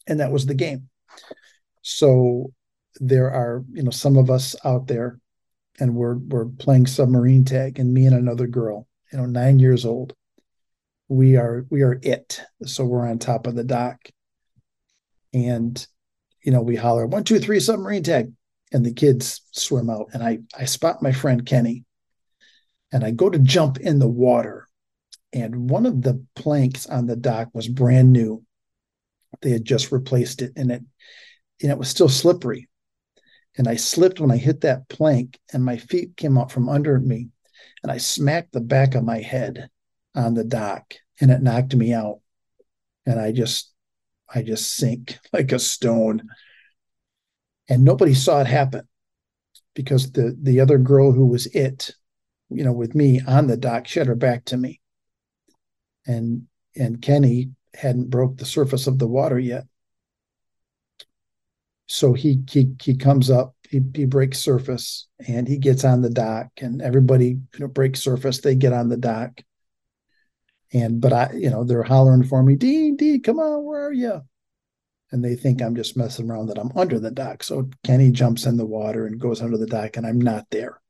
And 0.08 0.20
that 0.20 0.32
was 0.32 0.46
the 0.46 0.54
game. 0.54 0.90
So 1.82 2.54
there 3.00 3.32
are, 3.32 3.64
you 3.72 3.84
know, 3.84 3.92
some 3.92 4.18
of 4.18 4.30
us 4.30 4.56
out 4.66 4.88
there 4.88 5.20
and 5.80 5.96
we're 5.96 6.16
we're 6.16 6.46
playing 6.46 6.88
submarine 6.88 7.46
tag 7.46 7.80
and 7.80 7.94
me 7.94 8.06
and 8.06 8.16
another 8.16 8.48
girl, 8.48 8.88
you 9.12 9.18
know, 9.18 9.26
nine 9.26 9.60
years 9.60 9.86
old. 9.86 10.14
We 11.08 11.36
are 11.38 11.66
we 11.70 11.82
are 11.82 12.00
it. 12.02 12.42
So 12.66 12.86
we're 12.86 13.08
on 13.08 13.20
top 13.20 13.48
of 13.48 13.56
the 13.56 13.64
dock. 13.64 14.00
And 15.34 15.86
you 16.44 16.52
know, 16.52 16.62
we 16.62 16.76
holler 16.76 17.06
one, 17.08 17.24
two, 17.24 17.40
three, 17.40 17.60
submarine 17.60 18.04
tag, 18.04 18.34
and 18.74 18.86
the 18.86 18.94
kids 18.94 19.42
swim 19.52 19.90
out. 19.90 20.10
And 20.14 20.24
I 20.24 20.40
I 20.58 20.66
spot 20.66 21.02
my 21.02 21.12
friend 21.12 21.46
Kenny, 21.46 21.86
and 22.92 23.04
I 23.04 23.12
go 23.12 23.30
to 23.30 23.40
jump 23.40 23.80
in 23.80 24.00
the 24.00 24.08
water, 24.08 24.68
and 25.32 25.70
one 25.70 25.86
of 25.86 26.02
the 26.02 26.26
planks 26.36 26.88
on 26.88 27.06
the 27.06 27.16
dock 27.16 27.50
was 27.54 27.68
brand 27.68 28.12
new. 28.12 28.44
They 29.42 29.52
had 29.52 29.66
just 29.66 29.92
replaced 29.92 30.42
it, 30.42 30.54
and 30.56 30.72
it 30.72 30.82
and 31.62 31.72
it 31.72 31.78
was 31.78 31.90
still 31.90 32.10
slippery. 32.10 32.68
And 33.58 33.68
I 33.68 33.76
slipped 33.76 34.20
when 34.20 34.32
I 34.32 34.38
hit 34.38 34.62
that 34.62 34.90
plank, 34.90 35.40
and 35.54 35.64
my 35.64 35.78
feet 35.78 36.18
came 36.18 36.38
out 36.38 36.52
from 36.52 36.70
under 36.70 37.00
me, 37.00 37.30
and 37.84 37.92
I 37.92 37.98
smacked 37.98 38.52
the 38.52 38.62
back 38.62 38.96
of 38.96 39.04
my 39.04 39.20
head 39.20 39.70
on 40.16 40.34
the 40.34 40.44
dock, 40.44 40.96
and 41.22 41.30
it 41.32 41.42
knocked 41.42 41.76
me 41.76 41.94
out. 41.94 42.20
And 43.06 43.20
I 43.20 43.32
just 43.32 43.72
I 44.34 44.42
just 44.42 44.76
sink 44.76 45.20
like 45.34 45.52
a 45.52 45.60
stone. 45.60 46.30
And 47.70 47.84
nobody 47.84 48.14
saw 48.14 48.42
it 48.42 48.48
happen 48.48 48.88
because 49.74 50.12
the 50.12 50.38
the 50.42 50.60
other 50.60 50.78
girl 50.78 51.12
who 51.12 51.26
was 51.26 51.46
it, 51.48 51.92
you 52.50 52.64
know, 52.64 52.74
with 52.74 52.94
me 52.94 53.22
on 53.26 53.48
the 53.48 53.58
dock, 53.58 53.88
had 53.88 54.08
her 54.08 54.16
back 54.16 54.46
to 54.46 54.58
me. 54.58 54.82
And 56.06 56.44
and 56.76 57.02
Kenny 57.02 57.52
hadn't 57.74 58.10
broke 58.10 58.38
the 58.38 58.46
surface 58.46 58.88
of 58.88 59.00
the 59.00 59.08
water 59.08 59.40
yet. 59.40 59.66
So 61.88 62.14
he 62.14 62.44
he 62.50 62.76
he 62.82 62.96
comes 62.96 63.30
up, 63.30 63.56
he, 63.70 63.82
he 63.96 64.06
breaks 64.06 64.40
surface 64.40 65.08
and 65.28 65.48
he 65.48 65.58
gets 65.58 65.84
on 65.84 66.02
the 66.02 66.10
dock 66.10 66.50
and 66.58 66.82
everybody 66.82 67.28
you 67.28 67.60
know 67.60 67.68
breaks 67.68 68.02
surface, 68.02 68.42
they 68.42 68.56
get 68.56 68.74
on 68.74 68.90
the 68.90 68.98
dock 68.98 69.42
and 70.74 71.00
but 71.00 71.14
I, 71.14 71.32
you 71.34 71.50
know, 71.50 71.64
they're 71.64 71.84
hollering 71.84 72.24
for 72.24 72.42
me, 72.42 72.56
Dean, 72.56 72.96
Dean, 72.96 73.22
come 73.22 73.40
on, 73.40 73.64
where 73.64 73.86
are 73.86 73.94
you? 73.94 74.22
And 75.14 75.24
they 75.24 75.36
think 75.36 75.62
I'm 75.62 75.76
just 75.76 75.96
messing 75.96 76.30
around 76.30 76.48
that 76.48 76.58
I'm 76.58 76.72
under 76.76 77.00
the 77.00 77.12
dock. 77.12 77.44
So 77.44 77.70
Kenny 77.84 78.10
jumps 78.10 78.48
in 78.48 78.58
the 78.58 78.66
water 78.66 79.06
and 79.06 79.20
goes 79.20 79.44
under 79.44 79.60
the 79.60 79.68
dock, 79.68 79.96
and 79.96 80.08
I'm 80.08 80.20
not 80.20 80.48
there. 80.50 80.82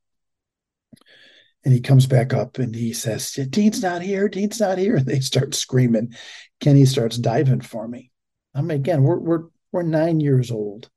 And 1.62 1.74
he 1.74 1.80
comes 1.82 2.06
back 2.06 2.32
up 2.32 2.58
and 2.58 2.74
he 2.74 2.94
says, 2.94 3.32
Dean's 3.50 3.82
not 3.82 4.00
here, 4.00 4.28
Dean's 4.30 4.58
not 4.60 4.78
here. 4.78 4.96
And 4.96 5.04
they 5.04 5.20
start 5.20 5.54
screaming. 5.54 6.14
Kenny 6.58 6.86
starts 6.86 7.18
diving 7.18 7.60
for 7.60 7.86
me. 7.86 8.10
I 8.54 8.62
mean, 8.62 8.70
again, 8.70 9.02
we're 9.02 9.18
we're 9.18 9.44
we're 9.72 9.82
nine 9.82 10.20
years 10.20 10.50
old. 10.50 10.88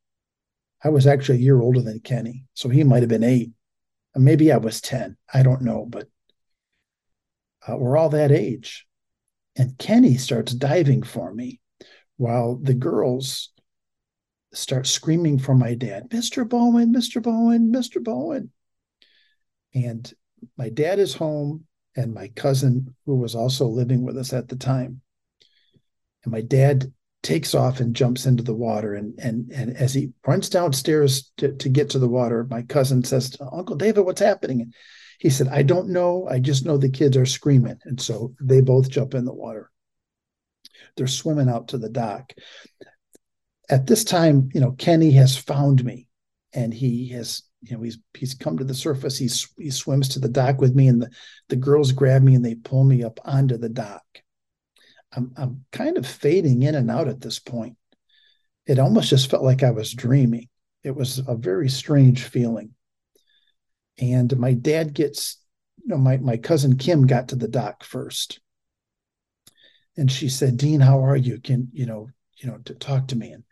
I 0.81 0.87
was 0.87 1.05
actually 1.05 1.39
a 1.39 1.41
year 1.41 1.59
older 1.59 1.81
than 1.81 1.99
Kenny. 1.99 2.45
So 2.53 2.69
he 2.69 2.85
might 2.85 3.01
have 3.01 3.09
been 3.09 3.25
eight. 3.25 3.51
maybe 4.15 4.53
I 4.53 4.57
was 4.57 4.79
10. 4.79 5.17
I 5.33 5.43
don't 5.43 5.63
know, 5.63 5.85
but 5.85 6.07
uh, 7.67 7.75
we're 7.75 7.97
all 7.97 8.09
that 8.09 8.31
age. 8.31 8.85
And 9.57 9.77
Kenny 9.77 10.15
starts 10.15 10.53
diving 10.53 11.03
for 11.03 11.33
me 11.33 11.59
while 12.17 12.55
the 12.55 12.73
girls 12.73 13.49
start 14.53 14.87
screaming 14.87 15.39
for 15.39 15.55
my 15.55 15.73
dad, 15.75 16.09
Mr. 16.09 16.47
Bowen, 16.47 16.93
Mr. 16.93 17.21
Bowen, 17.21 17.71
Mr. 17.71 18.03
Bowen. 18.03 18.51
And 19.73 20.11
my 20.57 20.69
dad 20.69 20.99
is 20.99 21.13
home, 21.13 21.65
and 21.95 22.13
my 22.13 22.29
cousin, 22.29 22.95
who 23.05 23.15
was 23.15 23.35
also 23.35 23.67
living 23.67 24.03
with 24.03 24.17
us 24.17 24.33
at 24.33 24.47
the 24.47 24.55
time. 24.55 25.01
And 26.23 26.31
my 26.31 26.41
dad 26.41 26.91
takes 27.23 27.53
off 27.53 27.79
and 27.79 27.95
jumps 27.95 28.25
into 28.25 28.43
the 28.43 28.53
water. 28.53 28.93
And 28.95 29.19
and 29.19 29.51
and 29.51 29.75
as 29.75 29.93
he 29.93 30.11
runs 30.25 30.49
downstairs 30.49 31.31
to, 31.37 31.53
to 31.53 31.69
get 31.69 31.89
to 31.91 31.99
the 31.99 32.07
water, 32.07 32.47
my 32.49 32.61
cousin 32.63 33.03
says, 33.03 33.31
to 33.31 33.49
Uncle 33.51 33.75
David, 33.75 34.05
what's 34.05 34.21
happening? 34.21 34.71
He 35.19 35.29
said, 35.29 35.47
I 35.47 35.63
don't 35.63 35.89
know. 35.89 36.27
I 36.29 36.39
just 36.39 36.65
know 36.65 36.77
the 36.77 36.89
kids 36.89 37.17
are 37.17 37.25
screaming. 37.25 37.77
And 37.85 37.99
so 37.99 38.33
they 38.39 38.61
both 38.61 38.89
jump 38.89 39.15
in 39.15 39.25
the 39.25 39.33
water. 39.33 39.71
They're 40.97 41.07
swimming 41.07 41.49
out 41.49 41.69
to 41.69 41.77
the 41.77 41.89
dock. 41.89 42.33
At 43.69 43.87
this 43.87 44.03
time, 44.03 44.49
you 44.53 44.61
know, 44.61 44.71
Kenny 44.71 45.11
has 45.11 45.37
found 45.37 45.83
me 45.83 46.07
and 46.53 46.73
he 46.73 47.09
has, 47.09 47.43
you 47.61 47.77
know, 47.77 47.83
he's 47.83 47.99
he's 48.15 48.33
come 48.33 48.57
to 48.57 48.63
the 48.63 48.73
surface. 48.73 49.17
He's 49.17 49.47
he 49.57 49.69
swims 49.69 50.09
to 50.09 50.19
the 50.19 50.29
dock 50.29 50.59
with 50.59 50.75
me, 50.75 50.87
and 50.87 51.01
the, 51.01 51.09
the 51.49 51.55
girls 51.55 51.91
grab 51.91 52.21
me 52.21 52.35
and 52.35 52.43
they 52.43 52.55
pull 52.55 52.83
me 52.83 53.03
up 53.03 53.19
onto 53.25 53.57
the 53.57 53.69
dock. 53.69 54.03
I'm 55.15 55.31
I'm 55.37 55.65
kind 55.71 55.97
of 55.97 56.07
fading 56.07 56.63
in 56.63 56.75
and 56.75 56.91
out 56.91 57.07
at 57.07 57.21
this 57.21 57.39
point. 57.39 57.77
It 58.65 58.79
almost 58.79 59.09
just 59.09 59.29
felt 59.29 59.43
like 59.43 59.63
I 59.63 59.71
was 59.71 59.93
dreaming. 59.93 60.49
It 60.83 60.95
was 60.95 61.19
a 61.27 61.35
very 61.35 61.69
strange 61.69 62.23
feeling 62.23 62.73
and 63.99 64.37
my 64.37 64.53
dad 64.53 64.93
gets 64.93 65.37
you 65.83 65.89
know 65.89 65.97
my, 65.97 66.17
my 66.17 66.37
cousin 66.37 66.77
kim 66.77 67.07
got 67.07 67.29
to 67.29 67.35
the 67.35 67.47
dock 67.47 67.83
first 67.83 68.39
and 69.97 70.11
she 70.11 70.29
said 70.29 70.57
dean 70.57 70.79
how 70.79 71.03
are 71.03 71.17
you? 71.17 71.39
Can 71.39 71.69
you 71.73 71.85
know 71.85 72.09
you 72.37 72.49
know 72.49 72.57
to 72.65 72.73
talk 72.75 73.07
to 73.07 73.15
me. 73.15 73.31
And 73.31 73.43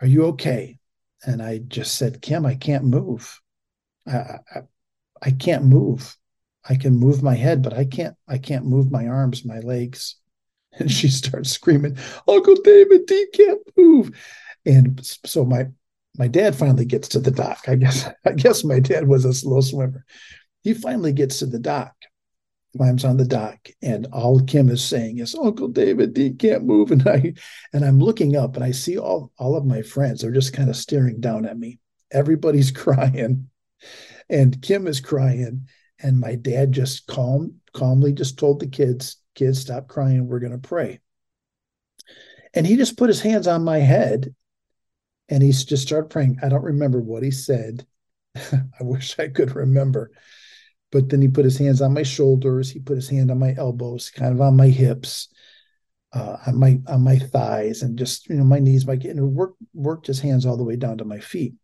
are 0.00 0.06
you 0.06 0.26
okay? 0.26 0.78
And 1.24 1.42
i 1.42 1.58
just 1.58 1.96
said 1.96 2.22
kim 2.22 2.46
i 2.46 2.54
can't 2.54 2.84
move. 2.84 3.40
I, 4.06 4.38
I 4.54 4.60
i 5.22 5.30
can't 5.30 5.64
move. 5.64 6.16
I 6.68 6.76
can 6.76 6.96
move 6.96 7.22
my 7.22 7.34
head 7.34 7.62
but 7.62 7.72
i 7.72 7.84
can't 7.84 8.16
i 8.28 8.38
can't 8.38 8.66
move 8.66 8.90
my 8.90 9.06
arms 9.06 9.44
my 9.44 9.60
legs. 9.60 10.16
And 10.78 10.90
she 10.90 11.08
starts 11.08 11.50
screaming 11.50 11.98
uncle 12.26 12.56
david 12.64 13.04
dean 13.06 13.30
can't 13.32 13.60
move. 13.76 14.10
And 14.64 15.04
so 15.04 15.44
my 15.44 15.66
my 16.18 16.28
dad 16.28 16.54
finally 16.54 16.84
gets 16.84 17.08
to 17.08 17.20
the 17.20 17.30
dock. 17.30 17.64
I 17.68 17.76
guess 17.76 18.08
I 18.24 18.32
guess 18.32 18.64
my 18.64 18.80
dad 18.80 19.06
was 19.08 19.24
a 19.24 19.32
slow 19.32 19.60
swimmer. 19.60 20.04
He 20.62 20.74
finally 20.74 21.12
gets 21.12 21.38
to 21.40 21.46
the 21.46 21.58
dock, 21.58 21.94
climbs 22.76 23.04
on 23.04 23.16
the 23.16 23.24
dock, 23.24 23.68
and 23.82 24.06
all 24.12 24.40
Kim 24.40 24.68
is 24.68 24.82
saying 24.82 25.18
is, 25.18 25.34
"Uncle 25.34 25.68
David, 25.68 26.16
he 26.16 26.32
can't 26.32 26.64
move." 26.64 26.90
And 26.92 27.08
I 27.08 27.34
and 27.72 27.84
I'm 27.84 27.98
looking 27.98 28.36
up, 28.36 28.56
and 28.56 28.64
I 28.64 28.70
see 28.72 28.98
all 28.98 29.32
all 29.38 29.56
of 29.56 29.64
my 29.64 29.82
friends. 29.82 30.22
They're 30.22 30.30
just 30.30 30.52
kind 30.52 30.70
of 30.70 30.76
staring 30.76 31.20
down 31.20 31.46
at 31.46 31.58
me. 31.58 31.78
Everybody's 32.10 32.70
crying, 32.84 33.48
and 34.28 34.60
Kim 34.62 34.86
is 34.86 35.00
crying, 35.00 35.68
And 35.98 36.18
my 36.18 36.34
dad 36.34 36.72
just 36.72 37.06
calm, 37.06 37.56
calmly 37.72 38.12
just 38.12 38.38
told 38.38 38.60
the 38.60 38.66
kids, 38.66 39.18
kids, 39.34 39.60
stop 39.60 39.88
crying. 39.88 40.26
We're 40.26 40.40
going 40.40 40.52
to 40.52 40.58
pray. 40.58 41.00
And 42.54 42.66
he 42.66 42.76
just 42.76 42.96
put 42.96 43.08
his 43.08 43.20
hands 43.20 43.46
on 43.46 43.64
my 43.64 43.78
head 43.78 44.34
and 45.28 45.42
he 45.42 45.52
just 45.52 45.86
started 45.86 46.10
praying. 46.10 46.38
I 46.42 46.48
don't 46.48 46.64
remember 46.64 47.00
what 47.00 47.22
he 47.22 47.30
said. 47.30 47.86
I 48.36 48.62
wish 48.80 49.18
I 49.18 49.28
could 49.28 49.54
remember. 49.54 50.10
But 50.92 51.08
then 51.08 51.22
he 51.22 51.28
put 51.28 51.46
his 51.46 51.58
hands 51.58 51.80
on 51.80 51.94
my 51.94 52.02
shoulders. 52.02 52.70
He 52.70 52.78
put 52.78 52.96
his 52.96 53.08
hand 53.08 53.30
on 53.30 53.38
my 53.38 53.54
elbows, 53.56 54.10
kind 54.10 54.32
of 54.34 54.40
on 54.42 54.56
my 54.56 54.68
hips, 54.68 55.28
uh, 56.12 56.36
on 56.46 56.58
my 56.58 56.80
on 56.86 57.02
my 57.02 57.18
thighs, 57.18 57.82
and 57.82 57.98
just 57.98 58.28
you 58.28 58.36
know 58.36 58.44
my 58.44 58.58
knees. 58.58 58.86
My 58.86 58.98
and 59.02 59.34
worked 59.34 59.60
worked 59.72 60.06
his 60.06 60.20
hands 60.20 60.44
all 60.44 60.58
the 60.58 60.64
way 60.64 60.76
down 60.76 60.98
to 60.98 61.04
my 61.04 61.18
feet. 61.18 61.54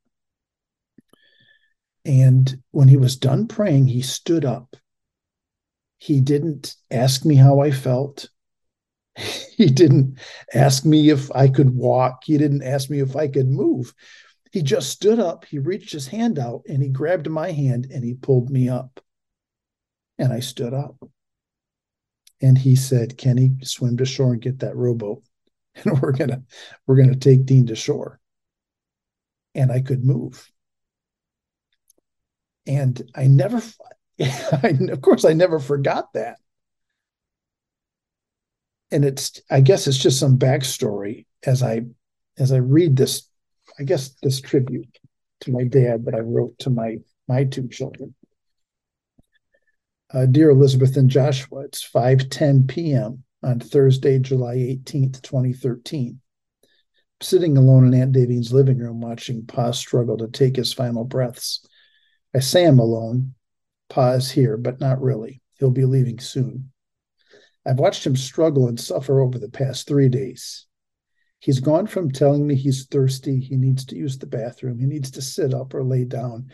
And 2.07 2.63
when 2.71 2.89
he 2.89 2.97
was 2.97 3.17
done 3.17 3.47
praying, 3.47 3.89
he 3.89 4.01
stood 4.01 4.47
up. 4.47 4.77
He 5.99 6.21
didn't 6.23 6.75
ask 6.91 7.25
me 7.25 7.37
how 7.37 7.61
I 7.61 7.71
felt. 7.71 8.31
He 9.59 9.67
didn't 9.67 10.21
ask 10.55 10.85
me 10.85 11.11
if 11.11 11.33
I 11.35 11.49
could 11.49 11.71
walk. 11.71 12.23
He 12.25 12.39
didn't 12.39 12.63
ask 12.63 12.89
me 12.89 13.01
if 13.01 13.17
I 13.17 13.27
could 13.27 13.49
move. 13.49 13.93
He 14.53 14.63
just 14.63 14.91
stood 14.91 15.19
up, 15.19 15.45
he 15.45 15.59
reached 15.59 15.93
his 15.93 16.07
hand 16.07 16.39
out, 16.39 16.63
and 16.69 16.81
he 16.81 16.89
grabbed 16.89 17.29
my 17.29 17.51
hand 17.51 17.89
and 17.93 18.05
he 18.05 18.15
pulled 18.15 18.51
me 18.51 18.69
up. 18.69 19.01
And 20.19 20.33
I 20.33 20.41
stood 20.41 20.75
up. 20.75 20.97
And 22.41 22.57
he 22.57 22.77
said, 22.77 23.19
Kenny, 23.19 23.53
swim 23.63 23.97
to 23.97 24.05
shore 24.05 24.33
and 24.33 24.43
get 24.43 24.61
that 24.61 24.77
rowboat. 24.77 25.23
And 25.85 26.03
we're 26.03 26.11
gonna 26.11 26.43
we're 26.89 26.97
gonna 26.97 27.15
take 27.15 27.47
Dean 27.47 27.67
to 27.69 27.77
shore. 27.77 28.19
And 29.55 29.71
I 29.71 29.81
could 29.81 30.05
move. 30.05 30.51
And 32.67 33.01
I 33.15 33.29
never 33.29 33.63
I, 34.21 34.77
of 34.91 35.01
course 35.01 35.25
I 35.25 35.35
never 35.35 35.61
forgot 35.61 36.13
that 36.15 36.39
and 38.91 39.05
it's 39.05 39.41
I 39.51 39.61
guess 39.61 39.87
it's 39.87 39.99
just 39.99 40.19
some 40.19 40.39
backstory 40.39 41.27
as 41.45 41.63
I 41.63 41.83
as 42.39 42.53
I 42.53 42.59
read 42.59 42.97
this, 42.97 43.29
I 43.79 43.83
guess 43.83 44.11
this 44.23 44.41
tribute 44.41 44.99
to 45.41 45.53
my 45.53 45.65
dad 45.65 46.05
that 46.05 46.15
I 46.15 46.21
wrote 46.21 46.59
to 46.61 46.71
my 46.71 46.99
my 47.27 47.45
two 47.45 47.69
children. 47.69 48.15
Uh, 50.13 50.25
dear 50.25 50.51
Elizabeth 50.51 50.97
and 50.97 51.11
Joshua, 51.11 51.61
it's 51.61 51.85
5:10 51.85 52.67
p.m. 52.67 53.25
on 53.43 53.61
Thursday, 53.61 54.19
July 54.19 54.57
18th, 54.57 55.21
2013. 55.21 56.21
sitting 57.21 57.57
alone 57.59 57.87
in 57.87 58.01
Aunt 58.01 58.13
Davine's 58.13 58.53
living 58.53 58.79
room 58.79 59.01
watching 59.01 59.45
Pa 59.45 59.73
struggle 59.73 60.17
to 60.19 60.29
take 60.29 60.57
his 60.57 60.73
final 60.73 61.05
breaths. 61.05 61.67
I 62.35 62.39
say 62.39 62.65
I'm 62.65 62.79
alone. 62.79 63.35
Pa 63.91 64.13
is 64.13 64.31
here, 64.31 64.57
but 64.57 64.81
not 64.81 65.03
really. 65.03 65.43
He'll 65.59 65.71
be 65.71 65.85
leaving 65.85 66.21
soon. 66.21 66.71
I've 67.67 67.79
watched 67.79 68.07
him 68.07 68.17
struggle 68.17 68.69
and 68.69 68.81
suffer 68.81 69.21
over 69.21 69.39
the 69.39 69.51
past 69.51 69.87
three 69.87 70.09
days. 70.09 70.67
He's 71.41 71.61
gone 71.61 71.87
from 71.87 72.11
telling 72.11 72.47
me 72.47 72.55
he's 72.55 72.87
thirsty, 72.87 73.41
he 73.41 73.57
needs 73.57 73.85
to 73.87 73.97
use 73.97 74.17
the 74.17 74.27
bathroom, 74.27 74.79
he 74.79 74.87
needs 74.87 75.11
to 75.13 75.23
sit 75.23 75.53
up 75.53 75.75
or 75.75 75.85
lay 75.85 76.05
down, 76.05 76.51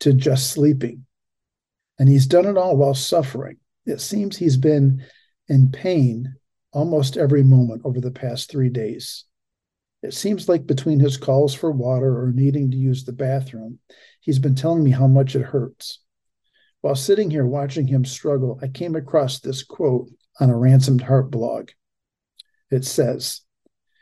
to 0.00 0.12
just 0.12 0.50
sleeping. 0.50 1.04
And 2.02 2.08
he's 2.08 2.26
done 2.26 2.46
it 2.46 2.58
all 2.58 2.76
while 2.76 2.94
suffering. 2.94 3.58
It 3.86 4.00
seems 4.00 4.36
he's 4.36 4.56
been 4.56 5.04
in 5.46 5.70
pain 5.70 6.34
almost 6.72 7.16
every 7.16 7.44
moment 7.44 7.82
over 7.84 8.00
the 8.00 8.10
past 8.10 8.50
three 8.50 8.70
days. 8.70 9.24
It 10.02 10.12
seems 10.12 10.48
like 10.48 10.66
between 10.66 10.98
his 10.98 11.16
calls 11.16 11.54
for 11.54 11.70
water 11.70 12.20
or 12.20 12.32
needing 12.32 12.72
to 12.72 12.76
use 12.76 13.04
the 13.04 13.12
bathroom, 13.12 13.78
he's 14.18 14.40
been 14.40 14.56
telling 14.56 14.82
me 14.82 14.90
how 14.90 15.06
much 15.06 15.36
it 15.36 15.44
hurts. 15.44 16.00
While 16.80 16.96
sitting 16.96 17.30
here 17.30 17.46
watching 17.46 17.86
him 17.86 18.04
struggle, 18.04 18.58
I 18.60 18.66
came 18.66 18.96
across 18.96 19.38
this 19.38 19.62
quote 19.62 20.10
on 20.40 20.50
a 20.50 20.58
ransomed 20.58 21.02
heart 21.02 21.30
blog. 21.30 21.70
It 22.68 22.84
says 22.84 23.42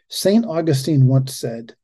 St. 0.08 0.46
Augustine 0.46 1.06
once 1.06 1.36
said, 1.36 1.74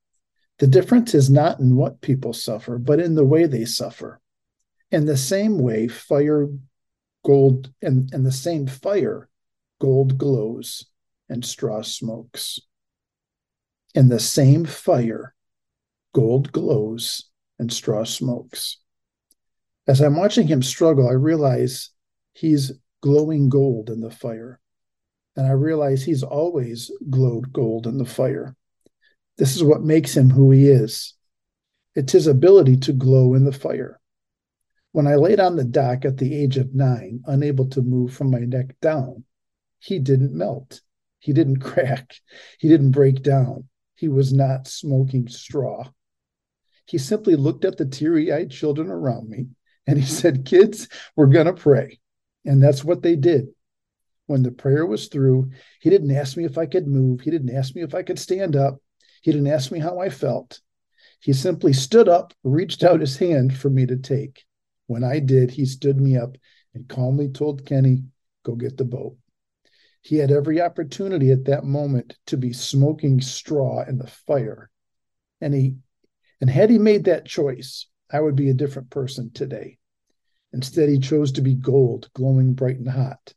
The 0.60 0.66
difference 0.66 1.14
is 1.14 1.28
not 1.28 1.60
in 1.60 1.76
what 1.76 2.00
people 2.00 2.32
suffer, 2.32 2.78
but 2.78 3.00
in 3.00 3.16
the 3.16 3.26
way 3.26 3.44
they 3.44 3.66
suffer. 3.66 4.18
In 4.90 5.06
the 5.06 5.16
same 5.16 5.58
way, 5.58 5.88
fire, 5.88 6.48
gold, 7.24 7.72
and, 7.82 8.12
and 8.12 8.24
the 8.24 8.32
same 8.32 8.66
fire, 8.66 9.28
gold 9.80 10.16
glows 10.16 10.86
and 11.28 11.44
straw 11.44 11.82
smokes. 11.82 12.60
In 13.94 14.08
the 14.08 14.20
same 14.20 14.64
fire, 14.64 15.34
gold 16.14 16.52
glows 16.52 17.30
and 17.58 17.72
straw 17.72 18.04
smokes. 18.04 18.78
As 19.88 20.00
I'm 20.00 20.16
watching 20.16 20.46
him 20.46 20.62
struggle, 20.62 21.08
I 21.08 21.12
realize 21.12 21.90
he's 22.32 22.72
glowing 23.02 23.48
gold 23.48 23.90
in 23.90 24.00
the 24.00 24.10
fire. 24.10 24.60
And 25.36 25.46
I 25.46 25.52
realize 25.52 26.02
he's 26.02 26.22
always 26.22 26.90
glowed 27.10 27.52
gold 27.52 27.86
in 27.86 27.98
the 27.98 28.04
fire. 28.06 28.56
This 29.36 29.54
is 29.54 29.62
what 29.62 29.82
makes 29.82 30.16
him 30.16 30.30
who 30.30 30.50
he 30.50 30.68
is. 30.68 31.14
It's 31.94 32.12
his 32.12 32.26
ability 32.26 32.78
to 32.78 32.92
glow 32.92 33.34
in 33.34 33.44
the 33.44 33.52
fire. 33.52 34.00
When 34.96 35.06
I 35.06 35.16
laid 35.16 35.40
on 35.40 35.56
the 35.56 35.64
dock 35.64 36.06
at 36.06 36.16
the 36.16 36.34
age 36.34 36.56
of 36.56 36.74
nine, 36.74 37.20
unable 37.26 37.68
to 37.68 37.82
move 37.82 38.14
from 38.14 38.30
my 38.30 38.38
neck 38.38 38.76
down, 38.80 39.24
he 39.78 39.98
didn't 39.98 40.32
melt. 40.32 40.80
He 41.18 41.34
didn't 41.34 41.60
crack. 41.60 42.14
He 42.58 42.68
didn't 42.68 42.92
break 42.92 43.22
down. 43.22 43.68
He 43.96 44.08
was 44.08 44.32
not 44.32 44.66
smoking 44.66 45.28
straw. 45.28 45.90
He 46.86 46.96
simply 46.96 47.36
looked 47.36 47.66
at 47.66 47.76
the 47.76 47.84
teary 47.84 48.32
eyed 48.32 48.50
children 48.50 48.88
around 48.88 49.28
me 49.28 49.48
and 49.86 49.98
he 49.98 50.06
said, 50.06 50.46
Kids, 50.46 50.88
we're 51.14 51.26
going 51.26 51.44
to 51.44 51.52
pray. 51.52 52.00
And 52.46 52.62
that's 52.62 52.82
what 52.82 53.02
they 53.02 53.16
did. 53.16 53.48
When 54.24 54.42
the 54.42 54.50
prayer 54.50 54.86
was 54.86 55.08
through, 55.08 55.50
he 55.78 55.90
didn't 55.90 56.16
ask 56.16 56.38
me 56.38 56.46
if 56.46 56.56
I 56.56 56.64
could 56.64 56.86
move. 56.86 57.20
He 57.20 57.30
didn't 57.30 57.54
ask 57.54 57.76
me 57.76 57.82
if 57.82 57.94
I 57.94 58.02
could 58.02 58.18
stand 58.18 58.56
up. 58.56 58.80
He 59.20 59.30
didn't 59.30 59.48
ask 59.48 59.70
me 59.70 59.78
how 59.78 59.98
I 59.98 60.08
felt. 60.08 60.62
He 61.20 61.34
simply 61.34 61.74
stood 61.74 62.08
up, 62.08 62.32
reached 62.42 62.82
out 62.82 63.00
his 63.00 63.18
hand 63.18 63.58
for 63.58 63.68
me 63.68 63.84
to 63.84 63.98
take. 63.98 64.45
When 64.86 65.04
I 65.04 65.18
did, 65.18 65.50
he 65.50 65.66
stood 65.66 66.00
me 66.00 66.16
up 66.16 66.36
and 66.74 66.88
calmly 66.88 67.28
told 67.28 67.66
Kenny, 67.66 68.04
Go 68.44 68.54
get 68.54 68.76
the 68.76 68.84
boat. 68.84 69.16
He 70.02 70.16
had 70.16 70.30
every 70.30 70.60
opportunity 70.60 71.32
at 71.32 71.46
that 71.46 71.64
moment 71.64 72.16
to 72.26 72.36
be 72.36 72.52
smoking 72.52 73.20
straw 73.20 73.84
in 73.84 73.98
the 73.98 74.06
fire. 74.06 74.70
And 75.40 75.52
he 75.52 75.76
and 76.40 76.48
had 76.50 76.70
he 76.70 76.78
made 76.78 77.04
that 77.04 77.26
choice, 77.26 77.86
I 78.10 78.20
would 78.20 78.36
be 78.36 78.50
a 78.50 78.54
different 78.54 78.90
person 78.90 79.32
today. 79.32 79.78
Instead, 80.52 80.88
he 80.88 80.98
chose 80.98 81.32
to 81.32 81.42
be 81.42 81.54
gold, 81.54 82.08
glowing 82.14 82.54
bright 82.54 82.76
and 82.76 82.88
hot, 82.88 83.34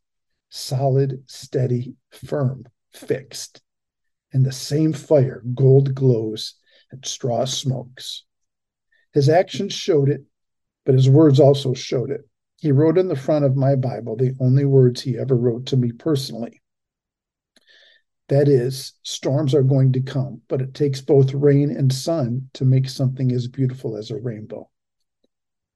solid, 0.50 1.24
steady, 1.28 1.96
firm, 2.12 2.66
fixed. 2.94 3.62
In 4.32 4.44
the 4.44 4.52
same 4.52 4.94
fire, 4.94 5.42
gold 5.56 5.96
glows 5.96 6.56
and 6.92 7.06
straw 7.06 7.46
smokes. 7.46 8.26
His 9.12 9.28
actions 9.28 9.74
showed 9.74 10.10
it, 10.10 10.24
but 10.90 10.96
his 10.96 11.08
words 11.08 11.40
also 11.40 11.76
showed 11.76 12.10
it. 12.10 12.28
He 12.58 12.72
wrote 12.72 12.98
in 12.98 13.10
the 13.10 13.16
front 13.16 13.46
of 13.46 13.56
my 13.56 13.76
Bible 13.76 14.16
the 14.16 14.36
only 14.40 14.66
words 14.66 15.00
he 15.00 15.20
ever 15.20 15.38
wrote 15.38 15.68
to 15.68 15.78
me 15.78 15.92
personally. 15.92 16.64
That 18.28 18.48
is, 18.48 18.94
storms 19.04 19.54
are 19.54 19.62
going 19.62 19.94
to 19.94 20.02
come, 20.02 20.42
but 20.48 20.64
it 20.64 20.74
takes 20.74 21.00
both 21.00 21.32
rain 21.36 21.70
and 21.70 21.94
sun 21.94 22.50
to 22.56 22.66
make 22.66 22.90
something 22.90 23.32
as 23.32 23.48
beautiful 23.48 23.98
as 23.98 24.10
a 24.10 24.18
rainbow. 24.18 24.68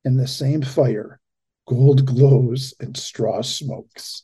In 0.04 0.18
the 0.18 0.26
same 0.26 0.64
fire, 0.64 1.20
gold 1.68 2.08
glows 2.08 2.74
and 2.80 2.98
straw 2.98 3.44
smokes. 3.44 4.24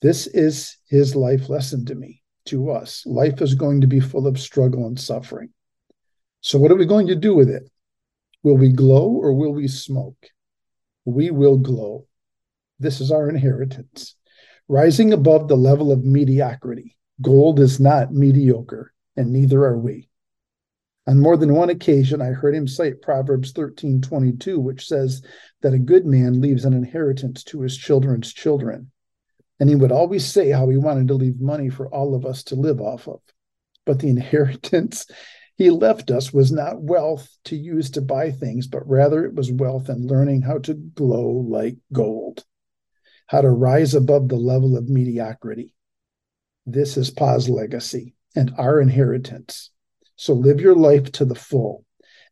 This 0.00 0.28
is 0.28 0.78
his 0.88 1.14
life 1.14 1.50
lesson 1.50 1.84
to 1.84 1.94
me, 1.94 2.22
to 2.46 2.70
us. 2.70 3.04
Life 3.04 3.42
is 3.42 3.54
going 3.54 3.82
to 3.82 3.86
be 3.86 4.00
full 4.00 4.26
of 4.26 4.40
struggle 4.40 4.86
and 4.86 4.98
suffering. 4.98 5.50
So, 6.40 6.58
what 6.58 6.70
are 6.70 6.76
we 6.76 6.86
going 6.86 7.08
to 7.08 7.14
do 7.14 7.34
with 7.34 7.50
it? 7.50 7.70
Will 8.42 8.56
we 8.56 8.72
glow 8.72 9.08
or 9.08 9.32
will 9.32 9.52
we 9.52 9.68
smoke? 9.68 10.28
We 11.04 11.30
will 11.30 11.58
glow. 11.58 12.06
This 12.78 13.00
is 13.00 13.10
our 13.10 13.28
inheritance. 13.28 14.14
Rising 14.68 15.12
above 15.12 15.48
the 15.48 15.56
level 15.56 15.90
of 15.90 16.04
mediocrity. 16.04 16.96
Gold 17.20 17.58
is 17.58 17.80
not 17.80 18.12
mediocre, 18.12 18.92
and 19.16 19.32
neither 19.32 19.64
are 19.64 19.78
we. 19.78 20.08
On 21.08 21.18
more 21.18 21.38
than 21.38 21.54
one 21.54 21.70
occasion, 21.70 22.20
I 22.20 22.26
heard 22.26 22.54
him 22.54 22.68
cite 22.68 23.00
Proverbs 23.00 23.52
13 23.52 24.02
22, 24.02 24.60
which 24.60 24.86
says 24.86 25.22
that 25.62 25.72
a 25.72 25.78
good 25.78 26.04
man 26.04 26.40
leaves 26.40 26.66
an 26.66 26.74
inheritance 26.74 27.42
to 27.44 27.62
his 27.62 27.76
children's 27.76 28.32
children. 28.32 28.90
And 29.58 29.68
he 29.68 29.74
would 29.74 29.90
always 29.90 30.24
say 30.24 30.50
how 30.50 30.68
he 30.68 30.76
wanted 30.76 31.08
to 31.08 31.14
leave 31.14 31.40
money 31.40 31.70
for 31.70 31.88
all 31.88 32.14
of 32.14 32.26
us 32.26 32.42
to 32.44 32.54
live 32.54 32.80
off 32.80 33.08
of. 33.08 33.20
But 33.86 33.98
the 33.98 34.10
inheritance 34.10 35.06
he 35.58 35.70
left 35.70 36.12
us 36.12 36.32
was 36.32 36.52
not 36.52 36.80
wealth 36.80 37.28
to 37.44 37.56
use 37.56 37.90
to 37.90 38.00
buy 38.00 38.30
things, 38.30 38.68
but 38.68 38.88
rather 38.88 39.24
it 39.24 39.34
was 39.34 39.50
wealth 39.50 39.88
in 39.88 40.06
learning 40.06 40.40
how 40.40 40.58
to 40.58 40.74
glow 40.74 41.30
like 41.30 41.76
gold, 41.92 42.44
how 43.26 43.40
to 43.40 43.50
rise 43.50 43.92
above 43.92 44.28
the 44.28 44.36
level 44.36 44.76
of 44.76 44.88
mediocrity. 44.88 45.74
This 46.64 46.96
is 46.96 47.10
Pa's 47.10 47.48
legacy 47.48 48.14
and 48.36 48.54
our 48.56 48.80
inheritance. 48.80 49.70
So 50.14 50.32
live 50.32 50.60
your 50.60 50.76
life 50.76 51.10
to 51.12 51.24
the 51.24 51.34
full 51.34 51.84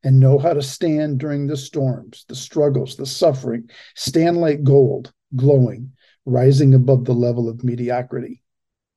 and 0.04 0.20
know 0.20 0.38
how 0.38 0.52
to 0.52 0.62
stand 0.62 1.18
during 1.18 1.48
the 1.48 1.56
storms, 1.56 2.26
the 2.28 2.36
struggles, 2.36 2.94
the 2.94 3.06
suffering, 3.06 3.70
stand 3.96 4.36
like 4.36 4.62
gold, 4.62 5.12
glowing, 5.34 5.90
rising 6.26 6.74
above 6.74 7.04
the 7.04 7.12
level 7.12 7.48
of 7.48 7.64
mediocrity. 7.64 8.44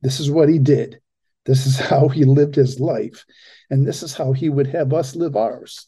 This 0.03 0.19
is 0.19 0.29
what 0.29 0.49
he 0.49 0.59
did. 0.59 1.01
This 1.49 1.65
is 1.65 1.79
how 1.91 2.07
he 2.09 2.25
lived 2.25 2.53
his 2.53 2.79
life. 2.79 3.25
And 3.71 3.85
this 3.85 4.03
is 4.03 4.13
how 4.13 4.33
he 4.33 4.49
would 4.49 4.67
have 4.67 4.93
us 4.93 5.15
live 5.15 5.35
ours, 5.35 5.87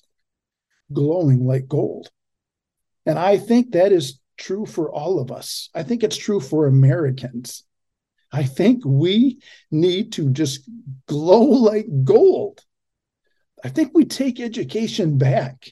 glowing 0.92 1.46
like 1.46 1.68
gold. 1.68 2.10
And 3.06 3.20
I 3.20 3.38
think 3.38 3.72
that 3.72 3.92
is 3.92 4.20
true 4.38 4.66
for 4.66 4.92
all 4.92 5.20
of 5.20 5.32
us. 5.32 5.70
I 5.76 5.84
think 5.84 6.04
it's 6.04 6.18
true 6.18 6.40
for 6.40 6.66
Americans. 6.66 7.64
I 8.32 8.44
think 8.44 8.84
we 8.84 9.40
need 9.70 10.14
to 10.14 10.32
just 10.32 10.68
glow 11.08 11.42
like 11.70 11.86
gold. 12.04 12.66
I 13.64 13.70
think 13.70 13.92
we 13.94 14.06
take 14.06 14.40
education 14.40 15.20
back. 15.20 15.72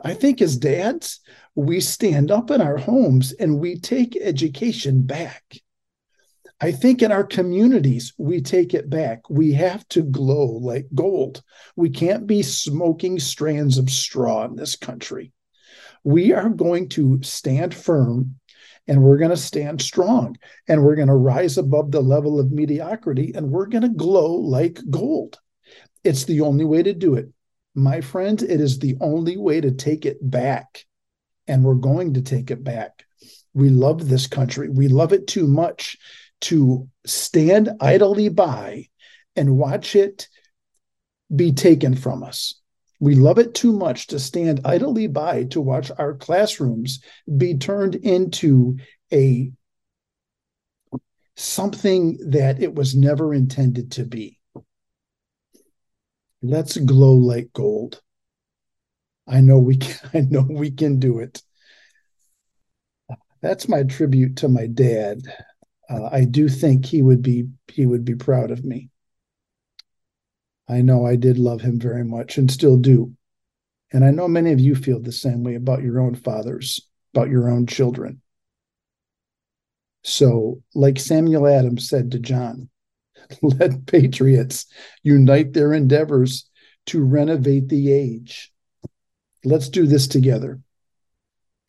I 0.00 0.14
think 0.14 0.40
as 0.40 0.56
dads, 0.56 1.20
we 1.56 1.80
stand 1.80 2.30
up 2.30 2.52
in 2.52 2.60
our 2.60 2.76
homes 2.76 3.32
and 3.32 3.58
we 3.58 3.80
take 3.80 4.16
education 4.16 5.02
back. 5.02 5.42
I 6.60 6.72
think 6.72 7.02
in 7.02 7.12
our 7.12 7.24
communities, 7.24 8.14
we 8.16 8.40
take 8.40 8.72
it 8.72 8.88
back. 8.88 9.28
We 9.28 9.52
have 9.52 9.86
to 9.88 10.02
glow 10.02 10.46
like 10.46 10.86
gold. 10.94 11.42
We 11.76 11.90
can't 11.90 12.26
be 12.26 12.42
smoking 12.42 13.18
strands 13.18 13.76
of 13.76 13.90
straw 13.90 14.44
in 14.46 14.56
this 14.56 14.74
country. 14.74 15.32
We 16.02 16.32
are 16.32 16.48
going 16.48 16.88
to 16.90 17.20
stand 17.22 17.74
firm 17.74 18.36
and 18.88 19.02
we're 19.02 19.18
going 19.18 19.32
to 19.32 19.36
stand 19.36 19.82
strong 19.82 20.38
and 20.66 20.82
we're 20.82 20.94
going 20.94 21.08
to 21.08 21.14
rise 21.14 21.58
above 21.58 21.90
the 21.90 22.00
level 22.00 22.40
of 22.40 22.52
mediocrity 22.52 23.32
and 23.34 23.50
we're 23.50 23.66
going 23.66 23.82
to 23.82 23.88
glow 23.90 24.32
like 24.32 24.80
gold. 24.88 25.38
It's 26.04 26.24
the 26.24 26.40
only 26.40 26.64
way 26.64 26.82
to 26.82 26.94
do 26.94 27.16
it. 27.16 27.28
My 27.74 28.00
friends, 28.00 28.42
it 28.42 28.60
is 28.60 28.78
the 28.78 28.96
only 29.02 29.36
way 29.36 29.60
to 29.60 29.72
take 29.72 30.06
it 30.06 30.18
back. 30.22 30.86
And 31.48 31.64
we're 31.64 31.74
going 31.74 32.14
to 32.14 32.22
take 32.22 32.50
it 32.50 32.64
back. 32.64 33.04
We 33.52 33.68
love 33.68 34.08
this 34.08 34.26
country. 34.26 34.68
We 34.68 34.88
love 34.88 35.12
it 35.12 35.26
too 35.26 35.46
much 35.46 35.98
to 36.42 36.88
stand 37.06 37.70
idly 37.80 38.28
by 38.28 38.88
and 39.34 39.56
watch 39.56 39.96
it 39.96 40.28
be 41.34 41.52
taken 41.52 41.94
from 41.94 42.22
us. 42.22 42.60
We 43.00 43.14
love 43.14 43.38
it 43.38 43.54
too 43.54 43.72
much 43.72 44.06
to 44.08 44.18
stand 44.18 44.60
idly 44.64 45.06
by 45.06 45.44
to 45.44 45.60
watch 45.60 45.90
our 45.98 46.14
classrooms 46.14 47.00
be 47.36 47.56
turned 47.56 47.94
into 47.94 48.78
a 49.12 49.50
something 51.34 52.18
that 52.30 52.62
it 52.62 52.74
was 52.74 52.94
never 52.96 53.34
intended 53.34 53.92
to 53.92 54.04
be. 54.04 54.38
Let's 56.42 56.76
glow 56.78 57.12
like 57.12 57.52
gold. 57.52 58.00
I 59.26 59.40
know 59.40 59.58
we 59.58 59.76
can 59.76 60.10
I 60.14 60.20
know 60.20 60.46
we 60.48 60.70
can 60.70 60.98
do 60.98 61.18
it. 61.18 61.42
That's 63.42 63.68
my 63.68 63.82
tribute 63.82 64.36
to 64.38 64.48
my 64.48 64.66
dad. 64.66 65.22
Uh, 65.88 66.08
I 66.10 66.24
do 66.24 66.48
think 66.48 66.84
he 66.84 67.02
would 67.02 67.22
be 67.22 67.48
he 67.68 67.86
would 67.86 68.04
be 68.04 68.14
proud 68.14 68.50
of 68.50 68.64
me. 68.64 68.90
I 70.68 70.82
know 70.82 71.06
I 71.06 71.16
did 71.16 71.38
love 71.38 71.60
him 71.60 71.78
very 71.78 72.04
much 72.04 72.38
and 72.38 72.50
still 72.50 72.76
do. 72.76 73.12
And 73.92 74.04
I 74.04 74.10
know 74.10 74.26
many 74.26 74.52
of 74.52 74.60
you 74.60 74.74
feel 74.74 75.00
the 75.00 75.12
same 75.12 75.44
way 75.44 75.54
about 75.54 75.82
your 75.82 76.00
own 76.00 76.16
fathers, 76.16 76.80
about 77.14 77.30
your 77.30 77.48
own 77.48 77.66
children. 77.66 78.20
So, 80.02 80.62
like 80.74 80.98
Samuel 80.98 81.46
Adams 81.46 81.88
said 81.88 82.10
to 82.12 82.18
John, 82.18 82.68
let 83.42 83.86
patriots 83.86 84.66
unite 85.02 85.52
their 85.52 85.72
endeavors 85.72 86.48
to 86.86 87.04
renovate 87.04 87.68
the 87.68 87.92
age. 87.92 88.52
Let's 89.44 89.68
do 89.68 89.86
this 89.86 90.08
together. 90.08 90.60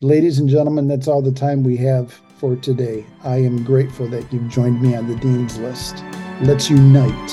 Ladies 0.00 0.38
and 0.38 0.48
gentlemen, 0.48 0.88
that's 0.88 1.08
all 1.08 1.22
the 1.22 1.32
time 1.32 1.62
we 1.62 1.76
have 1.78 2.20
for 2.38 2.54
today. 2.56 3.04
I 3.24 3.36
am 3.38 3.64
grateful 3.64 4.06
that 4.08 4.32
you've 4.32 4.48
joined 4.48 4.80
me 4.80 4.94
on 4.94 5.08
the 5.08 5.16
Dean's 5.16 5.58
List. 5.58 6.04
Let's 6.40 6.70
unite 6.70 7.28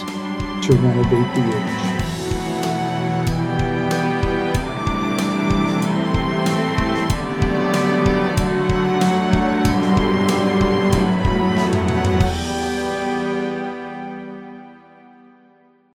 to 0.63 0.73
renovate 0.73 1.35
the 1.35 1.57
age. 1.57 1.84